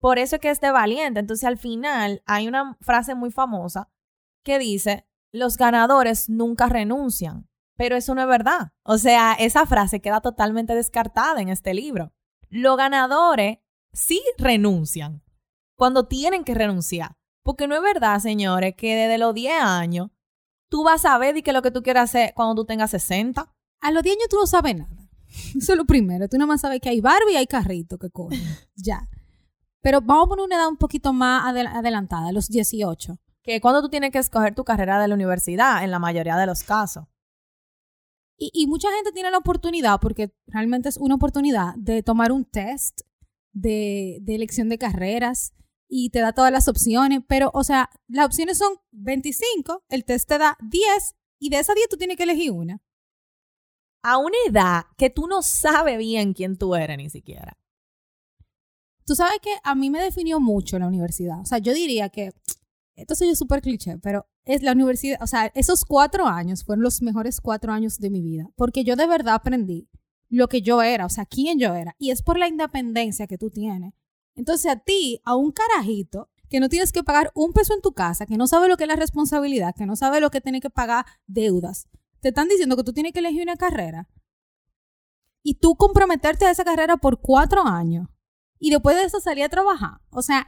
Por 0.00 0.18
eso 0.18 0.36
es 0.36 0.42
que 0.42 0.50
es 0.50 0.60
de 0.60 0.70
valiente. 0.70 1.20
Entonces, 1.20 1.44
al 1.44 1.58
final, 1.58 2.22
hay 2.26 2.48
una 2.48 2.76
frase 2.80 3.14
muy 3.14 3.30
famosa 3.30 3.90
que 4.44 4.58
dice, 4.58 5.06
los 5.32 5.56
ganadores 5.56 6.28
nunca 6.28 6.68
renuncian. 6.68 7.48
Pero 7.76 7.96
eso 7.96 8.14
no 8.14 8.22
es 8.22 8.28
verdad. 8.28 8.72
O 8.82 8.98
sea, 8.98 9.34
esa 9.34 9.66
frase 9.66 10.00
queda 10.00 10.20
totalmente 10.20 10.74
descartada 10.74 11.40
en 11.40 11.48
este 11.48 11.74
libro. 11.74 12.12
Los 12.48 12.76
ganadores 12.76 13.58
sí 13.92 14.22
renuncian 14.38 15.22
cuando 15.76 16.06
tienen 16.06 16.44
que 16.44 16.54
renunciar. 16.54 17.16
Porque 17.42 17.68
no 17.68 17.76
es 17.76 17.82
verdad, 17.82 18.18
señores, 18.18 18.74
que 18.76 18.96
desde 18.96 19.18
los 19.18 19.34
10 19.34 19.62
años 19.62 20.10
tú 20.68 20.82
vas 20.82 21.04
a 21.04 21.16
ver 21.18 21.36
y 21.36 21.42
que 21.42 21.52
lo 21.52 21.62
que 21.62 21.70
tú 21.70 21.82
quieras 21.82 22.10
hacer 22.10 22.32
cuando 22.34 22.54
tú 22.54 22.64
tengas 22.64 22.90
60. 22.90 23.54
A 23.80 23.90
los 23.92 24.02
10 24.02 24.16
años 24.16 24.28
tú 24.28 24.36
no 24.36 24.46
sabes 24.46 24.76
nada. 24.76 25.08
Eso 25.56 25.72
es 25.72 25.78
lo 25.78 25.84
primero. 25.84 26.28
Tú 26.28 26.38
nada 26.38 26.46
más 26.46 26.62
sabes 26.62 26.80
que 26.80 26.88
hay 26.88 27.00
Barbie 27.00 27.34
y 27.34 27.36
hay 27.36 27.46
carrito 27.46 27.98
que 27.98 28.10
corren. 28.10 28.40
ya. 28.74 29.06
Pero 29.80 30.00
vamos 30.00 30.26
a 30.26 30.28
poner 30.30 30.44
una 30.46 30.56
edad 30.56 30.68
un 30.68 30.76
poquito 30.76 31.12
más 31.12 31.44
adel 31.46 31.68
adelantada, 31.68 32.32
los 32.32 32.48
18. 32.48 33.18
Que 33.42 33.60
cuando 33.60 33.82
tú 33.82 33.88
tienes 33.88 34.10
que 34.10 34.18
escoger 34.18 34.54
tu 34.54 34.64
carrera 34.64 35.00
de 35.00 35.06
la 35.06 35.14
universidad, 35.14 35.84
en 35.84 35.92
la 35.92 36.00
mayoría 36.00 36.36
de 36.36 36.46
los 36.46 36.64
casos. 36.64 37.04
Y, 38.38 38.50
y, 38.52 38.66
mucha 38.66 38.90
gente 38.92 39.12
tiene 39.12 39.30
la 39.30 39.38
oportunidad, 39.38 39.98
porque 40.00 40.34
realmente 40.46 40.90
es 40.90 40.98
una 40.98 41.14
oportunidad, 41.14 41.74
de 41.76 42.02
tomar 42.02 42.32
un 42.32 42.44
test 42.44 43.00
de, 43.52 44.18
de 44.20 44.34
elección 44.34 44.68
de 44.68 44.76
carreras 44.76 45.54
y 45.88 46.10
te 46.10 46.20
da 46.20 46.32
todas 46.32 46.52
las 46.52 46.68
opciones, 46.68 47.20
pero, 47.26 47.50
o 47.54 47.64
sea, 47.64 47.88
las 48.08 48.26
opciones 48.26 48.58
son 48.58 48.74
25, 48.92 49.84
el 49.88 50.04
test 50.04 50.28
te 50.28 50.38
da 50.38 50.58
10 50.60 51.14
y 51.38 51.50
de 51.50 51.58
esas 51.58 51.74
10 51.76 51.88
tú 51.88 51.96
tienes 51.96 52.16
que 52.16 52.24
elegir 52.24 52.52
una. 52.52 52.82
A 54.02 54.18
una 54.18 54.36
edad 54.48 54.84
que 54.96 55.10
tú 55.10 55.26
no 55.26 55.42
sabes 55.42 55.98
bien 55.98 56.32
quién 56.32 56.56
tú 56.56 56.74
eres 56.74 56.96
ni 56.96 57.10
siquiera. 57.10 57.58
Tú 59.04 59.14
sabes 59.14 59.38
que 59.40 59.50
a 59.62 59.74
mí 59.74 59.90
me 59.90 60.02
definió 60.02 60.40
mucho 60.40 60.78
la 60.78 60.88
universidad. 60.88 61.40
O 61.40 61.46
sea, 61.46 61.58
yo 61.58 61.72
diría 61.72 62.08
que, 62.08 62.32
esto 62.96 63.14
soy 63.14 63.28
yo 63.28 63.36
súper 63.36 63.60
cliché, 63.60 63.98
pero 63.98 64.26
es 64.44 64.62
la 64.62 64.72
universidad, 64.72 65.22
o 65.22 65.26
sea, 65.26 65.52
esos 65.54 65.84
cuatro 65.84 66.26
años 66.26 66.64
fueron 66.64 66.82
los 66.82 67.02
mejores 67.02 67.40
cuatro 67.40 67.72
años 67.72 67.98
de 67.98 68.10
mi 68.10 68.22
vida, 68.22 68.48
porque 68.56 68.84
yo 68.84 68.96
de 68.96 69.06
verdad 69.06 69.34
aprendí 69.34 69.88
lo 70.28 70.48
que 70.48 70.62
yo 70.62 70.82
era, 70.82 71.06
o 71.06 71.10
sea, 71.10 71.26
quién 71.26 71.58
yo 71.58 71.74
era, 71.74 71.94
y 71.98 72.10
es 72.10 72.22
por 72.22 72.38
la 72.38 72.48
independencia 72.48 73.26
que 73.26 73.38
tú 73.38 73.50
tienes. 73.50 73.94
Entonces 74.34 74.70
a 74.72 74.76
ti, 74.76 75.20
a 75.24 75.36
un 75.36 75.52
carajito, 75.52 76.30
que 76.48 76.60
no 76.60 76.68
tienes 76.68 76.92
que 76.92 77.02
pagar 77.02 77.32
un 77.34 77.52
peso 77.52 77.74
en 77.74 77.80
tu 77.80 77.92
casa, 77.92 78.26
que 78.26 78.36
no 78.36 78.46
sabe 78.46 78.68
lo 78.68 78.76
que 78.76 78.84
es 78.84 78.88
la 78.88 78.96
responsabilidad, 78.96 79.74
que 79.76 79.86
no 79.86 79.96
sabe 79.96 80.20
lo 80.20 80.30
que 80.30 80.40
tiene 80.40 80.60
que 80.60 80.70
pagar 80.70 81.04
deudas, 81.26 81.88
te 82.20 82.28
están 82.28 82.48
diciendo 82.48 82.76
que 82.76 82.84
tú 82.84 82.92
tienes 82.92 83.12
que 83.12 83.20
elegir 83.20 83.42
una 83.42 83.56
carrera 83.56 84.08
y 85.42 85.54
tú 85.54 85.76
comprometerte 85.76 86.46
a 86.46 86.50
esa 86.50 86.64
carrera 86.64 86.96
por 86.96 87.20
cuatro 87.20 87.64
años 87.64 88.08
y 88.58 88.70
después 88.70 88.96
de 88.96 89.04
eso 89.04 89.20
salir 89.20 89.44
a 89.44 89.48
trabajar. 89.48 90.00
O 90.10 90.22
sea, 90.22 90.46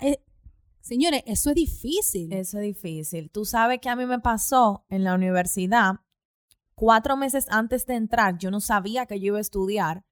señores, 0.81 1.23
eso 1.27 1.51
es 1.51 1.57
difícil. 1.57 2.33
Eso 2.33 2.59
es 2.59 2.65
difícil. 2.65 3.31
Tú 3.31 3.45
sabes 3.45 3.81
que 3.81 3.89
a 3.89 3.97
mí 3.97 4.07
me 4.07 4.19
pasó 4.19 4.85
en 4.89 5.05
la 5.05 5.15
universidad, 5.15 6.01
cuatro 6.75 7.17
meses 7.17 7.47
antes 7.51 7.87
de 7.87 7.95
entrar, 7.95 8.39
yo 8.39 8.51
no 8.51 8.61
sabía 8.61 9.07
que 9.07 9.21
yo 9.21 9.27
iba 9.27 9.39
a 9.39 9.43
estudiar. 9.43 10.05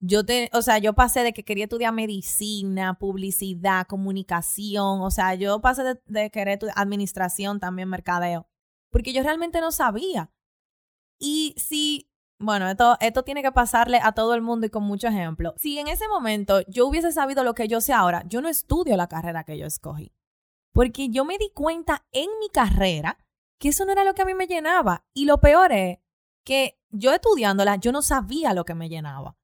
Yo 0.00 0.24
te, 0.24 0.50
o 0.52 0.60
sea, 0.60 0.78
yo 0.78 0.92
pasé 0.94 1.20
de 1.20 1.32
que 1.32 1.44
quería 1.44 1.64
estudiar 1.64 1.92
medicina, 1.92 2.98
publicidad, 2.98 3.86
comunicación, 3.86 5.00
o 5.00 5.10
sea, 5.10 5.34
yo 5.34 5.60
pasé 5.60 5.82
de, 5.82 6.00
de 6.06 6.30
querer 6.30 6.58
administración, 6.76 7.58
también 7.58 7.88
mercadeo, 7.88 8.46
porque 8.90 9.14
yo 9.14 9.22
realmente 9.22 9.60
no 9.60 9.72
sabía. 9.72 10.30
Y 11.18 11.54
si, 11.56 12.10
bueno, 12.44 12.68
esto, 12.68 13.22
tiene 13.24 13.42
que 13.42 13.52
pasarle 13.52 14.00
a 14.02 14.12
todo 14.12 14.34
el 14.34 14.42
mundo 14.42 14.66
y 14.66 14.70
con 14.70 14.84
mucho 14.84 15.08
ejemplo. 15.08 15.54
Si 15.56 15.78
en 15.78 15.88
ese 15.88 16.08
momento 16.08 16.60
yo 16.68 16.86
hubiese 16.86 17.12
sabido 17.12 17.44
lo 17.44 17.54
que 17.54 17.68
yo 17.68 17.80
sé 17.80 17.92
ahora, 17.92 18.24
yo 18.28 18.40
no 18.40 18.48
estudio 18.48 18.96
la 18.96 19.08
carrera 19.08 19.44
que 19.44 19.58
yo 19.58 19.66
escogí. 19.66 20.12
Porque 20.72 21.08
yo 21.08 21.24
me 21.24 21.38
di 21.38 21.50
cuenta 21.54 22.04
en 22.12 22.28
mi 22.40 22.48
carrera 22.48 23.18
que 23.58 23.68
eso 23.68 23.84
no 23.84 23.92
era 23.92 24.04
lo 24.04 24.14
que 24.14 24.22
a 24.22 24.26
mí 24.26 24.34
me 24.34 24.46
llenaba. 24.46 25.04
Y 25.14 25.24
lo 25.24 25.40
peor 25.40 25.72
es 25.72 25.98
que 26.44 26.78
yo 26.90 27.12
estudiándola, 27.12 27.76
yo 27.76 27.92
no 27.92 28.02
sabía 28.02 28.54
lo 28.54 28.64
que 28.64 28.74
me 28.74 28.88
llenaba. 28.88 29.36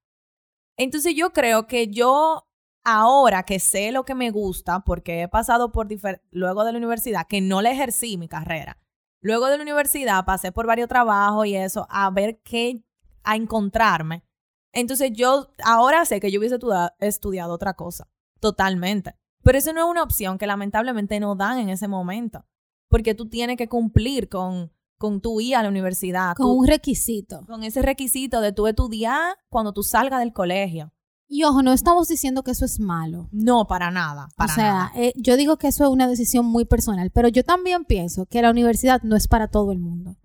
Entonces 0.76 1.14
yo 1.14 1.32
creo 1.32 1.66
que 1.66 1.88
yo 1.88 2.48
ahora 2.84 3.42
que 3.44 3.60
sé 3.60 3.92
lo 3.92 4.04
que 4.04 4.14
me 4.14 4.30
gusta, 4.30 4.80
porque 4.80 5.22
he 5.22 5.28
pasado 5.28 5.72
por 5.72 5.88
luego 6.30 6.64
de 6.64 6.72
la 6.72 6.78
universidad, 6.78 7.26
que 7.28 7.40
no 7.40 7.62
le 7.62 7.72
ejercí 7.72 8.16
mi 8.16 8.28
carrera, 8.28 8.78
luego 9.20 9.46
de 9.46 9.56
la 9.56 9.62
universidad 9.62 10.24
pasé 10.24 10.52
por 10.52 10.66
varios 10.66 10.88
trabajos 10.88 11.46
y 11.46 11.56
eso, 11.56 11.86
a 11.90 12.10
ver 12.10 12.40
qué, 12.42 12.82
a 13.24 13.36
encontrarme. 13.36 14.24
Entonces 14.72 15.10
yo 15.12 15.52
ahora 15.64 16.04
sé 16.04 16.20
que 16.20 16.30
yo 16.30 16.38
hubiese 16.38 16.58
estudiado 17.00 17.54
otra 17.54 17.74
cosa, 17.74 18.08
totalmente. 18.40 19.16
Pero 19.42 19.58
eso 19.58 19.72
no 19.72 19.80
es 19.80 19.90
una 19.90 20.02
opción 20.02 20.38
que 20.38 20.46
lamentablemente 20.46 21.18
no 21.18 21.34
dan 21.34 21.58
en 21.58 21.70
ese 21.70 21.88
momento, 21.88 22.44
porque 22.88 23.14
tú 23.14 23.28
tienes 23.28 23.56
que 23.56 23.68
cumplir 23.68 24.28
con, 24.28 24.72
con 24.98 25.20
tu 25.20 25.40
ir 25.40 25.56
a 25.56 25.62
la 25.62 25.68
universidad. 25.68 26.34
Con 26.36 26.50
un 26.50 26.66
requisito. 26.66 27.44
Con 27.46 27.64
ese 27.64 27.82
requisito 27.82 28.40
de 28.40 28.52
tú 28.52 28.66
estudiar 28.66 29.36
cuando 29.48 29.72
tú 29.72 29.82
salgas 29.82 30.20
del 30.20 30.32
colegio. 30.32 30.92
Y 31.32 31.44
ojo, 31.44 31.62
no 31.62 31.72
estamos 31.72 32.08
diciendo 32.08 32.42
que 32.42 32.50
eso 32.50 32.64
es 32.64 32.80
malo. 32.80 33.28
No, 33.30 33.68
para 33.68 33.92
nada. 33.92 34.28
Para 34.36 34.52
o 34.52 34.54
sea, 34.56 34.92
eh, 34.96 35.12
yo 35.14 35.36
digo 35.36 35.58
que 35.58 35.68
eso 35.68 35.84
es 35.84 35.90
una 35.90 36.08
decisión 36.08 36.44
muy 36.44 36.64
personal, 36.64 37.12
pero 37.12 37.28
yo 37.28 37.44
también 37.44 37.84
pienso 37.84 38.26
que 38.26 38.42
la 38.42 38.50
universidad 38.50 39.00
no 39.04 39.14
es 39.14 39.28
para 39.28 39.46
todo 39.46 39.70
el 39.70 39.78
mundo. 39.78 40.16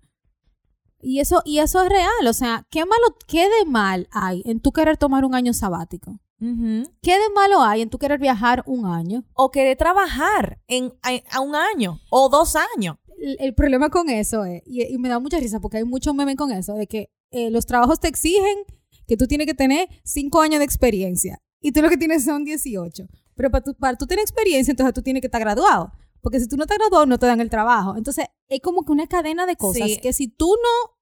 Y 1.08 1.20
eso, 1.20 1.40
y 1.44 1.60
eso 1.60 1.84
es 1.84 1.88
real. 1.88 2.26
O 2.28 2.32
sea, 2.32 2.66
¿qué 2.68 2.80
malo, 2.80 3.16
qué 3.28 3.48
de 3.48 3.64
mal 3.64 4.08
hay 4.10 4.42
en 4.44 4.58
tú 4.58 4.72
querer 4.72 4.96
tomar 4.96 5.24
un 5.24 5.36
año 5.36 5.52
sabático? 5.52 6.18
¿Qué 6.40 7.12
de 7.12 7.30
malo 7.32 7.62
hay 7.62 7.82
en 7.82 7.90
tú 7.90 7.98
querer 7.98 8.18
viajar 8.18 8.64
un 8.66 8.86
año? 8.86 9.24
O 9.32 9.52
querer 9.52 9.76
trabajar 9.76 10.58
en, 10.66 10.92
a, 11.30 11.40
un 11.40 11.54
año 11.54 12.00
o 12.10 12.28
dos 12.28 12.56
años. 12.76 12.96
El, 13.38 13.54
problema 13.54 13.88
con 13.88 14.10
eso 14.10 14.44
es, 14.44 14.62
y, 14.66 14.98
me 14.98 15.08
da 15.08 15.20
mucha 15.20 15.38
risa 15.38 15.60
porque 15.60 15.76
hay 15.76 15.84
mucho 15.84 16.12
meme 16.12 16.34
con 16.34 16.50
eso, 16.50 16.74
de 16.74 16.88
que 16.88 17.08
eh, 17.30 17.50
los 17.50 17.66
trabajos 17.66 18.00
te 18.00 18.08
exigen 18.08 18.64
que 19.06 19.16
tú 19.16 19.28
tienes 19.28 19.46
que 19.46 19.54
tener 19.54 19.88
cinco 20.02 20.40
años 20.40 20.58
de 20.58 20.64
experiencia 20.64 21.40
y 21.60 21.70
tú 21.70 21.82
lo 21.82 21.88
que 21.88 21.96
tienes 21.96 22.24
son 22.24 22.44
18. 22.44 23.06
Pero 23.36 23.50
para 23.52 23.62
tú, 23.62 23.74
para 23.74 23.96
tú 23.96 24.06
tener 24.08 24.22
experiencia, 24.22 24.72
entonces 24.72 24.92
tú 24.92 25.02
tienes 25.02 25.20
que 25.20 25.28
estar 25.28 25.40
graduado. 25.40 25.92
Porque 26.20 26.40
si 26.40 26.48
tú 26.48 26.56
no 26.56 26.64
estás 26.64 26.78
graduado, 26.78 27.06
no 27.06 27.18
te 27.18 27.26
dan 27.26 27.40
el 27.40 27.50
trabajo. 27.50 27.96
Entonces, 27.96 28.26
es 28.48 28.60
como 28.60 28.84
que 28.84 28.90
una 28.90 29.06
cadena 29.06 29.46
de 29.46 29.54
cosas 29.54 29.88
que 30.02 30.12
si 30.12 30.26
tú 30.26 30.48
no 30.48 30.95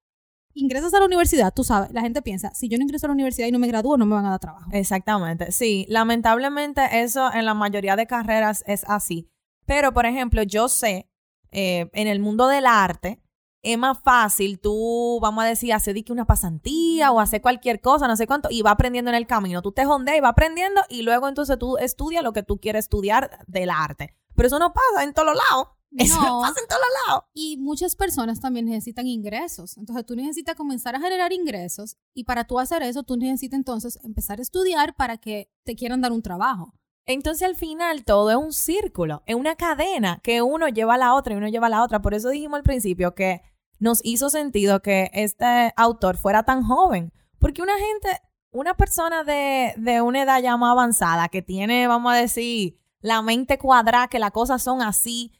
ingresas 0.55 0.93
a 0.93 0.99
la 0.99 1.05
universidad, 1.05 1.53
tú 1.53 1.63
sabes, 1.63 1.91
la 1.91 2.01
gente 2.01 2.21
piensa, 2.21 2.53
si 2.55 2.69
yo 2.69 2.77
no 2.77 2.83
ingreso 2.83 3.05
a 3.05 3.09
la 3.09 3.13
universidad 3.13 3.47
y 3.47 3.51
no 3.51 3.59
me 3.59 3.67
gradúo, 3.67 3.97
no 3.97 4.05
me 4.05 4.15
van 4.15 4.25
a 4.25 4.31
dar 4.31 4.39
trabajo. 4.39 4.69
Exactamente, 4.71 5.51
sí, 5.51 5.85
lamentablemente 5.89 7.01
eso 7.01 7.31
en 7.33 7.45
la 7.45 7.53
mayoría 7.53 7.95
de 7.95 8.07
carreras 8.07 8.63
es 8.65 8.83
así. 8.87 9.29
Pero, 9.65 9.93
por 9.93 10.05
ejemplo, 10.05 10.43
yo 10.43 10.69
sé, 10.69 11.09
eh, 11.51 11.89
en 11.93 12.07
el 12.07 12.19
mundo 12.19 12.47
del 12.47 12.65
arte, 12.65 13.21
es 13.65 13.79
más 13.79 13.99
fácil 13.99 14.59
tú, 14.59 15.17
vamos 15.21 15.43
a 15.43 15.47
decir, 15.47 15.73
hacer 15.73 15.95
una 16.09 16.25
pasantía 16.25 17.11
o 17.11 17.19
hacer 17.19 17.41
cualquier 17.41 17.81
cosa, 17.81 18.07
no 18.07 18.15
sé 18.15 18.27
cuánto, 18.27 18.47
y 18.51 18.61
va 18.61 18.71
aprendiendo 18.71 19.09
en 19.09 19.15
el 19.15 19.25
camino. 19.25 19.63
Tú 19.63 19.71
te 19.71 19.85
jondeas 19.85 20.17
y 20.17 20.21
va 20.21 20.29
aprendiendo 20.29 20.81
y 20.87 21.01
luego 21.01 21.27
entonces 21.27 21.57
tú 21.57 21.77
estudias 21.77 22.23
lo 22.23 22.31
que 22.31 22.43
tú 22.43 22.59
quieres 22.59 22.85
estudiar 22.85 23.39
del 23.47 23.71
arte. 23.71 24.15
Pero 24.35 24.47
eso 24.47 24.59
no 24.59 24.71
pasa 24.71 25.03
en 25.03 25.13
todos 25.13 25.35
lados. 25.35 25.69
Eso 25.97 26.21
no. 26.21 26.41
pasa 26.41 26.59
en 26.59 26.67
todos 26.67 26.81
lados. 27.07 27.23
Y 27.33 27.57
muchas 27.57 27.95
personas 27.95 28.39
también 28.39 28.65
necesitan 28.65 29.07
ingresos. 29.07 29.77
Entonces 29.77 30.05
tú 30.05 30.15
necesitas 30.15 30.55
comenzar 30.55 30.95
a 30.95 30.99
generar 30.99 31.31
ingresos 31.31 31.97
y 32.13 32.25
para 32.25 32.45
tú 32.45 32.59
hacer 32.59 32.83
eso 32.83 33.03
tú 33.03 33.17
necesitas 33.17 33.57
entonces 33.57 33.99
empezar 34.03 34.39
a 34.39 34.41
estudiar 34.41 34.95
para 34.95 35.17
que 35.17 35.49
te 35.63 35.75
quieran 35.75 36.01
dar 36.01 36.11
un 36.11 36.21
trabajo. 36.21 36.73
Entonces 37.05 37.47
al 37.47 37.55
final 37.55 38.03
todo 38.03 38.31
es 38.31 38.35
un 38.37 38.51
círculo, 38.51 39.21
es 39.27 39.35
una 39.35 39.55
cadena 39.55 40.19
que 40.23 40.41
uno 40.41 40.67
lleva 40.67 40.95
a 40.95 40.97
la 40.97 41.13
otra 41.13 41.33
y 41.33 41.37
uno 41.37 41.47
lleva 41.47 41.67
a 41.67 41.69
la 41.69 41.83
otra. 41.83 42.01
Por 42.01 42.13
eso 42.13 42.29
dijimos 42.29 42.57
al 42.57 42.63
principio 42.63 43.13
que 43.13 43.41
nos 43.79 43.99
hizo 44.03 44.29
sentido 44.29 44.81
que 44.81 45.11
este 45.13 45.73
autor 45.77 46.17
fuera 46.17 46.43
tan 46.43 46.63
joven. 46.63 47.13
Porque 47.39 47.61
una 47.61 47.77
gente, 47.77 48.21
una 48.51 48.75
persona 48.75 49.23
de, 49.23 49.73
de 49.77 50.01
una 50.01 50.23
edad 50.23 50.41
ya 50.41 50.57
más 50.57 50.71
avanzada 50.71 51.29
que 51.29 51.41
tiene, 51.41 51.87
vamos 51.87 52.13
a 52.13 52.15
decir, 52.15 52.79
la 53.01 53.21
mente 53.21 53.59
cuadrada, 53.59 54.07
que 54.07 54.17
las 54.17 54.31
cosas 54.31 54.63
son 54.63 54.81
así, 54.81 55.31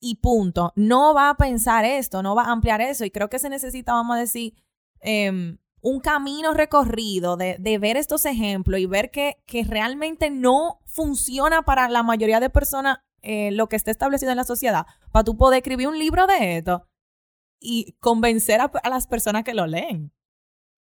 y 0.00 0.16
punto. 0.16 0.72
No 0.76 1.14
va 1.14 1.30
a 1.30 1.36
pensar 1.36 1.84
esto, 1.84 2.22
no 2.22 2.34
va 2.34 2.44
a 2.44 2.52
ampliar 2.52 2.80
eso. 2.80 3.04
Y 3.04 3.10
creo 3.10 3.28
que 3.28 3.38
se 3.38 3.50
necesita, 3.50 3.92
vamos 3.92 4.16
a 4.16 4.20
decir, 4.20 4.54
em, 5.00 5.58
un 5.82 6.00
camino 6.00 6.52
recorrido 6.52 7.36
de, 7.36 7.78
ver 7.78 7.96
estos 7.96 8.24
ejemplos 8.26 8.80
y 8.80 8.86
ver 8.86 9.10
que, 9.10 9.42
que, 9.46 9.64
realmente 9.64 10.30
no 10.30 10.80
funciona 10.84 11.62
para 11.62 11.88
la 11.88 12.02
mayoría 12.02 12.40
de 12.40 12.50
personas 12.50 12.98
eh, 13.22 13.50
lo 13.50 13.68
que 13.68 13.76
está 13.76 13.90
establecido 13.90 14.30
en 14.30 14.36
la 14.36 14.44
sociedad. 14.44 14.86
Para 15.12 15.24
tú 15.24 15.36
poder 15.36 15.58
escribir 15.58 15.88
un 15.88 15.98
libro 15.98 16.26
de 16.26 16.58
esto 16.58 16.86
y 17.60 17.92
convencer 18.00 18.60
a, 18.60 18.70
las 18.88 19.06
personas 19.06 19.44
que 19.44 19.54
lo 19.54 19.66
leen. 19.66 20.12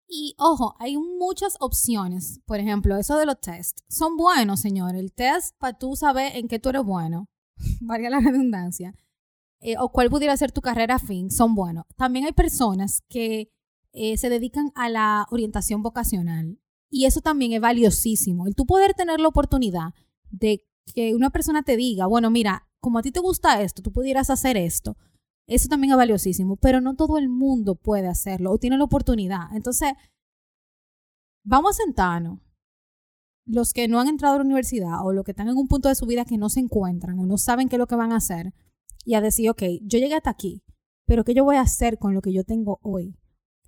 Y 0.09 0.35
ojo, 0.38 0.76
hay 0.79 0.96
muchas 0.96 1.57
opciones. 1.61 2.40
Por 2.46 2.61
ejemplo, 2.61 2.96
eso 2.96 3.16
de 3.16 3.26
los 3.26 3.40
test. 3.40 3.81
Son 3.88 4.16
buenos, 4.16 4.61
señor. 4.61 4.94
El 4.94 5.12
test 5.12 5.57
para 5.59 5.76
tú 5.76 5.96
saber 5.96 6.37
en 6.37 6.46
qué 6.46 6.59
tú 6.59 6.68
eres 6.68 6.85
bueno. 6.85 7.29
valga 7.81 8.11
la 8.11 8.20
redundancia. 8.20 8.94
Eh, 9.60 9.76
o 9.78 9.90
cuál 9.90 10.10
pudiera 10.10 10.36
ser 10.36 10.52
tu 10.52 10.60
carrera 10.60 10.98
fin, 10.98 11.30
son 11.30 11.54
buenos. 11.54 11.84
También 11.96 12.26
hay 12.26 12.32
personas 12.32 13.02
que 13.08 13.50
eh, 13.92 14.18
se 14.18 14.28
dedican 14.28 14.70
a 14.74 14.88
la 14.90 15.26
orientación 15.30 15.82
vocacional 15.82 16.58
y 16.90 17.06
eso 17.06 17.20
también 17.20 17.52
es 17.52 17.60
valiosísimo. 17.60 18.46
El 18.46 18.54
tú 18.54 18.66
poder 18.66 18.94
tener 18.94 19.20
la 19.20 19.28
oportunidad 19.28 19.94
de 20.30 20.64
que 20.94 21.14
una 21.14 21.30
persona 21.30 21.62
te 21.62 21.76
diga, 21.76 22.06
bueno, 22.06 22.30
mira, 22.30 22.68
como 22.80 22.98
a 22.98 23.02
ti 23.02 23.10
te 23.10 23.20
gusta 23.20 23.60
esto, 23.62 23.82
tú 23.82 23.92
pudieras 23.92 24.30
hacer 24.30 24.56
esto. 24.56 24.96
Eso 25.46 25.68
también 25.68 25.92
es 25.92 25.96
valiosísimo, 25.96 26.56
pero 26.56 26.80
no 26.80 26.94
todo 26.94 27.18
el 27.18 27.28
mundo 27.28 27.76
puede 27.76 28.08
hacerlo 28.08 28.52
o 28.52 28.58
tiene 28.58 28.76
la 28.76 28.84
oportunidad. 28.84 29.54
Entonces, 29.54 29.92
vamos 31.44 31.72
a 31.72 31.84
sentarnos. 31.84 32.40
Los 33.46 33.72
que 33.72 33.86
no 33.86 34.00
han 34.00 34.08
entrado 34.08 34.34
a 34.34 34.38
la 34.38 34.44
universidad 34.44 35.04
o 35.04 35.12
los 35.12 35.24
que 35.24 35.30
están 35.30 35.48
en 35.48 35.56
un 35.56 35.68
punto 35.68 35.88
de 35.88 35.94
su 35.94 36.04
vida 36.04 36.24
que 36.24 36.36
no 36.36 36.50
se 36.50 36.60
encuentran 36.60 37.18
o 37.18 37.26
no 37.26 37.38
saben 37.38 37.68
qué 37.68 37.76
es 37.76 37.78
lo 37.78 37.86
que 37.86 37.94
van 37.94 38.12
a 38.12 38.16
hacer, 38.16 38.52
y 39.06 39.14
a 39.14 39.20
decir, 39.20 39.48
ok, 39.48 39.62
yo 39.82 39.98
llegué 39.98 40.16
hasta 40.16 40.30
aquí, 40.30 40.62
pero 41.06 41.24
¿qué 41.24 41.32
yo 41.32 41.44
voy 41.44 41.56
a 41.56 41.60
hacer 41.60 41.96
con 41.98 42.12
lo 42.12 42.20
que 42.20 42.32
yo 42.32 42.44
tengo 42.44 42.80
hoy? 42.82 43.16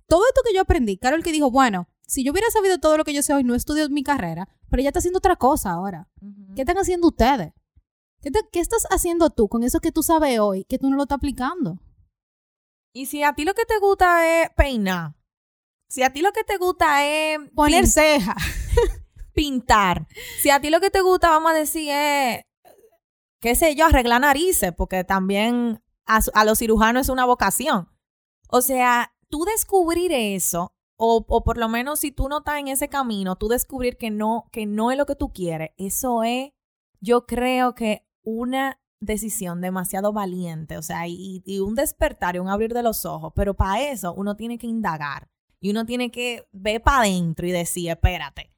Todo 0.05 0.21
esto 0.27 0.41
que 0.45 0.53
yo 0.53 0.61
aprendí, 0.61 0.97
Carol 0.97 1.23
que 1.23 1.31
dijo, 1.31 1.49
bueno, 1.49 1.87
si 2.05 2.23
yo 2.23 2.33
hubiera 2.33 2.49
sabido 2.51 2.77
todo 2.79 2.97
lo 2.97 3.05
que 3.05 3.13
yo 3.13 3.23
sé 3.23 3.33
hoy, 3.33 3.43
no 3.45 3.55
estudio 3.55 3.87
mi 3.89 4.03
carrera, 4.03 4.49
pero 4.69 4.81
ella 4.81 4.89
está 4.89 4.99
haciendo 4.99 5.19
otra 5.19 5.37
cosa 5.37 5.71
ahora. 5.71 6.09
¿Qué 6.55 6.63
están 6.63 6.77
haciendo 6.77 7.07
ustedes? 7.07 7.53
¿Qué, 8.21 8.31
¿Qué, 8.51 8.59
estás 8.59 8.85
haciendo 8.91 9.29
tú 9.29 9.47
con 9.47 9.63
eso 9.63 9.79
que 9.79 9.93
tú 9.93 10.03
sabes 10.03 10.39
hoy, 10.39 10.65
que 10.65 10.77
tú 10.77 10.89
no 10.89 10.97
lo 10.97 11.03
estás 11.03 11.17
aplicando? 11.17 11.79
Y 12.93 13.05
si 13.05 13.23
a 13.23 13.33
ti 13.33 13.45
lo 13.45 13.53
que 13.53 13.65
te 13.65 13.79
gusta 13.79 14.43
es 14.43 14.49
peinar, 14.57 15.15
si 15.87 16.03
a 16.03 16.11
ti 16.11 16.21
lo 16.21 16.33
que 16.33 16.43
te 16.43 16.57
gusta 16.57 17.05
es 17.05 17.39
poner 17.55 17.87
ceja, 17.87 18.35
pintar, 19.33 20.05
si 20.41 20.49
a 20.49 20.59
ti 20.59 20.69
lo 20.69 20.81
que 20.81 20.89
te 20.89 21.01
gusta, 21.01 21.29
vamos 21.29 21.51
a 21.51 21.55
decir, 21.55 21.89
es 21.91 22.41
qué 23.39 23.55
sé 23.55 23.75
yo, 23.75 23.85
arreglar 23.85 24.21
narices, 24.21 24.73
porque 24.73 25.03
también 25.03 25.81
a, 26.05 26.45
los 26.45 26.59
cirujanos 26.59 27.03
es 27.03 27.09
una 27.09 27.25
vocación. 27.25 27.89
O 28.49 28.61
sea, 28.61 29.13
tú 29.29 29.45
descubrir 29.45 30.11
eso, 30.11 30.73
o, 30.97 31.25
o, 31.27 31.43
por 31.43 31.57
lo 31.57 31.69
menos 31.69 31.99
si 31.99 32.11
tú 32.11 32.27
no 32.27 32.39
estás 32.39 32.59
en 32.59 32.67
ese 32.67 32.89
camino, 32.89 33.35
tú 33.35 33.47
descubrir 33.47 33.97
que 33.97 34.09
no, 34.09 34.49
que 34.51 34.65
no 34.65 34.91
es 34.91 34.97
lo 34.97 35.05
que 35.05 35.15
tú 35.15 35.31
quieres, 35.31 35.71
eso 35.77 36.23
es, 36.23 36.51
yo 36.99 37.25
creo 37.25 37.75
que 37.75 38.05
una 38.23 38.81
decisión 38.99 39.61
demasiado 39.61 40.11
valiente, 40.11 40.77
o 40.77 40.81
sea, 40.81 41.07
y, 41.07 41.41
y 41.45 41.59
un 41.59 41.75
despertar 41.75 42.35
y 42.35 42.39
un 42.39 42.49
abrir 42.49 42.73
de 42.73 42.83
los 42.83 43.05
ojos, 43.05 43.31
pero 43.35 43.53
para 43.53 43.89
eso 43.89 44.13
uno 44.13 44.35
tiene 44.35 44.57
que 44.57 44.67
indagar 44.67 45.29
y 45.61 45.71
uno 45.71 45.85
tiene 45.85 46.11
que 46.11 46.47
ver 46.51 46.81
para 46.81 46.99
adentro 46.99 47.47
y 47.47 47.51
decir, 47.51 47.89
espérate, 47.89 48.53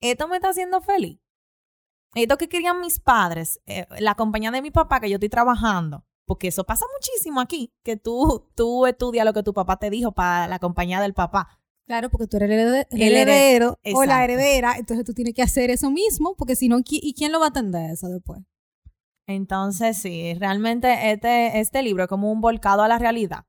¿esto 0.00 0.26
me 0.26 0.36
está 0.36 0.48
haciendo 0.48 0.80
feliz? 0.80 1.20
Esto 2.14 2.38
que 2.38 2.48
querían 2.48 2.80
mis 2.80 3.00
padres, 3.00 3.60
eh, 3.66 3.86
la 3.98 4.14
compañía 4.14 4.50
de 4.50 4.62
mi 4.62 4.70
papá 4.70 5.00
que 5.00 5.08
yo 5.08 5.16
estoy 5.16 5.28
trabajando, 5.28 6.04
porque 6.26 6.48
eso 6.48 6.64
pasa 6.64 6.86
muchísimo 6.94 7.40
aquí, 7.40 7.72
que 7.82 7.96
tú, 7.96 8.48
tú 8.56 8.86
estudias 8.86 9.24
lo 9.24 9.32
que 9.32 9.42
tu 9.42 9.52
papá 9.52 9.78
te 9.78 9.90
dijo 9.90 10.12
para 10.12 10.48
la 10.48 10.58
compañía 10.58 11.00
del 11.00 11.14
papá. 11.14 11.60
Claro, 11.86 12.08
porque 12.08 12.26
tú 12.26 12.38
eres 12.38 12.48
el 12.90 13.02
heredero, 13.02 13.78
o 13.94 14.04
la 14.04 14.24
heredera, 14.24 14.76
entonces 14.78 15.04
tú 15.04 15.12
tienes 15.12 15.34
que 15.34 15.42
hacer 15.42 15.70
eso 15.70 15.90
mismo, 15.90 16.34
porque 16.34 16.56
si 16.56 16.68
no, 16.68 16.78
¿y 16.82 17.12
quién 17.12 17.30
lo 17.30 17.40
va 17.40 17.46
a 17.46 17.48
atender 17.50 17.90
eso 17.90 18.08
después? 18.08 18.40
Entonces, 19.26 19.96
sí, 19.98 20.34
realmente 20.34 21.12
este, 21.12 21.60
este 21.60 21.82
libro 21.82 22.04
es 22.04 22.08
como 22.08 22.32
un 22.32 22.40
volcado 22.40 22.82
a 22.82 22.88
la 22.88 22.98
realidad. 22.98 23.44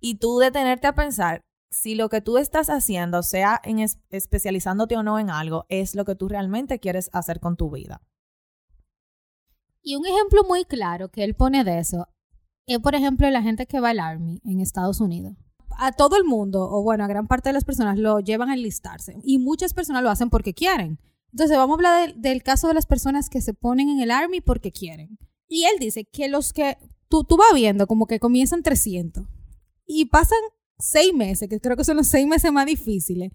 Y 0.00 0.16
tú 0.16 0.38
detenerte 0.38 0.86
a 0.86 0.94
pensar, 0.94 1.40
si 1.74 1.94
lo 1.94 2.08
que 2.08 2.20
tú 2.20 2.38
estás 2.38 2.70
haciendo, 2.70 3.22
sea 3.22 3.60
en 3.64 3.80
es- 3.80 3.98
especializándote 4.10 4.96
o 4.96 5.02
no 5.02 5.18
en 5.18 5.28
algo, 5.30 5.66
es 5.68 5.94
lo 5.94 6.04
que 6.04 6.14
tú 6.14 6.28
realmente 6.28 6.78
quieres 6.78 7.10
hacer 7.12 7.40
con 7.40 7.56
tu 7.56 7.70
vida. 7.70 8.00
Y 9.82 9.96
un 9.96 10.06
ejemplo 10.06 10.44
muy 10.44 10.64
claro 10.64 11.10
que 11.10 11.24
él 11.24 11.34
pone 11.34 11.64
de 11.64 11.78
eso 11.78 12.08
es, 12.66 12.78
por 12.78 12.94
ejemplo, 12.94 13.28
la 13.30 13.42
gente 13.42 13.66
que 13.66 13.80
va 13.80 13.90
al 13.90 14.00
Army 14.00 14.40
en 14.44 14.60
Estados 14.60 15.00
Unidos. 15.00 15.34
A 15.76 15.92
todo 15.92 16.16
el 16.16 16.24
mundo, 16.24 16.66
o 16.70 16.82
bueno, 16.82 17.04
a 17.04 17.08
gran 17.08 17.26
parte 17.26 17.48
de 17.50 17.52
las 17.52 17.64
personas 17.64 17.98
lo 17.98 18.20
llevan 18.20 18.48
a 18.48 18.54
enlistarse. 18.54 19.18
Y 19.22 19.38
muchas 19.38 19.74
personas 19.74 20.02
lo 20.02 20.08
hacen 20.10 20.30
porque 20.30 20.54
quieren. 20.54 20.98
Entonces, 21.32 21.56
vamos 21.58 21.74
a 21.74 21.78
hablar 21.78 22.14
del 22.14 22.42
caso 22.42 22.68
de 22.68 22.74
las 22.74 22.86
personas 22.86 23.28
que 23.28 23.42
se 23.42 23.52
ponen 23.54 23.88
en 23.90 24.00
el 24.00 24.10
Army 24.12 24.40
porque 24.40 24.70
quieren. 24.70 25.18
Y 25.48 25.64
él 25.64 25.74
dice 25.80 26.04
que 26.04 26.28
los 26.28 26.52
que 26.52 26.78
tú, 27.08 27.24
tú 27.24 27.36
vas 27.36 27.52
viendo 27.54 27.86
como 27.86 28.06
que 28.06 28.20
comienzan 28.20 28.62
300 28.62 29.24
y 29.84 30.06
pasan 30.06 30.38
seis 30.78 31.12
meses, 31.14 31.48
que 31.48 31.60
creo 31.60 31.76
que 31.76 31.84
son 31.84 31.96
los 31.96 32.06
seis 32.08 32.26
meses 32.26 32.52
más 32.52 32.66
difíciles, 32.66 33.32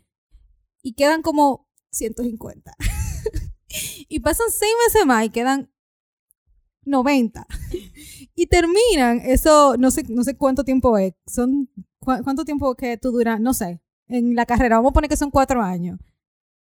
y 0.81 0.93
quedan 0.93 1.21
como 1.21 1.67
150. 1.91 2.73
y 4.09 4.19
pasan 4.19 4.47
seis 4.51 4.71
meses 4.87 5.05
más 5.05 5.25
y 5.25 5.29
quedan 5.29 5.71
90. 6.85 7.45
y 8.35 8.47
terminan, 8.47 9.19
eso 9.23 9.75
no 9.77 9.91
sé, 9.91 10.03
no 10.09 10.23
sé 10.23 10.35
cuánto 10.37 10.63
tiempo 10.63 10.97
es, 10.97 11.13
son, 11.27 11.69
cu- 11.99 12.23
cuánto 12.23 12.45
tiempo 12.45 12.73
que 12.75 12.97
tú 12.97 13.11
duras, 13.11 13.39
no 13.39 13.53
sé, 13.53 13.81
en 14.07 14.35
la 14.35 14.45
carrera, 14.45 14.77
vamos 14.77 14.91
a 14.91 14.93
poner 14.93 15.09
que 15.09 15.17
son 15.17 15.29
cuatro 15.31 15.61
años. 15.61 15.99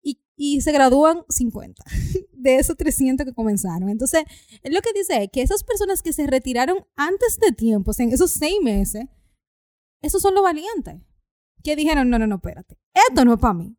Y, 0.04 0.22
y 0.36 0.62
se 0.62 0.72
gradúan 0.72 1.24
50 1.30 1.84
de 2.34 2.56
esos 2.58 2.78
300 2.78 3.26
que 3.26 3.34
comenzaron. 3.34 3.90
Entonces, 3.90 4.24
lo 4.64 4.82
que 4.82 4.94
dice 4.94 5.24
es 5.24 5.30
que 5.32 5.42
esas 5.42 5.64
personas 5.64 6.02
que 6.02 6.14
se 6.14 6.28
retiraron 6.28 6.86
antes 6.96 7.40
de 7.40 7.52
tiempo, 7.52 7.92
o 7.92 7.94
sea, 7.94 8.06
en 8.06 8.14
esos 8.14 8.32
seis 8.32 8.58
meses, 8.62 9.06
esos 10.02 10.22
son 10.22 10.34
los 10.36 10.44
valientes. 10.44 10.96
Que 11.64 11.76
dijeron, 11.76 12.10
no, 12.10 12.20
no, 12.20 12.28
no, 12.28 12.36
espérate, 12.36 12.78
esto 13.10 13.26
no 13.26 13.34
es 13.34 13.40
para 13.40 13.54
mí. 13.56 13.76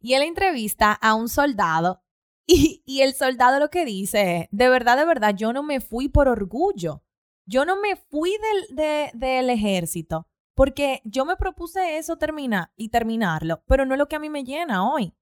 Y 0.00 0.14
él 0.14 0.22
entrevista 0.22 0.92
a 0.92 1.14
un 1.14 1.28
soldado 1.28 2.02
y, 2.46 2.82
y 2.86 3.02
el 3.02 3.14
soldado 3.14 3.60
lo 3.60 3.68
que 3.70 3.84
dice 3.84 4.36
es, 4.38 4.48
de 4.50 4.68
verdad, 4.68 4.96
de 4.96 5.04
verdad, 5.04 5.34
yo 5.36 5.52
no 5.52 5.62
me 5.62 5.80
fui 5.80 6.08
por 6.08 6.26
orgullo. 6.28 7.04
Yo 7.46 7.64
no 7.64 7.80
me 7.80 7.96
fui 7.96 8.30
del, 8.30 8.76
de- 8.76 9.10
del 9.14 9.50
ejército 9.50 10.26
porque 10.54 11.00
yo 11.04 11.24
me 11.24 11.36
propuse 11.36 11.96
eso 11.98 12.16
terminar 12.16 12.70
y 12.76 12.88
terminarlo, 12.90 13.62
pero 13.66 13.84
no 13.86 13.94
es 13.94 13.98
lo 13.98 14.08
que 14.08 14.16
a 14.16 14.20
mí 14.20 14.28
me 14.30 14.44
llena 14.44 14.88
hoy. 14.90 15.14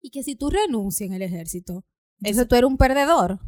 Y 0.00 0.10
que 0.10 0.22
si 0.22 0.34
tú 0.36 0.50
renuncias 0.50 1.08
en 1.08 1.14
el 1.14 1.22
ejército, 1.22 1.84
Eso- 2.22 2.46
tú 2.46 2.54
eres 2.56 2.68
un 2.68 2.76
perdedor. 2.76 3.38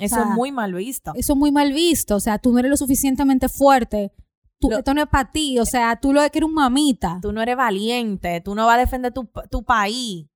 Eso 0.00 0.14
sea, 0.16 0.24
es 0.24 0.30
muy 0.30 0.52
mal 0.52 0.74
visto. 0.74 1.12
Eso 1.14 1.32
es 1.34 1.38
muy 1.38 1.52
mal 1.52 1.72
visto. 1.72 2.16
O 2.16 2.20
sea, 2.20 2.38
tú 2.38 2.52
no 2.52 2.58
eres 2.58 2.70
lo 2.70 2.76
suficientemente 2.76 3.48
fuerte. 3.48 4.12
Tú, 4.58 4.70
Lo- 4.70 4.78
esto 4.78 4.94
no 4.94 5.02
es 5.02 5.08
para 5.08 5.30
ti. 5.32 5.58
O 5.58 5.66
sea, 5.66 5.96
tú 6.00 6.12
lo 6.12 6.20
que 6.30 6.38
eres 6.38 6.48
un 6.48 6.54
mamita. 6.54 7.18
Tú 7.22 7.32
no 7.32 7.42
eres 7.42 7.56
valiente, 7.56 8.40
tú 8.40 8.54
no 8.54 8.66
vas 8.66 8.76
a 8.76 8.80
defender 8.80 9.12
tu, 9.12 9.28
tu 9.50 9.64
país. 9.64 10.26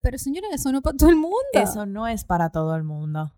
Pero 0.00 0.18
señores, 0.18 0.50
eso 0.52 0.70
no 0.70 0.78
es 0.78 0.82
para 0.82 0.96
todo 0.96 1.08
el 1.10 1.16
mundo. 1.16 1.36
Eso 1.54 1.86
no 1.86 2.06
es 2.06 2.24
para 2.24 2.50
todo 2.50 2.74
el 2.76 2.84
mundo. 2.84 3.32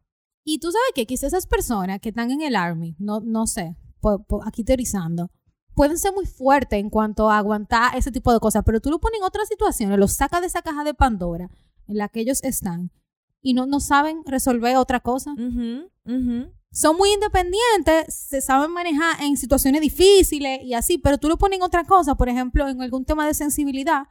Y 0.45 0.59
tú 0.59 0.71
sabes 0.71 0.93
que 0.95 1.07
quizás 1.07 1.29
esas 1.29 1.47
personas 1.47 2.01
que 2.01 2.11
están 2.11 2.31
en 2.31 2.43
el 2.43 2.57
Army, 2.57 2.97
no, 2.99 3.21
no 3.21 3.47
sé, 3.47 3.77
aquí 4.45 4.65
teorizando, 4.65 5.31
pueden 5.75 5.99
ser 5.99 6.13
muy 6.15 6.27
fuertes 6.27 6.79
en 6.79 6.91
cuanto 6.91 7.31
a 7.31 7.39
aguantar 7.39 7.97
ese 7.97 8.11
tipo 8.11 8.33
de 8.33 8.41
cosas, 8.41 8.63
pero 8.65 8.81
tú 8.81 8.91
lo 8.91 8.99
pones 9.01 9.21
en 9.21 9.25
otras 9.25 9.49
situaciones, 9.49 9.99
lo 9.99 10.09
sacas 10.09 10.41
de 10.41 10.47
esa 10.49 10.63
caja 10.63 10.83
de 10.85 10.95
Pandora 10.95 11.49
en 11.87 11.97
la 11.99 12.09
que 12.09 12.21
ellos 12.21 12.43
están 12.43 12.91
y 13.43 13.55
no, 13.55 13.67
no 13.67 13.81
saben 13.81 14.23
resolver 14.27 14.77
otra 14.77 15.01
cosa. 15.01 15.33
Ujú, 15.33 15.91
ujú. 16.07 16.53
Son 16.73 16.97
muy 16.97 17.13
independientes, 17.13 18.15
se 18.15 18.41
saben 18.41 18.71
manejar 18.71 19.21
en 19.23 19.37
situaciones 19.37 19.81
difíciles 19.81 20.61
y 20.63 20.75
así, 20.75 20.99
pero 20.99 21.19
tú 21.19 21.29
lo 21.29 21.37
pones 21.37 21.59
en 21.59 21.65
otra 21.65 21.85
cosa, 21.85 22.15
por 22.15 22.29
ejemplo, 22.29 22.69
en 22.69 22.81
algún 22.81 23.05
tema 23.05 23.27
de 23.27 23.35
sensibilidad 23.35 24.05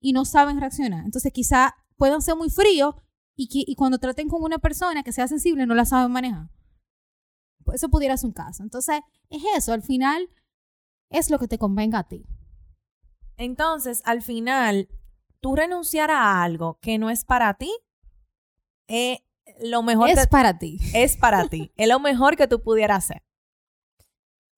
y 0.00 0.12
no 0.12 0.24
saben 0.24 0.60
reaccionar. 0.60 1.04
Entonces 1.04 1.32
quizá 1.32 1.74
puedan 1.96 2.20
ser 2.20 2.36
muy 2.36 2.50
fríos 2.50 2.94
y, 3.34 3.48
y 3.50 3.74
cuando 3.76 3.98
traten 3.98 4.28
con 4.28 4.42
una 4.42 4.58
persona 4.58 5.02
que 5.02 5.12
sea 5.12 5.26
sensible 5.26 5.66
no 5.66 5.74
la 5.74 5.86
saben 5.86 6.12
manejar. 6.12 6.50
Pues 7.64 7.76
eso 7.76 7.88
pudiera 7.88 8.16
ser 8.16 8.28
un 8.28 8.32
caso. 8.32 8.62
Entonces, 8.62 9.00
es 9.28 9.42
eso, 9.56 9.72
al 9.72 9.82
final 9.82 10.28
es 11.10 11.30
lo 11.30 11.38
que 11.38 11.48
te 11.48 11.58
convenga 11.58 12.00
a 12.00 12.08
ti. 12.08 12.26
Entonces, 13.36 14.02
al 14.04 14.22
final, 14.22 14.88
tú 15.40 15.56
renunciar 15.56 16.10
a 16.10 16.42
algo 16.42 16.78
que 16.80 16.98
no 16.98 17.10
es 17.10 17.24
para 17.24 17.54
ti, 17.54 17.70
es 18.86 19.18
lo 19.60 19.82
mejor 19.82 20.08
Es 20.10 20.20
que- 20.20 20.26
para 20.28 20.58
ti. 20.58 20.78
es 20.94 21.16
para 21.16 21.48
ti. 21.48 21.72
Es 21.76 21.88
lo 21.88 22.00
mejor 22.00 22.36
que 22.36 22.48
tú 22.48 22.62
pudieras 22.62 23.04
hacer. 23.04 23.22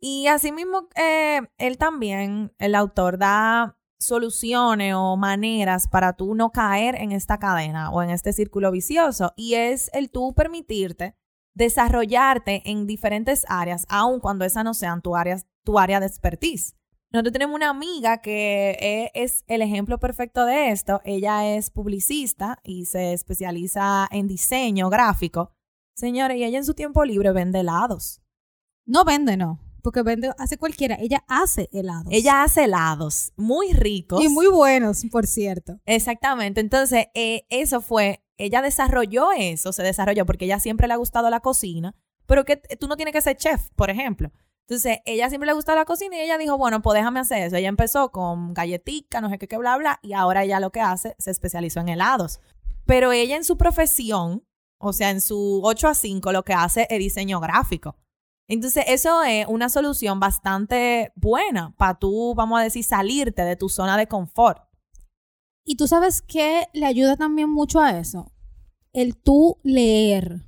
Y 0.01 0.29
asimismo, 0.29 0.89
eh, 0.95 1.41
él 1.59 1.77
también, 1.77 2.53
el 2.59 2.75
autor, 2.75 3.19
da 3.19 3.77
soluciones 4.01 4.95
o 4.97 5.17
maneras 5.17 5.89
para 5.89 6.13
tú 6.13 6.37
no 6.37 6.53
caer 6.53 6.95
en 6.95 7.11
esta 7.11 7.39
cadena 7.39 7.91
o 7.91 8.01
en 8.03 8.11
este 8.11 8.33
círculo 8.33 8.71
vicioso. 8.71 9.33
Y 9.37 9.55
es 9.55 9.91
el 9.93 10.11
tú 10.11 10.35
permitirte 10.35 11.17
desarrollarte 11.55 12.63
en 12.71 12.87
diferentes 12.87 13.45
áreas, 13.49 13.85
aun 13.89 14.21
cuando 14.21 14.45
esas 14.45 14.63
no 14.63 14.73
sean 14.75 15.03
tu 15.03 15.17
área, 15.17 15.39
tu 15.65 15.81
área 15.81 15.99
de 15.99 16.07
expertise. 16.07 16.77
Nosotros 17.11 17.33
tenemos 17.33 17.57
una 17.57 17.71
amiga 17.71 18.19
que 18.19 18.77
eh, 18.81 19.11
es 19.15 19.43
el 19.47 19.63
ejemplo 19.63 19.99
perfecto 19.99 20.45
de 20.45 20.71
esto. 20.71 21.01
Ella 21.05 21.55
es 21.57 21.71
publicista 21.71 22.59
y 22.63 22.85
se 22.85 23.15
especializa 23.15 24.07
en 24.11 24.29
diseño 24.29 24.91
gráfico. 24.91 25.53
Señores, 25.95 26.37
y 26.37 26.45
ella 26.45 26.59
en 26.59 26.67
su 26.67 26.75
tiempo 26.75 27.05
libre 27.05 27.33
vende 27.33 27.61
helados. 27.61 28.21
No 28.85 29.05
vende, 29.05 29.39
no. 29.39 29.59
Porque 29.83 30.03
vende, 30.03 30.33
hace 30.39 30.59
cualquiera. 30.59 30.97
Ella 31.01 31.25
hace 31.29 31.71
helados. 31.73 32.13
Ella 32.13 32.43
hace 32.43 32.65
helados 32.65 33.33
muy 33.37 33.73
ricos. 33.73 34.23
Y 34.23 34.29
muy 34.29 34.49
buenos, 34.49 35.05
por 35.11 35.27
cierto. 35.27 35.81
Exactamente. 35.87 36.61
Entonces, 36.61 37.07
eh, 37.15 37.47
eso 37.49 37.81
fue, 37.81 38.23
ella 38.37 38.61
desarrolló 38.61 39.33
eso, 39.33 39.73
se 39.73 39.83
desarrolló 39.83 40.27
porque 40.27 40.45
ella 40.45 40.61
siempre 40.61 40.89
le 40.89 40.95
ha 40.95 40.99
gustado 40.99 41.31
la 41.31 41.41
cocina, 41.41 41.95
pero 42.27 42.45
que 42.45 42.59
tú 42.59 42.87
no 42.87 42.97
tienes 42.97 43.15
que 43.15 43.23
ser 43.23 43.37
chef, 43.37 43.71
por 43.77 43.89
ejemplo. 43.89 44.31
Entonces, 44.69 44.99
ella 45.07 45.31
siempre 45.31 45.47
le 45.47 45.55
gustaba 45.55 45.79
la 45.79 45.85
cocina 45.87 46.17
y 46.17 46.21
ella 46.21 46.37
dijo, 46.37 46.59
bueno, 46.59 46.83
pues 46.83 46.95
déjame 46.99 47.21
hacer 47.21 47.43
eso. 47.43 47.57
Ella 47.57 47.71
empezó 47.71 48.13
con 48.13 48.53
galletica, 48.53 49.23
no 49.23 49.31
sé 49.31 49.39
qué, 49.39 49.49
qué, 49.49 49.57
bla, 49.57 49.79
bla, 49.79 49.99
y 50.03 50.13
ahora 50.13 50.45
ella 50.45 50.61
lo 50.61 50.73
que 50.73 50.83
hace, 50.83 51.17
se 51.19 51.31
especializó 51.31 51.81
en 51.81 51.89
helados. 51.89 52.41
Pero 52.85 53.13
ella 53.13 53.37
en 53.37 53.45
su 53.45 53.57
profesión, 53.57 54.45
o 54.79 54.93
sea, 54.93 55.09
en 55.09 55.23
su 55.23 55.63
8 55.65 55.89
a 55.89 55.95
5, 55.95 56.33
lo 56.33 56.45
que 56.45 56.53
hace 56.53 56.87
es 56.91 56.99
diseño 56.99 57.41
gráfico. 57.41 57.97
Entonces, 58.47 58.85
eso 58.89 59.23
es 59.23 59.47
una 59.47 59.71
solución 59.71 60.21
bastante 60.21 61.13
buena 61.17 61.75
para 61.79 61.99
tú, 61.99 62.35
vamos 62.35 62.61
a 62.61 62.65
decir, 62.65 62.85
salirte 62.85 63.47
de 63.47 63.57
tu 63.57 63.71
zona 63.71 63.97
de 63.97 64.07
confort. 64.07 64.69
Y 65.65 65.77
tú 65.77 65.89
sabes 65.89 66.21
que 66.21 66.67
le 66.75 66.85
ayuda 66.85 67.17
también 67.17 67.49
mucho 67.49 67.81
a 67.81 67.99
eso. 67.99 68.33
El 68.93 69.17
tú 69.17 69.59
leer 69.63 70.45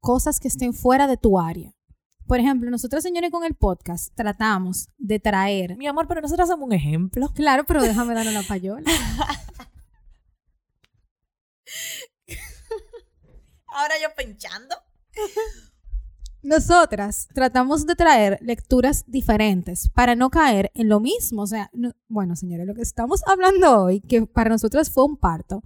cosas 0.00 0.40
que 0.40 0.48
estén 0.48 0.74
fuera 0.74 1.06
de 1.06 1.16
tu 1.16 1.38
área. 1.38 1.75
Por 2.26 2.40
ejemplo, 2.40 2.70
nosotros, 2.70 3.02
señores, 3.02 3.30
con 3.30 3.44
el 3.44 3.54
podcast 3.54 4.12
tratamos 4.14 4.88
de 4.98 5.20
traer. 5.20 5.76
Mi 5.76 5.86
amor, 5.86 6.06
pero 6.08 6.20
nosotros 6.20 6.48
somos 6.48 6.66
un 6.66 6.72
ejemplo. 6.72 7.28
Claro, 7.34 7.64
pero 7.64 7.82
déjame 7.82 8.14
darle 8.14 8.32
la 8.32 8.42
payola. 8.42 8.90
Ahora 13.68 13.94
yo 14.02 14.08
pinchando. 14.16 14.74
Nosotras 16.42 17.28
tratamos 17.34 17.86
de 17.86 17.96
traer 17.96 18.38
lecturas 18.40 19.04
diferentes 19.06 19.88
para 19.88 20.14
no 20.14 20.30
caer 20.30 20.70
en 20.74 20.88
lo 20.88 21.00
mismo. 21.00 21.42
O 21.42 21.46
sea, 21.46 21.70
no- 21.72 21.92
bueno, 22.08 22.36
señores, 22.36 22.66
lo 22.66 22.74
que 22.74 22.82
estamos 22.82 23.22
hablando 23.26 23.82
hoy, 23.82 24.00
que 24.00 24.26
para 24.26 24.50
nosotras 24.50 24.90
fue 24.90 25.04
un 25.04 25.16
parto, 25.16 25.62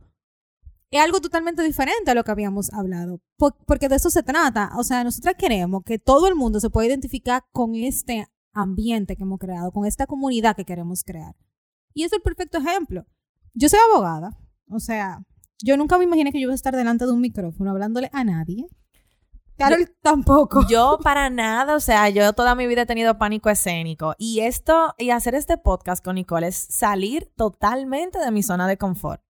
es 0.91 1.01
algo 1.01 1.21
totalmente 1.21 1.63
diferente 1.63 2.11
a 2.11 2.15
lo 2.15 2.25
que 2.25 2.31
habíamos 2.31 2.73
hablado. 2.73 3.21
Po- 3.37 3.57
porque 3.67 3.89
de 3.89 3.97
eso 3.97 4.11
se 4.11 4.23
trata. 4.23 4.73
O 4.77 4.85
sea, 4.85 5.05
nosotras 5.05 5.35
queremos 5.39 5.83
que 5.85 5.99
todo 5.99 6.27
el 6.29 6.35
mundo 6.35 6.59
se 6.61 6.71
pueda 6.71 6.89
identificar 6.89 7.45
con 7.53 7.75
este 7.75 8.27
ambiente 8.53 9.15
que 9.17 9.23
hemos 9.23 9.39
creado, 9.39 9.71
con 9.71 9.87
esta 9.87 10.07
comunidad 10.07 10.57
que 10.57 10.65
queremos 10.65 11.05
crear. 11.05 11.35
Y 11.95 12.05
es 12.05 12.13
el 12.13 12.21
perfecto 12.23 12.59
ejemplo. 12.59 13.05
Yo 13.55 13.69
soy 13.69 13.79
abogada. 13.93 14.37
O 14.69 14.81
sea, 14.81 15.23
yo 15.63 15.77
nunca 15.77 15.99
me 15.99 16.05
imaginé 16.05 16.33
que 16.33 16.39
yo 16.41 16.45
iba 16.45 16.53
a 16.53 16.57
estar 16.57 16.75
delante 16.75 17.07
de 17.07 17.13
un 17.13 17.21
micrófono 17.21 17.71
hablándole 17.71 18.11
a 18.13 18.25
nadie. 18.25 18.67
Carol 19.57 19.95
tampoco. 20.01 20.67
Yo 20.71 20.99
para 21.03 21.29
nada, 21.29 21.77
o 21.77 21.81
sea, 21.81 22.09
yo 22.09 22.33
toda 22.33 22.55
mi 22.55 22.67
vida 22.67 22.83
he 22.83 22.87
tenido 22.87 23.19
pánico 23.19 23.51
escénico. 23.51 24.15
Y 24.17 24.41
esto, 24.41 24.95
y 24.97 25.11
hacer 25.11 25.35
este 25.35 25.59
podcast 25.59 26.03
con 26.03 26.15
Nicole 26.15 26.47
es 26.49 26.57
salir 26.57 27.31
totalmente 27.37 28.19
de 28.19 28.31
mi 28.31 28.43
zona 28.43 28.67
de 28.67 28.79
confort. 28.79 29.21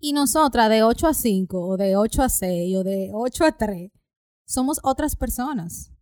Y 0.00 0.12
nosotras 0.14 0.70
de 0.70 0.82
8 0.82 1.06
a 1.06 1.14
5 1.14 1.60
o 1.60 1.76
de 1.76 1.96
8 1.96 2.22
a 2.22 2.28
6 2.28 2.76
o 2.76 2.84
de 2.84 3.10
8 3.12 3.44
a 3.44 3.52
3 3.52 3.90
somos 4.46 4.80
otras 4.82 5.14
personas. 5.14 5.92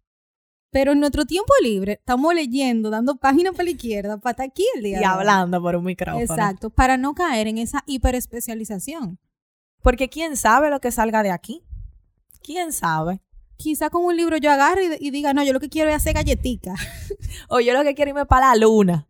Pero 0.71 0.93
en 0.93 1.01
nuestro 1.01 1.25
tiempo 1.25 1.53
libre 1.63 1.95
estamos 1.95 2.35
leyendo, 2.35 2.91
dando 2.91 3.17
página 3.17 3.53
para 3.53 3.65
la 3.65 3.71
izquierda, 3.71 4.19
para 4.19 4.33
estar 4.33 4.47
aquí 4.47 4.65
el 4.77 4.83
día. 4.83 4.99
Y 4.99 5.01
de 5.01 5.07
hoy. 5.07 5.13
hablando 5.13 5.61
por 5.61 5.77
un 5.77 5.85
micrófono. 5.85 6.23
Exacto, 6.23 6.71
para 6.71 6.97
no 6.97 7.15
caer 7.15 7.49
en 7.49 7.59
esa 7.59 7.83
hiperespecialización. 7.87 9.19
Porque 9.83 10.09
quién 10.09 10.37
sabe 10.37 10.71
lo 10.71 10.81
que 10.81 10.93
salga 10.93 11.23
de 11.23 11.31
aquí. 11.31 11.65
¿Quién 12.43 12.73
sabe? 12.73 13.21
Quizá 13.57 13.91
con 13.91 14.05
un 14.05 14.17
libro 14.17 14.37
yo 14.37 14.51
agarre 14.53 14.99
y, 15.01 15.09
y 15.09 15.11
diga, 15.11 15.33
no, 15.33 15.43
yo 15.43 15.53
lo 15.53 15.61
que 15.61 15.69
quiero 15.69 15.91
es 15.91 15.97
hacer 15.97 16.15
galletica. 16.15 16.75
O 17.51 17.61
yo 17.61 17.73
lo 17.73 17.83
que 17.83 17.95
quiero 17.95 18.11
irme 18.11 18.27
para 18.27 18.49
la 18.49 18.57
luna. 18.57 19.09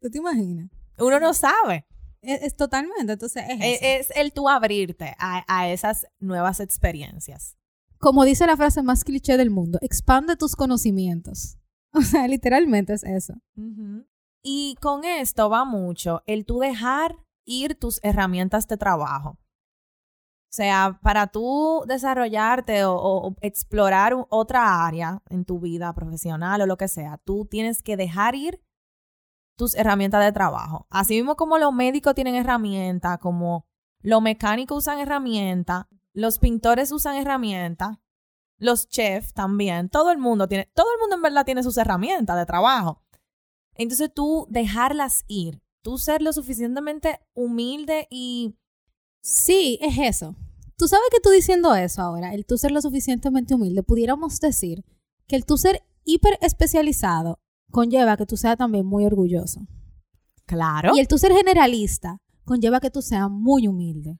¿Tú 0.00 0.10
te 0.10 0.18
imaginas? 0.18 0.70
Uno 0.98 1.20
no 1.20 1.34
sabe. 1.34 1.86
Es, 2.22 2.42
es 2.42 2.56
totalmente, 2.56 3.12
entonces 3.12 3.44
es, 3.48 3.60
Es, 3.60 3.82
eso. 3.82 4.10
es 4.12 4.16
el 4.16 4.32
tú 4.32 4.48
abrirte 4.48 5.14
a, 5.18 5.44
a 5.48 5.68
esas 5.70 6.06
nuevas 6.18 6.60
experiencias. 6.60 7.56
Como 7.98 8.24
dice 8.24 8.46
la 8.46 8.56
frase 8.56 8.82
más 8.82 9.04
cliché 9.04 9.36
del 9.36 9.50
mundo, 9.50 9.78
expande 9.82 10.36
tus 10.36 10.56
conocimientos. 10.56 11.56
O 11.92 12.02
sea, 12.02 12.28
literalmente 12.28 12.92
es 12.92 13.02
eso. 13.02 13.34
Y 14.44 14.76
con 14.80 15.04
esto 15.04 15.50
va 15.50 15.64
mucho 15.64 16.22
el 16.26 16.46
tú 16.46 16.60
dejar 16.60 17.16
ir 17.44 17.74
tus 17.74 17.98
herramientas 18.04 18.68
de 18.68 18.76
trabajo. 18.76 19.30
O 19.30 20.52
sea, 20.52 20.98
para 21.02 21.28
tú 21.28 21.84
desarrollarte 21.86 22.84
o, 22.84 23.36
explorar 23.40 24.14
otra 24.30 24.86
área 24.86 25.22
en 25.30 25.44
tu 25.44 25.60
vida 25.60 25.92
profesional 25.94 26.60
o 26.60 26.66
lo 26.66 26.76
que 26.76 26.88
sea, 26.88 27.18
tú 27.18 27.46
tienes 27.46 27.82
que 27.82 27.96
dejar 27.96 28.34
ir 28.34 28.60
tus 29.60 29.74
herramientas 29.74 30.24
de 30.24 30.32
trabajo. 30.32 30.86
Así 30.88 31.16
mismo 31.16 31.36
como 31.36 31.58
los 31.58 31.70
médicos 31.74 32.14
tienen 32.14 32.34
herramientas, 32.34 33.18
como 33.18 33.66
los 34.00 34.22
mecánicos 34.22 34.78
usan 34.78 35.00
herramientas, 35.00 35.84
los 36.14 36.38
pintores 36.38 36.92
usan 36.92 37.16
herramientas, 37.16 37.98
los 38.56 38.88
chefs 38.88 39.34
también, 39.34 39.90
todo 39.90 40.12
el 40.12 40.16
mundo 40.16 40.48
tiene, 40.48 40.70
todo 40.74 40.86
el 40.94 41.00
mundo 41.00 41.16
en 41.16 41.22
verdad 41.22 41.44
tiene 41.44 41.62
sus 41.62 41.76
herramientas 41.76 42.38
de 42.38 42.46
trabajo. 42.46 43.02
Entonces 43.74 44.10
tú 44.14 44.46
dejarlas 44.48 45.24
ir, 45.28 45.60
tú 45.82 45.98
ser 45.98 46.22
lo 46.22 46.32
suficientemente 46.32 47.20
humilde 47.34 48.06
y 48.08 48.56
Sí, 49.22 49.78
es 49.82 49.98
eso. 49.98 50.34
Tú 50.78 50.88
sabes 50.88 51.04
que 51.10 51.20
tú 51.20 51.28
diciendo 51.28 51.74
eso 51.74 52.00
ahora, 52.00 52.32
el 52.32 52.46
tú 52.46 52.56
ser 52.56 52.70
lo 52.70 52.80
suficientemente 52.80 53.54
humilde, 53.54 53.82
pudiéramos 53.82 54.40
decir 54.40 54.86
que 55.26 55.36
el 55.36 55.44
tú 55.44 55.58
ser 55.58 55.82
hiper 56.04 56.38
especializado 56.40 57.38
conlleva 57.70 58.16
que 58.16 58.26
tú 58.26 58.36
seas 58.36 58.56
también 58.56 58.86
muy 58.86 59.04
orgulloso. 59.04 59.60
claro. 60.46 60.92
Y 60.94 61.00
el 61.00 61.08
tú 61.08 61.18
ser 61.18 61.32
generalista 61.32 62.18
conlleva 62.44 62.80
que 62.80 62.90
tú 62.90 63.02
seas 63.02 63.30
muy 63.30 63.68
humilde. 63.68 64.18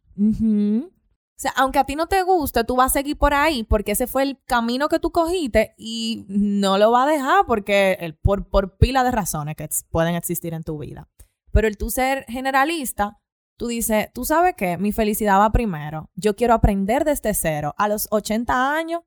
O 1.40 1.42
sea, 1.42 1.52
aunque 1.56 1.78
a 1.78 1.84
ti 1.84 1.96
no 1.96 2.06
te 2.06 2.22
guste, 2.22 2.64
tú 2.64 2.76
vas 2.76 2.92
a 2.92 2.98
seguir 2.98 3.16
por 3.16 3.32
ahí 3.32 3.64
porque 3.64 3.92
ese 3.92 4.06
fue 4.06 4.22
el 4.22 4.38
camino 4.44 4.88
que 4.88 4.98
tú 4.98 5.10
cogiste 5.10 5.74
y 5.78 6.26
no 6.28 6.76
lo 6.76 6.90
vas 6.90 7.08
a 7.08 7.10
dejar 7.10 7.46
porque 7.46 7.96
el, 8.00 8.14
por, 8.14 8.48
por 8.48 8.76
pila 8.76 9.02
de 9.02 9.10
razones 9.10 9.56
que 9.56 9.68
pueden 9.90 10.14
existir 10.14 10.52
en 10.52 10.62
tu 10.62 10.78
vida. 10.78 11.08
Pero 11.50 11.66
el 11.66 11.78
tú 11.78 11.90
ser 11.90 12.24
generalista, 12.28 13.18
tú 13.56 13.68
dices, 13.68 14.10
tú 14.12 14.24
sabes 14.24 14.54
qué, 14.56 14.78
mi 14.78 14.92
felicidad 14.92 15.40
va 15.40 15.50
primero. 15.50 16.10
Yo 16.14 16.36
quiero 16.36 16.54
aprender 16.54 17.04
desde 17.04 17.34
cero. 17.34 17.74
A 17.78 17.88
los 17.88 18.06
80 18.10 18.76
años, 18.76 19.00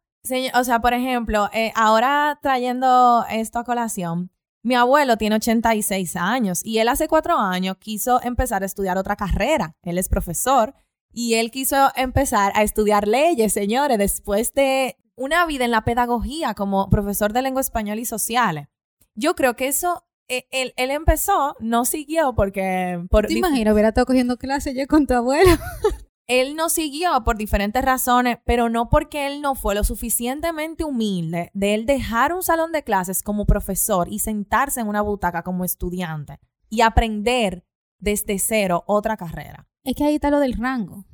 o 0.56 0.64
sea, 0.64 0.82
por 0.82 0.94
ejemplo, 0.94 1.50
eh, 1.54 1.72
ahora 1.76 2.40
trayendo 2.42 3.26
esto 3.30 3.60
a 3.60 3.64
colación, 3.64 4.32
mi 4.64 4.76
abuelo 4.76 5.18
tiene 5.18 5.36
86 5.36 6.16
años 6.16 6.62
y 6.64 6.80
él 6.80 6.88
hace 6.88 7.08
cuatro 7.10 7.38
años 7.38 7.78
quiso 7.78 8.22
empezar 8.24 8.64
a 8.64 8.66
estudiar 8.66 8.98
otra 8.98 9.18
carrera. 9.18 9.76
Él 9.84 9.98
es 9.98 10.08
profesor 10.08 10.74
y 11.12 11.36
él 11.36 11.52
quiso 11.52 11.92
empezar 11.96 12.54
a 12.56 12.64
estudiar 12.64 13.08
leyes, 13.08 13.54
señores, 13.54 13.98
después 13.98 14.54
de 14.54 14.98
una 15.16 15.46
vida 15.46 15.66
en 15.66 15.72
la 15.72 15.84
pedagogía 15.84 16.54
como 16.54 16.90
profesor 16.90 17.34
de 17.34 17.42
lengua 17.42 17.62
española 17.62 18.00
y 18.00 18.06
sociales. 18.06 18.68
Yo 19.16 19.36
creo 19.36 19.56
que 19.56 19.68
eso, 19.68 20.06
eh, 20.30 20.48
él, 20.50 20.74
él 20.78 20.92
empezó, 20.92 21.56
no 21.60 21.86
siguió 21.86 22.34
porque... 22.34 23.06
Por 23.10 23.28
¿Te 23.28 23.34
imaginas? 23.34 23.74
Hubiera 23.74 23.90
estado 23.90 24.06
cogiendo 24.06 24.38
clases 24.38 24.74
ya 24.76 24.88
con 24.88 25.06
tu 25.06 25.14
abuelo. 25.14 25.52
él 26.42 26.56
no 26.56 26.70
siguió 26.70 27.24
por 27.24 27.38
diferentes 27.38 27.84
razones, 27.84 28.38
pero 28.46 28.70
no 28.70 28.90
porque 28.90 29.28
él 29.28 29.42
no 29.42 29.56
fue 29.56 29.76
lo 29.76 29.84
suficientemente 29.84 30.84
humilde 30.84 31.52
de 31.54 31.74
él 31.74 31.86
dejar 31.86 32.34
un 32.34 32.44
salón 32.44 32.72
de 32.72 32.84
clases 32.84 33.24
como 33.24 33.46
profesor 33.46 34.08
y 34.10 34.20
sentarse 34.20 34.80
en 34.82 34.88
una 34.88 35.02
butaca 35.02 35.44
como 35.44 35.66
estudiante 35.66 36.40
y 36.70 36.82
aprender 36.82 37.66
desde 38.00 38.38
cero 38.40 38.84
otra 38.88 39.18
carrera. 39.18 39.68
Es 39.84 39.96
que 39.96 40.04
ahí 40.04 40.16
está 40.16 40.30
lo 40.30 40.40
del 40.40 40.54
rango. 40.54 41.06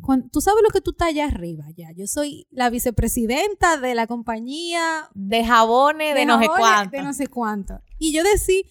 Cuando- 0.00 0.28
tú 0.30 0.40
sabes 0.40 0.62
lo 0.62 0.70
que 0.70 0.80
tú 0.80 0.92
estás 0.92 1.08
allá 1.08 1.26
arriba, 1.26 1.66
ya. 1.76 1.90
Yo 1.92 2.06
soy 2.06 2.46
la 2.50 2.70
vicepresidenta 2.70 3.76
de 3.76 3.94
la 3.94 4.06
compañía 4.06 5.08
De 5.14 5.44
jabones, 5.44 6.14
de, 6.14 6.24
no 6.26 6.38
sé 6.38 6.46
cuánto. 6.48 6.96
De 6.96 7.02
no 7.02 7.12
sé 7.12 7.26
cuánto. 7.26 7.80
Y 7.98 8.12
yo 8.12 8.22
decía, 8.24 8.62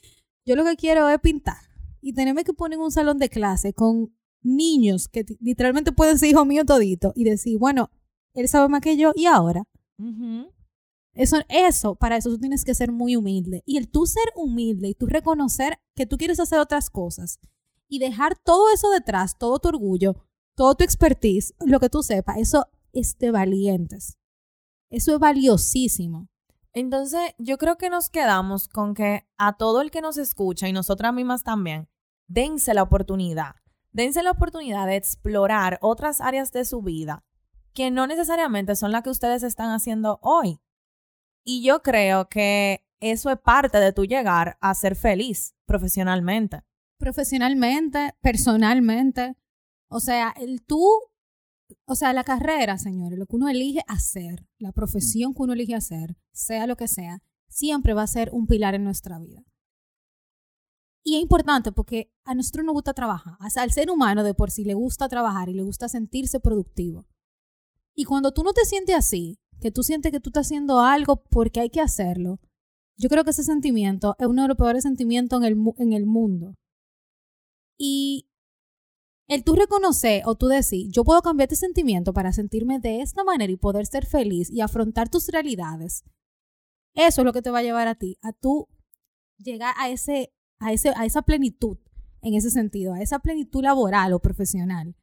yo 0.45 0.55
lo 0.55 0.63
que 0.65 0.75
quiero 0.75 1.07
es 1.09 1.19
pintar. 1.19 1.57
Y 2.01 2.13
tenerme 2.13 2.43
que 2.43 2.53
poner 2.53 2.79
un 2.79 2.91
salón 2.91 3.17
de 3.19 3.29
clase 3.29 3.73
con 3.73 4.11
niños 4.41 5.07
que 5.07 5.25
literalmente 5.39 5.91
pueden 5.91 6.17
ser 6.17 6.29
hijos 6.29 6.45
míos 6.45 6.65
todito 6.65 7.13
y 7.15 7.23
decir, 7.23 7.57
bueno, 7.57 7.89
él 8.33 8.47
sabe 8.47 8.69
más 8.69 8.81
que 8.81 8.97
yo 8.97 9.11
y 9.15 9.25
ahora. 9.25 9.63
Eso, 11.13 11.37
eso, 11.49 11.95
para 11.95 12.17
eso 12.17 12.29
tú 12.29 12.37
tienes 12.37 12.63
que 12.63 12.75
ser 12.75 12.91
muy 12.91 13.15
humilde. 13.15 13.63
Y 13.65 13.77
el 13.77 13.89
tú 13.89 14.05
ser 14.05 14.31
humilde 14.35 14.89
y 14.89 14.93
tú 14.93 15.07
reconocer 15.07 15.79
que 15.95 16.05
tú 16.05 16.17
quieres 16.17 16.39
hacer 16.39 16.59
otras 16.59 16.89
cosas 16.89 17.39
y 17.87 17.99
dejar 17.99 18.37
todo 18.37 18.71
eso 18.73 18.89
detrás, 18.91 19.37
todo 19.37 19.59
tu 19.59 19.69
orgullo, 19.69 20.15
todo 20.55 20.75
tu 20.75 20.83
expertise, 20.83 21.53
lo 21.65 21.79
que 21.79 21.89
tú 21.89 22.03
sepas, 22.03 22.37
eso 22.37 22.67
es 22.93 23.17
de 23.17 23.31
valientes. 23.31 24.17
Eso 24.89 25.13
es 25.13 25.19
valiosísimo. 25.19 26.29
Entonces, 26.73 27.33
yo 27.37 27.57
creo 27.57 27.77
que 27.77 27.89
nos 27.89 28.09
quedamos 28.09 28.67
con 28.67 28.93
que 28.93 29.27
a 29.37 29.57
todo 29.57 29.81
el 29.81 29.91
que 29.91 30.01
nos 30.01 30.17
escucha 30.17 30.69
y 30.69 30.73
nosotras 30.73 31.13
mismas 31.13 31.43
también, 31.43 31.89
dense 32.27 32.73
la 32.73 32.83
oportunidad. 32.83 33.55
Dense 33.91 34.23
la 34.23 34.31
oportunidad 34.31 34.87
de 34.87 34.95
explorar 34.95 35.79
otras 35.81 36.21
áreas 36.21 36.51
de 36.51 36.65
su 36.65 36.81
vida 36.81 37.23
que 37.73 37.91
no 37.91 38.07
necesariamente 38.07 38.75
son 38.75 38.91
las 38.91 39.03
que 39.03 39.09
ustedes 39.09 39.43
están 39.43 39.71
haciendo 39.71 40.19
hoy. 40.21 40.59
Y 41.43 41.63
yo 41.63 41.81
creo 41.81 42.27
que 42.27 42.85
eso 42.99 43.29
es 43.29 43.39
parte 43.39 43.79
de 43.79 43.93
tu 43.93 44.05
llegar 44.05 44.57
a 44.59 44.73
ser 44.73 44.95
feliz 44.95 45.55
profesionalmente. 45.65 46.61
Profesionalmente, 46.97 48.15
personalmente. 48.21 49.37
O 49.87 49.99
sea, 49.99 50.33
el 50.37 50.61
tú, 50.63 50.85
o 51.85 51.95
sea, 51.95 52.13
la 52.13 52.23
carrera, 52.23 52.77
señores, 52.77 53.17
lo 53.17 53.25
que 53.25 53.37
uno 53.37 53.47
elige 53.47 53.81
hacer, 53.87 54.45
la 54.57 54.73
profesión 54.73 55.33
que 55.33 55.43
uno 55.43 55.53
elige 55.53 55.75
hacer, 55.75 56.17
sea 56.33 56.67
lo 56.67 56.75
que 56.75 56.87
sea, 56.87 57.21
siempre 57.47 57.93
va 57.93 58.03
a 58.03 58.07
ser 58.07 58.29
un 58.33 58.47
pilar 58.47 58.75
en 58.75 58.83
nuestra 58.83 59.17
vida. 59.19 59.41
Y 61.04 61.16
es 61.16 61.22
importante 61.22 61.72
porque 61.72 62.12
a 62.26 62.36
nosotros 62.36 62.66
nos 62.66 62.74
gusta 62.74 62.93
trabajar. 62.93 63.36
Al 63.39 63.72
ser 63.72 63.89
humano 63.89 64.24
de 64.24 64.34
por 64.34 64.52
sí 64.52 64.64
le 64.64 64.74
gusta 64.74 65.08
trabajar 65.08 65.50
y 65.50 65.54
le 65.54 65.64
gusta 65.64 65.88
sentirse 65.88 66.39
productivo. 66.39 67.08
Y 67.95 68.06
cuando 68.06 68.32
tú 68.32 68.43
no 68.43 68.54
te 68.54 68.66
sientes 68.66 68.95
así, 68.95 69.39
que 69.60 69.72
tú 69.72 69.84
sientes 69.84 70.12
que 70.12 70.20
tú 70.20 70.30
estás 70.30 70.47
haciendo 70.47 70.80
algo 70.80 71.24
porque 71.30 71.60
hay 71.60 71.70
que 71.70 71.82
hacerlo, 71.82 72.39
yo 72.97 73.10
creo 73.10 73.24
que 73.24 73.32
ese 73.32 73.43
sentimiento 73.43 74.16
es 74.20 74.28
uno 74.28 74.43
de 74.43 74.50
los 74.50 74.58
peores 74.58 74.84
sentimientos 74.84 75.41
en 75.41 75.45
el, 75.45 75.58
en 75.78 75.93
el 75.93 76.06
mundo. 76.06 76.56
Y 77.78 78.30
el 79.28 79.43
tú 79.43 79.56
reconocer 79.56 80.24
o 80.26 80.36
tú 80.36 80.47
decir, 80.47 80.88
yo 80.91 81.04
puedo 81.04 81.22
cambiar 81.22 81.47
este 81.47 81.56
sentimiento 81.56 82.14
para 82.14 82.34
sentirme 82.34 82.80
de 82.80 83.02
esta 83.02 83.24
manera 83.24 83.52
y 83.52 83.58
poder 83.58 83.86
ser 83.86 84.06
feliz 84.06 84.50
y 84.50 84.62
afrontar 84.62 85.08
tus 85.08 85.28
realidades, 85.30 86.04
eso 86.95 87.22
es 87.22 87.26
lo 87.26 87.32
que 87.32 87.41
te 87.41 87.52
va 87.52 87.60
a 87.60 87.64
llevar 87.64 87.88
a 87.88 87.95
ti, 87.95 88.18
a 88.22 88.34
tú 88.34 88.68
llegar 89.38 89.76
a, 89.78 89.89
ese, 89.89 90.34
a, 90.60 90.74
ese, 90.74 90.89
a 90.95 91.05
esa 91.05 91.22
plenitud 91.22 91.78
en 92.22 92.34
ese 92.34 92.51
sentido, 92.51 92.93
a 92.93 93.01
esa 93.01 93.20
plenitud 93.20 93.64
laboral 93.64 94.14
o 94.14 94.20
profesional. 94.20 94.95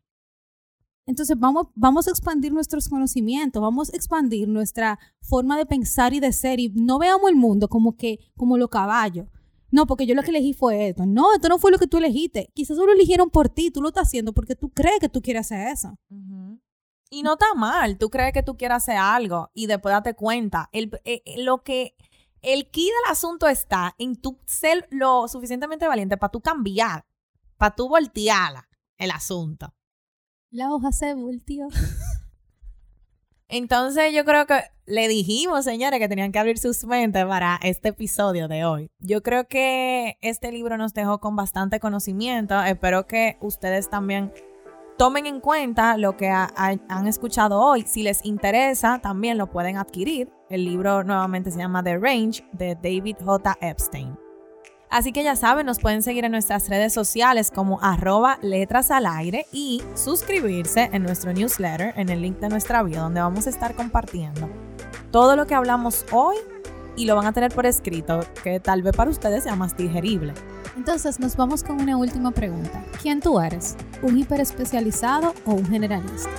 Entonces 1.07 1.39
vamos, 1.39 1.69
vamos 1.75 2.09
a 2.09 2.11
expandir 2.11 2.53
nuestros 2.53 2.89
conocimientos, 2.89 3.63
vamos 3.63 3.93
a 3.93 3.97
expandir 3.97 4.49
nuestra 4.49 4.99
forma 5.21 5.57
de 5.57 5.65
pensar 5.65 6.13
y 6.13 6.21
de 6.21 6.33
ser 6.33 6.59
y 6.59 6.71
no 6.71 6.99
veamos 6.99 7.31
el 7.31 7.37
mundo 7.37 7.69
como 7.69 7.97
que 7.97 8.19
como 8.37 8.59
los 8.59 8.69
caballos. 8.69 9.29
No, 9.71 9.87
porque 9.87 10.07
yo 10.07 10.15
lo 10.15 10.23
que 10.23 10.31
elegí 10.31 10.53
fue 10.53 10.89
esto. 10.89 11.07
No, 11.07 11.35
esto 11.35 11.49
no 11.49 11.59
fue 11.59 11.71
lo 11.71 11.79
que 11.79 11.87
tú 11.87 11.99
elegiste. 11.99 12.51
Quizás 12.55 12.77
solo 12.77 12.93
eligieron 12.93 13.31
por 13.31 13.49
ti, 13.49 13.71
tú 13.71 13.83
lo 13.83 13.89
estás 13.89 14.09
haciendo 14.09 14.33
porque 14.33 14.55
tú 14.55 14.71
crees 14.71 14.99
que 15.01 15.09
tú 15.09 15.23
quieres 15.23 15.47
hacer 15.47 15.69
eso. 15.69 15.99
Y 17.11 17.23
no 17.23 17.35
está 17.35 17.47
mal, 17.55 17.99
tú 17.99 18.11
crees 18.11 18.33
que 18.33 18.43
tú 18.43 18.57
quieres 18.57 18.79
hacer 18.79 18.97
algo 18.97 19.51
y 19.55 19.67
después 19.67 19.93
date 19.93 20.15
cuenta. 20.15 20.69
El, 20.73 20.91
eh, 21.05 21.23
eh, 21.25 21.43
lo 21.43 21.63
que, 21.63 21.95
el 22.43 22.71
key 22.71 22.85
del 22.85 23.13
asunto 23.13 23.49
está 23.49 23.95
en 23.99 24.17
tú 24.17 24.39
ser 24.47 24.87
lo 24.91 25.29
suficientemente 25.29 25.89
valiente 25.89 26.17
para 26.17 26.31
tú 26.31 26.41
cambiar, 26.41 27.05
para 27.57 27.75
tú 27.75 27.89
voltearla 27.89 28.69
el 28.99 29.11
asunto. 29.11 29.75
La 30.51 30.73
hoja 30.73 30.93
se 30.93 31.15
volteó. 31.15 31.69
Entonces 33.49 34.13
yo 34.13 34.25
creo 34.25 34.47
que 34.47 34.61
le 34.87 35.09
dijimos, 35.09 35.65
señores, 35.65 36.01
que 36.01 36.09
tenían 36.09 36.33
que 36.33 36.39
abrir 36.39 36.59
sus 36.59 36.85
mentes 36.85 37.25
para 37.25 37.59
este 37.63 37.91
episodio 37.91 38.49
de 38.49 38.65
hoy. 38.65 38.91
Yo 38.99 39.23
creo 39.23 39.47
que 39.47 40.17
este 40.21 40.51
libro 40.51 40.77
nos 40.77 40.95
dejó 40.95 41.21
con 41.21 41.37
bastante 41.37 41.79
conocimiento. 41.79 42.61
Espero 42.63 43.07
que 43.07 43.37
ustedes 43.41 43.89
también 43.89 44.33
tomen 44.99 45.27
en 45.27 45.41
cuenta 45.41 45.97
lo 45.97 46.17
que 46.17 46.29
ha- 46.29 46.51
ha- 46.57 46.77
han 46.89 47.07
escuchado 47.07 47.61
hoy. 47.61 47.83
Si 47.83 48.03
les 48.03 48.25
interesa, 48.25 48.99
también 49.01 49.39
lo 49.39 49.49
pueden 49.51 49.77
adquirir. 49.77 50.31
El 50.49 50.65
libro 50.65 51.03
nuevamente 51.05 51.51
se 51.51 51.59
llama 51.59 51.83
The 51.83 51.99
Range 51.99 52.45
de 52.53 52.75
David 52.77 53.17
J. 53.25 53.57
Epstein. 53.61 54.17
Así 54.89 55.13
que 55.13 55.25
ya 55.25 55.35
saben, 55.35 55.67
nos 55.67 55.81
pueden 55.81 56.01
seguir 56.03 56.25
en 56.25 56.31
nuestras 56.31 56.69
redes 56.69 56.93
sociales 56.93 57.51
como 57.51 57.81
arroba 57.83 58.39
letras 58.41 58.93
al 58.93 59.05
aire 59.07 59.45
y 59.53 59.83
suscribirse 59.95 60.89
en 60.93 61.03
nuestro 61.03 61.33
newsletter 61.33 61.93
en 61.97 62.09
el 62.09 62.23
link 62.23 62.39
de 62.39 62.49
nuestra 62.49 62.85
bio 62.85 63.01
donde 63.01 63.21
vamos 63.21 63.49
a 63.49 63.51
estar 63.51 63.75
compartiendo 63.75 64.49
todo 65.11 65.35
lo 65.35 65.47
que 65.47 65.55
hablamos 65.57 66.07
hoy 66.13 66.37
y 66.97 67.05
lo 67.05 67.15
van 67.15 67.27
a 67.27 67.33
tener 67.33 67.53
por 67.53 67.67
escrito 67.67 68.21
que 68.43 68.61
tal 68.61 68.83
vez 68.83 68.97
para 68.97 69.11
ustedes 69.11 69.45
sea 69.45 69.57
más 69.57 69.77
digerible. 69.77 70.35
Entonces 70.77 71.21
nos 71.21 71.37
vamos 71.37 71.63
con 71.63 71.81
una 71.81 71.97
última 71.97 72.31
pregunta. 72.31 72.85
¿Quién 73.01 73.21
tú 73.21 73.41
eres? 73.41 73.77
¿Un 74.03 74.19
hiperespecializado 74.19 75.35
o 75.45 75.53
un 75.53 75.67
generalista? 75.67 76.31